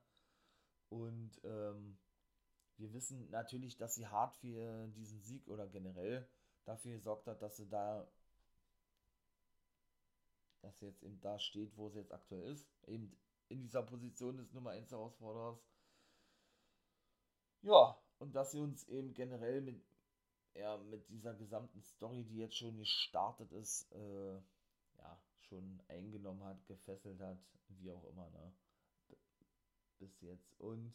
Und 0.89 1.39
ähm, 1.43 1.97
wir 2.77 2.93
wissen 2.93 3.29
natürlich, 3.29 3.77
dass 3.77 3.95
sie 3.95 4.07
hart 4.07 4.35
für 4.37 4.87
diesen 4.89 5.21
Sieg 5.21 5.47
oder 5.47 5.67
generell 5.67 6.27
dafür 6.65 6.93
gesorgt 6.93 7.27
hat, 7.27 7.41
dass 7.41 7.57
sie 7.57 7.67
da, 7.67 8.07
dass 10.61 10.77
sie 10.79 10.85
jetzt 10.85 11.03
eben 11.03 11.19
da 11.21 11.39
steht, 11.39 11.75
wo 11.77 11.89
sie 11.89 11.99
jetzt 11.99 12.13
aktuell 12.13 12.43
ist, 12.51 12.67
eben 12.85 13.17
in 13.49 13.61
dieser 13.61 13.83
Position 13.83 14.37
des 14.37 14.53
Nummer 14.53 14.71
1 14.71 14.91
Herausforderers. 14.91 15.59
Ja, 17.61 17.97
und 18.19 18.35
dass 18.35 18.51
sie 18.51 18.59
uns 18.59 18.83
eben 18.87 19.13
generell 19.13 19.61
mit, 19.61 19.81
ja, 20.53 20.77
mit 20.77 21.07
dieser 21.09 21.33
gesamten 21.33 21.81
Story, 21.81 22.23
die 22.23 22.37
jetzt 22.37 22.57
schon 22.57 22.77
gestartet 22.77 23.51
ist, 23.51 23.91
äh, 23.93 24.35
ja, 24.97 25.21
schon 25.39 25.81
eingenommen 25.87 26.43
hat, 26.43 26.65
gefesselt 26.67 27.19
hat, 27.21 27.39
wie 27.69 27.91
auch 27.91 28.03
immer, 28.05 28.29
ne? 28.29 28.53
Bis 29.99 30.21
jetzt. 30.21 30.59
Und 30.59 30.93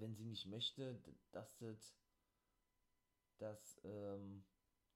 wenn 0.00 0.14
sie 0.14 0.24
nicht 0.24 0.46
möchte, 0.46 1.00
dass 1.32 1.56
das, 1.58 1.94
dass, 3.38 3.80
ähm, 3.84 4.44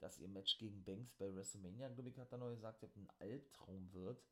dass 0.00 0.18
ihr 0.18 0.28
Match 0.28 0.58
gegen 0.58 0.84
Banks 0.84 1.12
bei 1.14 1.34
WrestleMania, 1.34 1.88
glaube 1.90 2.10
ich, 2.10 2.18
hat 2.18 2.32
er 2.32 2.38
noch 2.38 2.50
gesagt, 2.50 2.82
ein 2.96 3.08
Albtraum 3.18 3.92
wird, 3.92 4.22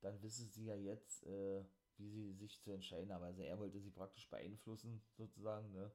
dann 0.00 0.20
wissen 0.22 0.48
sie 0.50 0.64
ja 0.66 0.74
jetzt, 0.76 1.24
äh, 1.26 1.64
wie 1.98 2.10
sie 2.10 2.32
sich 2.34 2.60
zu 2.60 2.70
entscheiden 2.72 3.12
haben. 3.12 3.24
Also 3.24 3.42
er 3.42 3.58
wollte 3.58 3.80
sie 3.80 3.90
praktisch 3.90 4.28
beeinflussen, 4.30 5.02
sozusagen, 5.16 5.72
ne? 5.72 5.90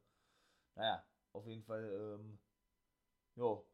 Naja, 0.75 1.05
auf 1.33 1.47
jeden 1.47 1.63
Fall, 1.63 2.19
ähm, 2.19 2.39
jo. 3.35 3.65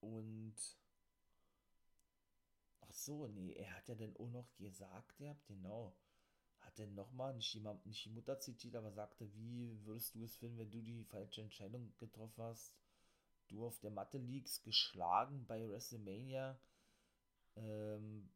Und 0.00 0.56
so, 3.06 3.26
nee, 3.28 3.52
er 3.54 3.74
hat 3.74 3.88
ja 3.88 3.94
dann 3.94 4.16
auch 4.16 4.28
noch 4.30 4.54
gesagt, 4.58 5.14
habt 5.20 5.46
genau, 5.46 5.96
hat 6.60 6.76
denn 6.78 6.94
nochmal, 6.94 7.34
nicht 7.34 7.54
die, 7.54 7.64
nicht 7.84 8.04
die 8.04 8.10
Mutter 8.10 8.38
zitiert, 8.40 8.74
aber 8.74 8.90
sagte, 8.90 9.32
wie 9.34 9.84
würdest 9.84 10.14
du 10.14 10.24
es 10.24 10.36
finden, 10.36 10.58
wenn 10.58 10.70
du 10.70 10.82
die 10.82 11.04
falsche 11.04 11.40
Entscheidung 11.40 11.94
getroffen 11.98 12.42
hast? 12.42 12.74
Du 13.48 13.64
auf 13.64 13.78
der 13.78 13.92
Matte 13.92 14.18
liegst, 14.18 14.64
geschlagen 14.64 15.46
bei 15.46 15.68
WrestleMania, 15.68 16.58
ähm, 17.54 18.28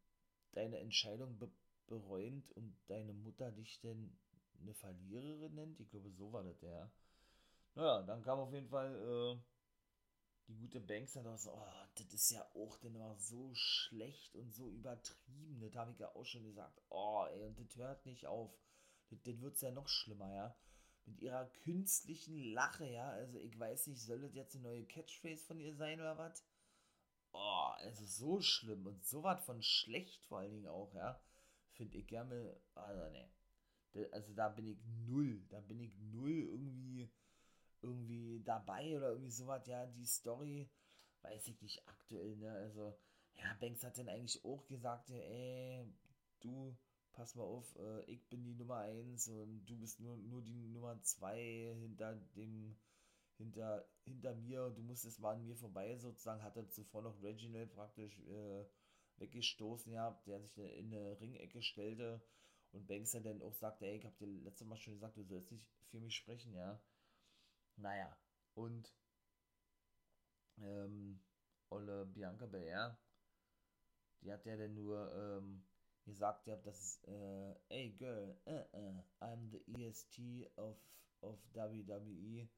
deine 0.52 0.78
Entscheidung 0.78 1.38
be 1.38 1.50
bereuend 1.88 2.52
und 2.52 2.72
deine 2.86 3.12
Mutter 3.12 3.50
dich 3.50 3.80
denn 3.80 4.16
eine 4.60 4.74
Verliererin 4.74 5.54
nennt? 5.56 5.80
Ich 5.80 5.90
glaube, 5.90 6.08
so 6.12 6.32
war 6.32 6.44
das, 6.44 6.60
ja. 6.60 6.88
Naja, 7.74 8.02
dann 8.02 8.22
kam 8.22 8.38
auf 8.38 8.52
jeden 8.52 8.68
Fall 8.68 8.94
äh, 8.94 9.49
die 10.50 10.56
gute 10.56 10.80
Banks 10.80 11.12
dann 11.12 11.26
auch 11.26 11.38
so, 11.38 11.52
oh, 11.52 11.86
das 11.94 12.12
ist 12.12 12.30
ja 12.30 12.44
auch 12.54 12.76
denn 12.78 12.94
immer 12.94 13.14
so 13.16 13.54
schlecht 13.54 14.34
und 14.34 14.52
so 14.52 14.68
übertrieben. 14.68 15.60
Das 15.60 15.74
habe 15.76 15.92
ich 15.92 15.98
ja 15.98 16.14
auch 16.14 16.24
schon 16.24 16.44
gesagt. 16.44 16.82
Oh, 16.88 17.24
ey, 17.30 17.44
und 17.44 17.58
das 17.58 17.76
hört 17.76 18.04
nicht 18.04 18.26
auf. 18.26 18.52
Das, 19.08 19.22
das 19.22 19.40
wird 19.40 19.60
ja 19.60 19.70
noch 19.70 19.88
schlimmer, 19.88 20.32
ja. 20.32 20.56
Mit 21.06 21.20
ihrer 21.20 21.46
künstlichen 21.46 22.36
Lache, 22.52 22.86
ja. 22.86 23.10
Also 23.10 23.38
ich 23.38 23.58
weiß 23.58 23.86
nicht, 23.86 24.02
soll 24.02 24.20
das 24.20 24.34
jetzt 24.34 24.54
eine 24.54 24.64
neue 24.64 24.84
Catchphrase 24.84 25.44
von 25.44 25.60
ihr 25.60 25.74
sein 25.74 26.00
oder 26.00 26.18
was? 26.18 26.44
Oh, 27.32 27.70
es 27.84 28.00
ist 28.00 28.16
so 28.16 28.40
schlimm 28.40 28.86
und 28.86 29.04
so 29.04 29.22
was 29.22 29.44
von 29.44 29.62
schlecht 29.62 30.26
vor 30.26 30.40
allen 30.40 30.52
Dingen 30.52 30.68
auch, 30.68 30.92
ja. 30.94 31.20
Finde 31.72 31.98
ich 31.98 32.08
gerne, 32.08 32.60
also 32.74 33.08
ne. 33.10 33.30
Also 34.12 34.34
da 34.34 34.48
bin 34.48 34.66
ich 34.66 34.78
null, 35.06 35.44
da 35.48 35.60
bin 35.60 35.80
ich 35.80 35.96
null 35.98 36.30
irgendwie 36.30 37.09
dabei 38.50 38.96
oder 38.96 39.10
irgendwie 39.10 39.30
sowas, 39.30 39.66
ja, 39.66 39.86
die 39.86 40.04
Story, 40.04 40.68
weiß 41.22 41.46
ich 41.48 41.60
nicht 41.62 41.86
aktuell, 41.86 42.36
ne, 42.36 42.50
also, 42.50 42.94
ja, 43.36 43.54
Banks 43.60 43.84
hat 43.84 43.96
dann 43.96 44.08
eigentlich 44.08 44.44
auch 44.44 44.66
gesagt, 44.66 45.10
ey, 45.10 45.86
du, 46.40 46.76
pass 47.12 47.36
mal 47.36 47.44
auf, 47.44 47.76
äh, 47.76 48.02
ich 48.04 48.28
bin 48.28 48.42
die 48.42 48.54
Nummer 48.54 48.78
1 48.78 49.28
und 49.28 49.64
du 49.66 49.76
bist 49.78 50.00
nur, 50.00 50.16
nur 50.16 50.42
die 50.42 50.68
Nummer 50.68 51.00
2 51.02 51.74
hinter 51.78 52.16
dem, 52.34 52.76
hinter, 53.36 53.86
hinter 54.04 54.34
mir 54.34 54.64
und 54.64 54.76
du 54.76 54.82
musstest 54.82 55.20
mal 55.20 55.34
an 55.34 55.44
mir 55.44 55.56
vorbei, 55.56 55.96
sozusagen, 55.96 56.42
hat 56.42 56.56
er 56.56 56.68
zuvor 56.68 57.02
noch 57.02 57.22
Reginald 57.22 57.72
praktisch 57.72 58.18
äh, 58.20 58.64
weggestoßen 59.18 59.92
gehabt, 59.92 60.26
der 60.26 60.40
sich 60.40 60.58
in 60.58 60.92
eine 60.92 61.20
Ringecke 61.20 61.62
stellte 61.62 62.20
und 62.72 62.88
Banks 62.88 63.12
dann 63.12 63.42
auch 63.42 63.54
sagte, 63.54 63.86
ey, 63.86 63.96
ich 63.98 64.06
hab 64.06 64.16
dir 64.18 64.26
letztes 64.26 64.66
Mal 64.66 64.76
schon 64.76 64.94
gesagt, 64.94 65.16
du 65.16 65.22
sollst 65.22 65.52
nicht 65.52 65.66
für 65.90 66.00
mich 66.00 66.16
sprechen, 66.16 66.54
ja. 66.54 66.80
Naja, 67.76 68.16
und 68.54 68.94
ähm, 70.58 71.20
Olle 71.70 72.06
Bianca 72.06 72.46
Belair, 72.46 72.98
die 74.22 74.32
hat 74.32 74.44
ja 74.44 74.56
dann 74.56 74.74
nur 74.74 75.12
ähm, 75.14 75.64
gesagt, 76.04 76.46
ja, 76.46 76.56
dass, 76.56 77.02
äh, 77.04 77.54
hey 77.68 77.92
girl, 77.92 78.36
uh, 78.46 78.76
uh, 78.76 79.02
I'm 79.20 79.50
the 79.50 79.84
EST 79.84 80.50
of, 80.56 80.76
of 81.20 81.38
WWE. 81.54 82.48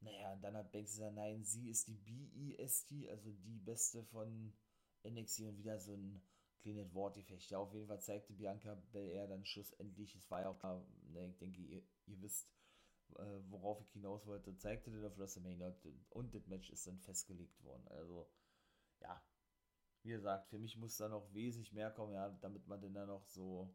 Naja, 0.00 0.34
und 0.34 0.42
dann 0.42 0.56
hat 0.56 0.70
Banks 0.70 0.92
gesagt, 0.92 1.14
nein, 1.14 1.42
sie 1.44 1.70
ist 1.70 1.88
die 1.88 1.96
BEST, 1.96 2.92
also 3.08 3.32
die 3.32 3.58
beste 3.58 4.04
von 4.04 4.52
NXT 5.04 5.40
und 5.40 5.58
wieder 5.58 5.78
so 5.78 5.94
ein 5.94 6.20
kleines 6.60 6.92
Wortgefecht. 6.92 7.50
Ja, 7.50 7.58
auf 7.58 7.72
jeden 7.72 7.86
Fall 7.86 8.02
zeigte 8.02 8.34
Bianca 8.34 8.74
Belair 8.92 9.26
dann 9.26 9.44
schlussendlich, 9.46 10.14
es 10.14 10.30
war 10.30 10.42
ja 10.42 10.50
auch 10.50 10.58
klar, 10.58 10.84
ne, 11.12 11.28
ich 11.28 11.38
denke, 11.38 11.60
ihr, 11.60 11.82
ihr 12.06 12.20
wisst, 12.20 12.50
äh, 13.16 13.50
worauf 13.50 13.80
ich 13.80 13.90
hinaus 13.92 14.26
wollte, 14.26 14.56
zeigte 14.56 14.90
das 14.90 15.04
auf 15.04 15.18
WrestleMania 15.18 15.74
und 16.10 16.34
das 16.34 16.46
Match 16.46 16.70
ist 16.70 16.86
dann 16.86 16.98
festgelegt 17.00 17.62
worden. 17.64 17.86
Also, 17.88 18.28
ja, 19.00 19.22
wie 20.02 20.10
gesagt, 20.10 20.48
für 20.48 20.58
mich 20.58 20.76
muss 20.76 20.96
da 20.96 21.08
noch 21.08 21.32
wesentlich 21.32 21.72
mehr 21.72 21.90
kommen, 21.90 22.12
ja, 22.14 22.30
damit 22.40 22.66
man 22.68 22.80
denn 22.80 22.94
dann 22.94 23.08
noch 23.08 23.26
so, 23.26 23.74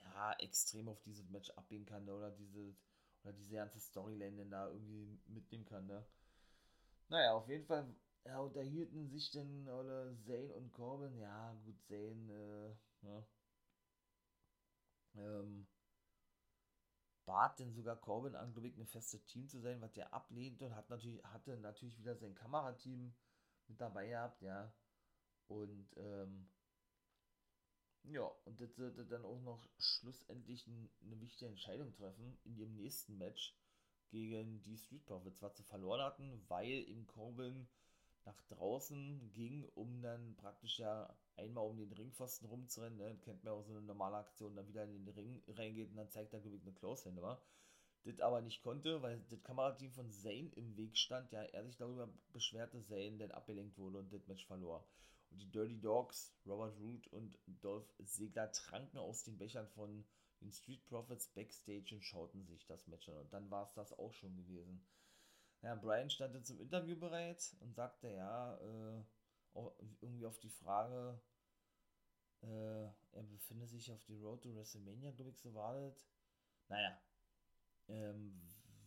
ja, 0.00 0.32
extrem 0.38 0.88
auf 0.88 1.02
dieses 1.02 1.28
Match 1.30 1.50
abgehen 1.50 1.86
kann, 1.86 2.08
oder 2.08 2.30
diese, 2.30 2.74
oder 3.22 3.32
diese 3.32 3.54
ganze 3.56 3.80
Storyline 3.80 4.36
denn 4.36 4.50
da 4.50 4.68
irgendwie 4.68 5.18
mitnehmen 5.26 5.64
kann, 5.64 5.86
ne. 5.86 6.04
Naja, 7.08 7.32
auf 7.34 7.48
jeden 7.48 7.64
Fall 7.66 7.86
ja, 8.24 8.38
unterhielten 8.40 9.08
sich 9.08 9.30
denn 9.30 9.68
oder 9.68 10.16
Zane 10.24 10.52
und 10.54 10.72
Corbin, 10.72 11.18
ja, 11.18 11.52
gut, 11.64 11.80
Zane, 11.82 12.76
äh, 13.02 13.06
ne, 13.06 13.26
ähm, 15.16 15.66
bat 17.24 17.58
denn 17.58 17.72
sogar 17.72 17.96
Corbin 17.96 18.34
an, 18.34 18.52
glaube 18.52 18.68
ich, 18.68 18.76
ein 18.76 18.86
festes 18.86 19.24
Team 19.24 19.48
zu 19.48 19.60
sein, 19.60 19.80
was 19.80 19.92
der 19.92 20.12
ablehnt 20.12 20.62
und 20.62 20.74
hat 20.74 20.90
natürlich, 20.90 21.22
hatte 21.24 21.56
natürlich 21.56 21.98
wieder 21.98 22.16
sein 22.16 22.34
Kamerateam 22.34 23.14
mit 23.68 23.80
dabei 23.80 24.08
gehabt, 24.08 24.42
ja. 24.42 24.72
Und, 25.46 25.88
ähm, 25.96 26.48
ja, 28.04 28.30
und 28.44 28.60
das 28.60 28.74
sollte 28.76 29.06
dann 29.06 29.24
auch 29.24 29.40
noch 29.40 29.66
schlussendlich 29.78 30.66
eine 30.66 31.20
wichtige 31.20 31.50
Entscheidung 31.50 31.92
treffen 31.94 32.38
in 32.44 32.56
ihrem 32.56 32.74
nächsten 32.74 33.16
Match 33.16 33.56
gegen 34.10 34.62
die 34.62 34.76
Street 34.76 35.04
Profits, 35.06 35.40
was 35.42 35.56
sie 35.56 35.64
verloren 35.64 36.02
hatten, 36.02 36.44
weil 36.48 36.82
im 36.84 37.06
Corbin 37.06 37.66
nach 38.26 38.40
draußen 38.48 39.30
ging, 39.32 39.64
um 39.74 40.00
dann 40.02 40.36
praktisch 40.36 40.78
ja 40.78 41.14
einmal 41.36 41.66
um 41.66 41.76
den 41.76 41.92
Ringpfosten 41.92 42.48
rumzurennen. 42.48 42.98
Ne? 42.98 43.18
Kennt 43.22 43.44
man 43.44 43.54
auch 43.54 43.64
so 43.64 43.72
eine 43.72 43.82
normale 43.82 44.16
Aktion, 44.16 44.56
dann 44.56 44.68
wieder 44.68 44.84
in 44.84 45.04
den 45.04 45.08
Ring 45.14 45.42
reingeht 45.48 45.90
und 45.90 45.96
dann 45.96 46.10
zeigt 46.10 46.32
er 46.32 46.40
gewinnt 46.40 46.62
eine 46.62 46.74
Close-Hand 46.74 47.20
war. 47.20 47.42
Das 48.04 48.20
aber 48.20 48.42
nicht 48.42 48.62
konnte, 48.62 49.00
weil 49.02 49.18
das 49.30 49.42
Kamerateam 49.42 49.90
von 49.92 50.10
Zane 50.10 50.50
im 50.56 50.76
Weg 50.76 50.96
stand, 50.96 51.32
ja, 51.32 51.42
er 51.42 51.64
sich 51.64 51.76
darüber 51.76 52.12
beschwerte, 52.32 52.82
Zane 52.82 53.16
dann 53.16 53.30
abgelenkt 53.30 53.78
wurde 53.78 53.98
und 53.98 54.12
das 54.12 54.26
Match 54.26 54.46
verlor. 54.46 54.86
Und 55.30 55.40
die 55.40 55.50
Dirty 55.50 55.80
Dogs, 55.80 56.34
Robert 56.46 56.78
Root 56.78 57.06
und 57.08 57.38
Dolph 57.46 57.90
Ziggler 58.04 58.52
tranken 58.52 58.98
aus 58.98 59.24
den 59.24 59.38
Bechern 59.38 59.68
von 59.68 60.04
den 60.40 60.52
Street 60.52 60.84
Profits 60.84 61.28
backstage 61.28 61.94
und 61.94 62.02
schauten 62.02 62.44
sich 62.44 62.66
das 62.66 62.86
Match 62.86 63.08
an. 63.08 63.16
Und 63.16 63.32
dann 63.32 63.50
war 63.50 63.64
es 63.64 63.72
das 63.72 63.98
auch 63.98 64.12
schon 64.12 64.36
gewesen. 64.36 64.84
Ja, 65.64 65.74
Brian 65.76 66.10
stand 66.10 66.34
jetzt 66.34 66.48
zum 66.48 66.60
Interview 66.60 66.94
bereit 66.94 67.56
und 67.60 67.74
sagte, 67.74 68.10
ja, 68.10 68.54
äh, 68.58 69.02
irgendwie 70.02 70.26
auf 70.26 70.38
die 70.38 70.50
Frage, 70.50 71.18
äh, 72.42 72.84
er 73.12 73.22
befindet 73.22 73.70
sich 73.70 73.90
auf 73.90 74.04
die 74.04 74.16
Road 74.16 74.42
to 74.42 74.54
WrestleMania, 74.54 75.12
glaube 75.12 75.30
ich, 75.30 75.38
so 75.38 75.54
war 75.54 75.72
das. 75.72 76.04
Naja, 76.68 77.00
ähm, 77.88 78.38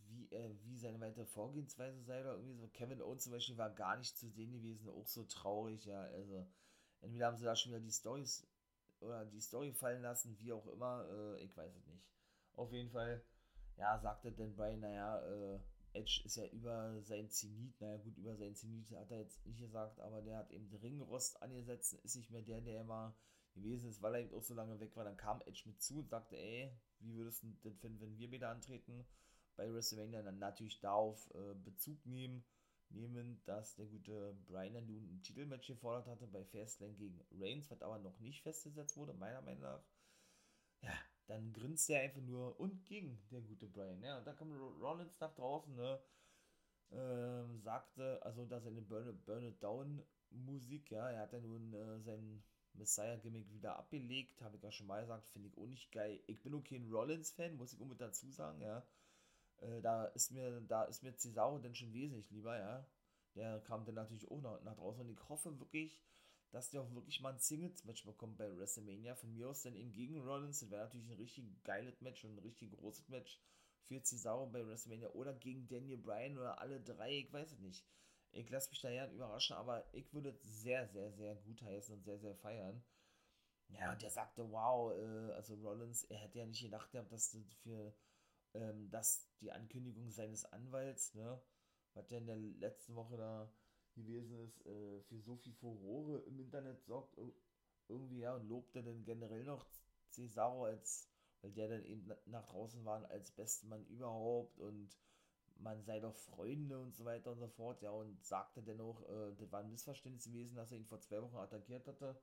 wie, 0.06 0.30
äh, 0.30 0.54
wie 0.62 0.78
seine 0.78 1.00
weitere 1.00 1.26
Vorgehensweise 1.26 2.00
sei 2.04 2.20
oder 2.20 2.34
irgendwie 2.34 2.54
so. 2.54 2.68
Kevin 2.68 3.02
Owens 3.02 3.24
zum 3.24 3.32
Beispiel 3.32 3.58
war 3.58 3.70
gar 3.70 3.96
nicht 3.96 4.16
zu 4.16 4.28
sehen 4.28 4.52
gewesen, 4.52 4.88
auch 4.88 5.06
so 5.08 5.24
traurig, 5.24 5.84
ja, 5.84 6.02
also 6.02 6.46
entweder 7.00 7.26
haben 7.26 7.38
sie 7.38 7.44
da 7.44 7.56
schon 7.56 7.72
wieder 7.72 7.80
die 7.80 7.90
Stories 7.90 8.46
oder 9.00 9.24
die 9.24 9.40
Story 9.40 9.72
fallen 9.72 10.02
lassen, 10.02 10.38
wie 10.38 10.52
auch 10.52 10.66
immer, 10.68 11.08
äh, 11.10 11.42
ich 11.42 11.56
weiß 11.56 11.74
es 11.74 11.86
nicht. 11.88 12.06
Auf 12.54 12.72
jeden 12.72 12.90
Fall, 12.90 13.20
ja, 13.78 13.98
sagte 13.98 14.30
dann 14.30 14.54
Brian, 14.54 14.78
naja, 14.78 15.20
äh, 15.26 15.58
Edge 15.92 16.22
ist 16.24 16.36
ja 16.36 16.46
über 16.46 17.00
sein 17.02 17.30
Zenit, 17.30 17.80
naja 17.80 17.96
gut, 17.98 18.16
über 18.16 18.36
sein 18.36 18.54
Zenit 18.54 18.90
hat 18.92 19.10
er 19.10 19.20
jetzt 19.20 19.44
nicht 19.46 19.60
gesagt, 19.60 20.00
aber 20.00 20.22
der 20.22 20.38
hat 20.38 20.50
eben 20.50 20.72
Ringrost 20.74 21.42
angesetzt, 21.42 21.94
ist 21.94 22.16
nicht 22.16 22.30
mehr 22.30 22.42
der, 22.42 22.60
der 22.60 22.80
immer 22.80 23.16
gewesen 23.54 23.90
ist, 23.90 24.02
weil 24.02 24.14
er 24.14 24.20
eben 24.20 24.34
auch 24.34 24.42
so 24.42 24.54
lange 24.54 24.78
weg 24.80 24.96
war. 24.96 25.04
Dann 25.04 25.16
kam 25.16 25.40
Edge 25.42 25.62
mit 25.66 25.80
zu 25.82 25.98
und 25.98 26.08
sagte, 26.08 26.36
ey, 26.36 26.72
wie 27.00 27.14
würdest 27.14 27.42
du 27.42 27.48
denn 27.64 27.76
finden, 27.76 28.00
wenn 28.00 28.16
wir 28.16 28.30
wieder 28.30 28.50
antreten 28.50 29.06
bei 29.56 29.72
WrestleMania? 29.72 30.22
Dann 30.22 30.38
natürlich 30.38 30.80
darauf 30.80 31.28
äh, 31.34 31.54
Bezug 31.54 32.04
nehmen, 32.06 32.44
nehmen, 32.90 33.42
dass 33.44 33.74
der 33.76 33.86
gute 33.86 34.34
Brian 34.46 34.86
nun 34.86 35.08
ein 35.10 35.22
Titelmatch 35.22 35.66
gefordert 35.66 36.06
hatte 36.06 36.26
bei 36.26 36.44
Fastlane 36.44 36.94
gegen 36.94 37.20
Reigns, 37.32 37.70
was 37.70 37.82
aber 37.82 37.98
noch 37.98 38.18
nicht 38.20 38.42
festgesetzt 38.42 38.96
wurde, 38.96 39.14
meiner 39.14 39.42
Meinung 39.42 39.62
nach. 39.62 39.82
Ja, 40.80 40.94
dann 41.28 41.52
grinst 41.52 41.88
er 41.90 42.00
einfach 42.02 42.22
nur 42.22 42.58
und 42.58 42.84
ging 42.86 43.18
der 43.30 43.40
gute 43.40 43.66
Brian. 43.68 44.02
Ja, 44.02 44.18
und 44.18 44.26
dann 44.26 44.36
kam 44.36 44.52
Rollins 44.52 45.20
nach 45.20 45.34
draußen, 45.34 45.74
ne? 45.76 46.00
äh, 46.90 47.58
sagte, 47.62 48.20
also 48.22 48.44
da 48.46 48.60
seine 48.60 48.82
Burn 48.82 49.08
It, 49.08 49.24
Burn 49.24 49.44
It 49.44 49.62
Down 49.62 50.02
Musik, 50.30 50.90
ja, 50.90 51.10
er 51.10 51.20
hat 51.20 51.32
ja 51.32 51.40
nun 51.40 51.72
äh, 51.72 52.00
sein 52.00 52.42
Messiah-Gimmick 52.74 53.50
wieder 53.52 53.78
abgelegt, 53.78 54.42
habe 54.42 54.56
ich 54.56 54.62
ja 54.62 54.70
schon 54.70 54.86
mal 54.86 55.00
gesagt, 55.00 55.26
finde 55.28 55.48
ich 55.48 55.56
auch 55.56 55.66
nicht 55.66 55.90
geil. 55.90 56.20
Ich 56.26 56.42
bin 56.42 56.54
okay 56.54 56.76
ein 56.76 56.90
Rollins-Fan, 56.90 57.56
muss 57.56 57.72
ich 57.72 57.80
unbedingt 57.80 58.08
dazu 58.08 58.30
sagen, 58.30 58.60
ja. 58.60 58.86
Äh, 59.60 59.80
da 59.82 60.04
ist 60.06 60.30
mir, 60.30 60.60
da 60.62 60.84
ist 60.84 61.02
mir 61.02 61.16
Cesaro 61.16 61.58
denn 61.58 61.74
schon 61.74 61.92
wesentlich 61.92 62.30
lieber, 62.30 62.58
ja. 62.58 62.86
Der 63.34 63.60
kam 63.60 63.84
dann 63.84 63.94
natürlich 63.94 64.30
auch 64.30 64.40
nach, 64.40 64.62
nach 64.62 64.76
draußen 64.76 65.02
und 65.02 65.10
ich 65.10 65.28
hoffe 65.28 65.58
wirklich, 65.58 66.02
dass 66.50 66.70
der 66.70 66.82
auch 66.82 66.94
wirklich 66.94 67.20
mal 67.20 67.32
ein 67.32 67.38
Singles-Match 67.38 68.04
bekommt 68.04 68.38
bei 68.38 68.56
WrestleMania. 68.56 69.14
Von 69.14 69.32
mir 69.32 69.48
aus 69.48 69.62
dann 69.62 69.74
eben 69.74 69.92
gegen 69.92 70.20
Rollins. 70.20 70.60
Das 70.60 70.70
wäre 70.70 70.84
natürlich 70.84 71.08
ein 71.08 71.16
richtig 71.16 71.62
geiles 71.64 72.00
Match 72.00 72.24
und 72.24 72.34
ein 72.34 72.38
richtig 72.38 72.72
großes 72.72 73.08
Match 73.08 73.40
für 73.84 74.02
Cesaro 74.02 74.46
bei 74.46 74.66
WrestleMania 74.66 75.08
oder 75.10 75.34
gegen 75.34 75.66
Daniel 75.66 75.98
Bryan 75.98 76.36
oder 76.36 76.60
alle 76.60 76.80
drei, 76.80 77.18
ich 77.18 77.32
weiß 77.32 77.52
es 77.52 77.58
nicht. 77.60 77.86
Ich 78.32 78.50
lasse 78.50 78.70
mich 78.70 78.80
da 78.80 78.90
ja 78.90 79.10
überraschen, 79.10 79.56
aber 79.56 79.82
ich 79.94 80.12
würde 80.12 80.30
es 80.30 80.42
sehr, 80.42 80.86
sehr, 80.88 81.10
sehr 81.12 81.34
gut 81.36 81.62
heißen 81.62 81.94
und 81.94 82.04
sehr, 82.04 82.18
sehr 82.18 82.34
feiern. 82.34 82.84
Ja, 83.68 83.92
und 83.92 84.02
der 84.02 84.10
sagte, 84.10 84.50
wow, 84.50 84.92
äh, 84.92 85.32
also 85.32 85.54
Rollins, 85.54 86.04
er 86.04 86.18
hätte 86.18 86.38
ja 86.38 86.46
nicht 86.46 86.62
gedacht 86.62 86.90
gehabt, 86.90 87.12
dass 87.12 87.30
das 87.30 87.54
für 87.62 87.94
ähm, 88.54 88.90
dass 88.90 89.28
die 89.40 89.52
Ankündigung 89.52 90.10
seines 90.10 90.44
Anwalts, 90.46 91.14
ne, 91.14 91.40
was 91.94 92.06
der 92.08 92.18
in 92.18 92.26
der 92.26 92.36
letzten 92.36 92.94
Woche 92.94 93.16
da 93.16 93.52
gewesen 93.98 94.38
ist, 94.40 94.64
äh, 94.66 95.00
für 95.02 95.20
so 95.20 95.36
viel 95.36 95.52
Furore 95.54 96.18
im 96.20 96.38
Internet 96.40 96.82
sorgt, 96.84 97.16
irgendwie, 97.88 98.20
ja, 98.20 98.34
und 98.34 98.48
lobt 98.48 98.74
er 98.76 98.82
dann 98.82 99.04
generell 99.04 99.44
noch 99.44 99.66
Cesaro 100.10 100.64
als, 100.64 101.08
weil 101.42 101.52
der 101.52 101.68
dann 101.68 101.84
eben 101.84 102.10
nach 102.26 102.46
draußen 102.46 102.84
war, 102.84 103.08
als 103.10 103.30
besten 103.30 103.68
Mann 103.68 103.84
überhaupt 103.86 104.58
und 104.58 104.96
man 105.60 105.82
sei 105.82 106.00
doch 106.00 106.14
Freunde 106.14 106.78
und 106.78 106.94
so 106.94 107.04
weiter 107.04 107.32
und 107.32 107.38
so 107.38 107.48
fort, 107.48 107.82
ja, 107.82 107.90
und 107.90 108.24
sagte 108.24 108.62
dennoch, 108.62 109.02
äh, 109.08 109.34
das 109.36 109.50
war 109.50 109.60
ein 109.60 109.70
Missverständnis 109.70 110.24
gewesen, 110.24 110.56
dass 110.56 110.70
er 110.70 110.78
ihn 110.78 110.86
vor 110.86 111.00
zwei 111.00 111.20
Wochen 111.22 111.36
attackiert 111.36 111.86
hatte. 111.86 112.16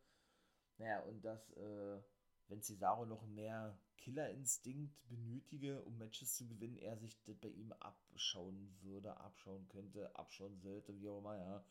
Naja, 0.78 1.02
und 1.04 1.24
dass, 1.24 1.52
äh, 1.54 2.00
wenn 2.48 2.62
Cesaro 2.62 3.06
noch 3.06 3.26
mehr 3.28 3.78
Killerinstinkt 3.98 4.96
benötige, 5.08 5.82
um 5.84 5.98
Matches 5.98 6.36
zu 6.36 6.48
gewinnen, 6.48 6.78
er 6.78 6.98
sich 6.98 7.20
das 7.24 7.36
bei 7.38 7.50
ihm 7.50 7.74
abschauen 7.74 8.76
würde, 8.82 9.18
abschauen 9.18 9.68
könnte, 9.68 10.16
abschauen 10.16 10.60
sollte, 10.60 10.96
wie 11.00 11.10
auch 11.10 11.20
immer, 11.20 11.38
ja. 11.38 11.66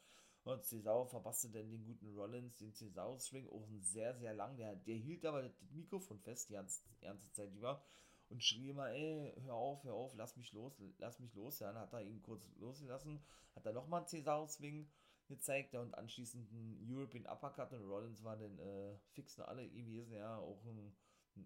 Und 0.44 0.62
Cesaro 0.64 1.06
verpasste 1.06 1.48
dann 1.48 1.70
den 1.70 1.84
guten 1.84 2.14
Rollins, 2.14 2.58
den 2.58 2.74
Cesaro-String, 2.74 3.48
auch 3.48 3.66
sehr, 3.80 4.14
sehr 4.14 4.34
lang. 4.34 4.56
Der, 4.58 4.76
der 4.76 4.96
hielt 4.96 5.24
aber 5.24 5.42
das 5.42 5.52
Mikrofon 5.70 6.20
fest 6.20 6.50
die 6.50 6.52
ganze, 6.52 6.82
die 7.00 7.04
ganze 7.06 7.32
Zeit 7.32 7.50
über 7.54 7.82
und 8.28 8.42
schrie 8.42 8.68
immer, 8.68 8.90
ey, 8.90 9.32
hör 9.42 9.54
auf, 9.54 9.84
hör 9.84 9.94
auf, 9.94 10.14
lass 10.16 10.36
mich 10.36 10.52
los, 10.52 10.74
lass 10.98 11.18
mich 11.18 11.34
los. 11.34 11.60
Ja, 11.60 11.72
dann 11.72 11.82
hat 11.82 11.92
er 11.94 12.02
ihn 12.02 12.20
kurz 12.22 12.44
losgelassen, 12.56 13.24
hat 13.54 13.64
er 13.64 13.72
nochmal 13.72 14.00
einen 14.00 14.08
Cesaro-Swing 14.08 14.86
gezeigt 15.26 15.74
und 15.74 15.94
anschließend 15.94 16.50
einen 16.50 16.86
European 16.88 17.26
Uppercut 17.26 17.72
und 17.72 17.88
Rollins 17.88 18.22
war 18.22 18.36
dann 18.36 18.58
äh, 18.58 18.96
fix 19.12 19.38
alle 19.40 19.68
gewesen, 19.68 20.14
ja, 20.14 20.38
auch 20.38 20.64
ein, 20.66 20.96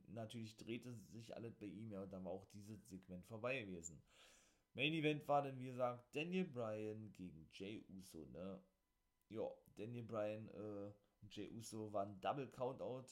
natürlich 0.08 0.56
drehte 0.56 0.94
sich 1.12 1.34
alles 1.34 1.54
bei 1.56 1.66
ihm, 1.66 1.90
ja, 1.90 2.02
und 2.02 2.12
dann 2.12 2.24
war 2.24 2.32
auch 2.32 2.46
dieses 2.46 2.88
Segment 2.88 3.26
vorbei 3.26 3.62
gewesen. 3.62 4.02
Main 4.74 4.92
Event 4.92 5.26
war 5.26 5.42
dann, 5.42 5.58
wie 5.58 5.66
gesagt, 5.66 6.14
Daniel 6.14 6.44
Bryan 6.44 7.12
gegen 7.14 7.48
Jay 7.52 7.84
Uso, 7.88 8.26
ne? 8.26 8.62
Ja, 9.28 9.50
Daniel 9.76 10.04
Bryan 10.04 10.48
äh, 10.48 10.92
und 11.22 11.34
Jay 11.34 11.50
Uso 11.52 11.92
waren 11.92 12.20
Double 12.20 12.48
Countout 12.48 13.08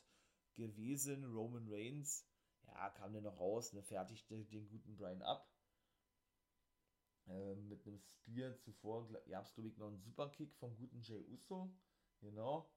gewesen. 0.54 1.24
Roman 1.24 1.66
Reigns, 1.68 2.26
ja, 2.66 2.90
kam 2.90 3.12
dann 3.12 3.24
noch 3.24 3.38
raus, 3.38 3.72
ne, 3.72 3.82
fertigte 3.82 4.44
den 4.44 4.68
guten 4.68 4.96
Bryan 4.96 5.22
ab. 5.22 5.48
Äh, 7.28 7.54
mit 7.56 7.86
einem 7.86 8.00
Spear 8.00 8.56
zuvor 8.58 9.08
gab 9.28 9.44
es, 9.44 9.54
glaube 9.54 9.68
ich, 9.68 9.76
noch 9.76 9.88
einen 9.88 10.00
Superkick 10.00 10.54
vom 10.56 10.76
guten 10.76 11.00
Jay 11.02 11.24
Uso. 11.28 11.72
Genau. 12.20 12.70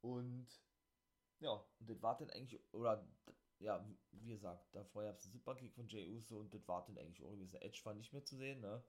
Und 0.00 0.48
ja, 1.40 1.52
und 1.78 1.88
das 1.88 2.02
war 2.02 2.16
dann 2.16 2.30
eigentlich, 2.30 2.60
oder 2.72 3.06
ja, 3.60 3.84
wie 4.12 4.30
gesagt, 4.30 4.74
davor 4.74 5.04
gab 5.04 5.16
es 5.16 5.24
einen 5.24 5.32
Superkick 5.32 5.74
von 5.74 5.88
Jay 5.88 6.08
Uso 6.10 6.38
und 6.38 6.52
das 6.52 6.66
war 6.66 6.84
dann 6.86 6.98
eigentlich 6.98 7.24
auch 7.24 7.30
gewesen. 7.30 7.60
Edge 7.62 7.80
war 7.84 7.94
nicht 7.94 8.12
mehr 8.12 8.24
zu 8.24 8.36
sehen, 8.36 8.60
ne? 8.60 8.84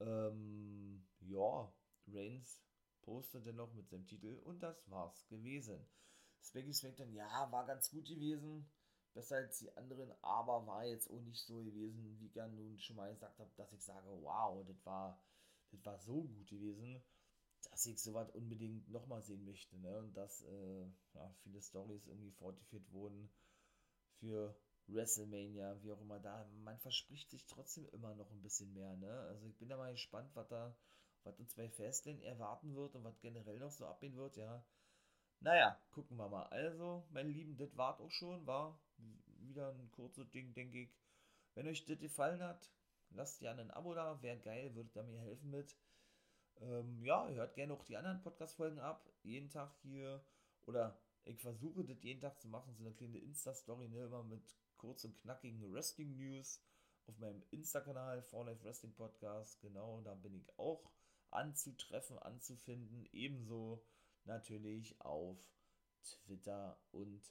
Ähm, 0.00 1.06
ja, 1.20 1.72
Reigns 2.06 2.62
postete 3.02 3.52
noch 3.52 3.72
mit 3.74 3.88
seinem 3.88 4.06
Titel 4.06 4.38
und 4.44 4.62
das 4.62 4.88
war's 4.90 5.26
gewesen. 5.28 5.86
Specky 6.42 6.72
Smackdown, 6.72 7.12
ja, 7.12 7.52
war 7.52 7.66
ganz 7.66 7.90
gut 7.90 8.06
gewesen 8.06 8.70
besser 9.14 9.36
als 9.36 9.58
die 9.58 9.76
anderen, 9.76 10.12
aber 10.22 10.66
war 10.66 10.84
jetzt 10.84 11.10
auch 11.10 11.20
nicht 11.20 11.44
so 11.46 11.62
gewesen, 11.62 12.04
wie 12.18 12.26
ich 12.26 12.34
ja 12.34 12.46
nun 12.48 12.78
schon 12.78 12.96
mal 12.96 13.10
gesagt 13.12 13.38
habe, 13.38 13.50
dass 13.56 13.72
ich 13.72 13.82
sage, 13.84 14.08
wow, 14.22 14.64
das 14.66 14.84
war, 14.84 15.20
das 15.72 15.84
war 15.84 15.98
so 15.98 16.22
gut 16.22 16.46
gewesen, 16.48 17.02
dass 17.70 17.86
ich 17.86 18.00
sowas 18.02 18.30
unbedingt 18.30 18.88
nochmal 18.90 19.22
sehen 19.22 19.44
möchte, 19.44 19.78
ne? 19.78 19.98
Und 19.98 20.16
dass 20.16 20.42
äh, 20.42 20.86
ja, 21.14 21.34
viele 21.42 21.60
Stories 21.60 22.06
irgendwie 22.06 22.32
fortgeführt 22.32 22.90
wurden 22.92 23.30
für 24.18 24.56
WrestleMania, 24.86 25.82
wie 25.82 25.92
auch 25.92 26.00
immer 26.00 26.20
da. 26.20 26.46
Man 26.64 26.78
verspricht 26.78 27.30
sich 27.30 27.46
trotzdem 27.46 27.86
immer 27.90 28.14
noch 28.14 28.30
ein 28.30 28.42
bisschen 28.42 28.72
mehr, 28.72 28.96
ne? 28.96 29.12
Also 29.28 29.46
ich 29.46 29.56
bin 29.58 29.68
da 29.68 29.76
mal 29.76 29.92
gespannt, 29.92 30.30
was 30.34 30.48
da, 30.48 30.74
was 31.24 31.38
uns 31.38 31.54
bei 31.54 31.68
Fastlane 31.68 32.24
erwarten 32.24 32.74
wird 32.74 32.94
und 32.94 33.04
was 33.04 33.20
generell 33.20 33.58
noch 33.58 33.70
so 33.70 33.86
abgehen 33.86 34.16
wird, 34.16 34.36
ja. 34.36 34.64
Naja, 35.40 35.78
gucken 35.90 36.16
wir 36.18 36.28
mal. 36.28 36.46
Also, 36.48 37.06
meine 37.10 37.30
Lieben, 37.30 37.56
das 37.56 37.76
war 37.76 37.98
auch 37.98 38.10
schon, 38.10 38.46
war 38.46 38.78
wieder 39.50 39.70
ein 39.70 39.90
kurzes 39.90 40.30
Ding, 40.30 40.54
denke 40.54 40.82
ich. 40.82 40.96
Wenn 41.54 41.66
euch 41.66 41.84
das 41.84 41.98
gefallen 41.98 42.42
hat, 42.42 42.70
lasst 43.10 43.40
gerne 43.40 43.62
ein 43.62 43.70
Abo 43.70 43.94
da, 43.94 44.22
wäre 44.22 44.38
geil, 44.38 44.74
würde 44.74 44.90
da 44.94 45.02
mir 45.02 45.20
helfen 45.20 45.50
mit. 45.50 45.76
Ähm, 46.60 47.02
ja, 47.04 47.28
hört 47.28 47.54
gerne 47.54 47.74
auch 47.74 47.84
die 47.84 47.96
anderen 47.96 48.22
Podcast-Folgen 48.22 48.78
ab. 48.78 49.08
Jeden 49.22 49.50
Tag 49.50 49.74
hier, 49.82 50.24
oder 50.66 50.98
ich 51.24 51.40
versuche 51.40 51.84
das 51.84 52.02
jeden 52.02 52.20
Tag 52.20 52.40
zu 52.40 52.48
machen, 52.48 52.74
so 52.74 52.84
eine 52.84 52.94
kleine 52.94 53.18
Insta-Story, 53.18 53.88
ne, 53.88 54.04
immer 54.04 54.22
mit 54.22 54.56
kurz 54.76 55.04
und 55.04 55.16
knackigen 55.16 55.72
Wrestling-News 55.72 56.62
auf 57.06 57.18
meinem 57.18 57.42
Insta-Kanal, 57.50 58.22
For 58.22 58.46
Life 58.46 58.64
Wrestling 58.64 58.94
Podcast. 58.94 59.60
Genau, 59.60 60.00
da 60.02 60.14
bin 60.14 60.34
ich 60.34 60.58
auch 60.58 60.90
anzutreffen, 61.30 62.18
anzufinden. 62.18 63.08
Ebenso 63.12 63.84
natürlich 64.24 65.00
auf 65.00 65.38
Twitter 66.02 66.78
und 66.92 67.22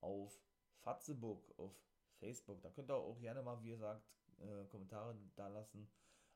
auf 0.00 0.45
Fatzebook, 0.86 1.42
auf 1.58 1.72
Facebook. 2.20 2.62
Da 2.62 2.70
könnt 2.70 2.90
ihr 2.90 2.94
auch 2.94 3.18
gerne 3.18 3.42
mal, 3.42 3.60
wie 3.60 3.70
gesagt, 3.70 4.04
äh, 4.38 4.64
Kommentare 4.66 5.16
da 5.34 5.48
lassen. 5.48 5.90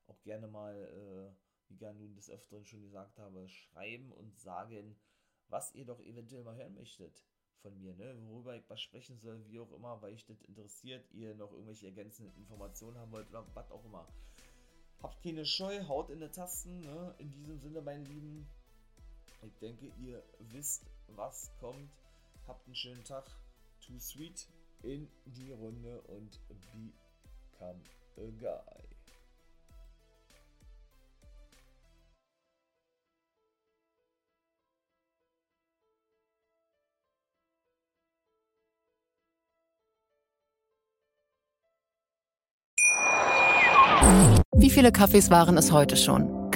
Auch 0.08 0.20
gerne 0.22 0.48
mal, 0.48 0.74
äh, 0.74 1.68
wie 1.68 1.74
ich 1.74 1.80
ja 1.80 1.92
nun 1.92 2.16
des 2.16 2.28
Öfteren 2.28 2.66
schon 2.66 2.82
gesagt 2.82 3.16
habe, 3.18 3.48
schreiben 3.48 4.10
und 4.10 4.36
sagen, 4.40 4.96
was 5.48 5.72
ihr 5.76 5.84
doch 5.84 6.00
eventuell 6.00 6.42
mal 6.42 6.56
hören 6.56 6.74
möchtet 6.74 7.24
von 7.62 7.78
mir, 7.78 7.94
ne? 7.94 8.16
worüber 8.26 8.56
ich 8.56 8.68
was 8.68 8.80
sprechen 8.80 9.20
soll, 9.20 9.46
wie 9.46 9.60
auch 9.60 9.70
immer, 9.72 10.02
weil 10.02 10.14
euch 10.14 10.26
das 10.26 10.42
interessiert, 10.42 11.08
ihr 11.12 11.34
noch 11.36 11.52
irgendwelche 11.52 11.86
ergänzenden 11.86 12.34
Informationen 12.36 12.98
haben 12.98 13.12
wollt 13.12 13.28
oder 13.28 13.46
was 13.54 13.70
auch 13.70 13.84
immer. 13.84 14.08
Habt 15.00 15.22
keine 15.22 15.46
Scheu, 15.46 15.80
haut 15.86 16.10
in 16.10 16.18
die 16.18 16.28
Tasten. 16.28 16.80
Ne? 16.80 17.14
In 17.18 17.30
diesem 17.30 17.60
Sinne, 17.60 17.82
meine 17.82 18.04
Lieben, 18.04 18.46
ich 19.42 19.56
denke, 19.58 19.92
ihr 20.00 20.24
wisst, 20.40 20.82
was 21.06 21.52
kommt. 21.60 21.88
Habt 22.48 22.66
einen 22.66 22.74
schönen 22.74 23.04
Tag. 23.04 23.24
Too 23.90 23.98
sweet 23.98 24.46
in 24.84 25.08
die 25.26 25.50
Runde 25.50 26.00
und 26.02 26.38
become 26.46 27.80
a 28.16 28.30
guy. 28.38 28.80
Wie 44.54 44.70
viele 44.70 44.92
Kaffees 44.92 45.30
waren 45.30 45.56
es 45.58 45.72
heute 45.72 45.96
schon? 45.96 46.39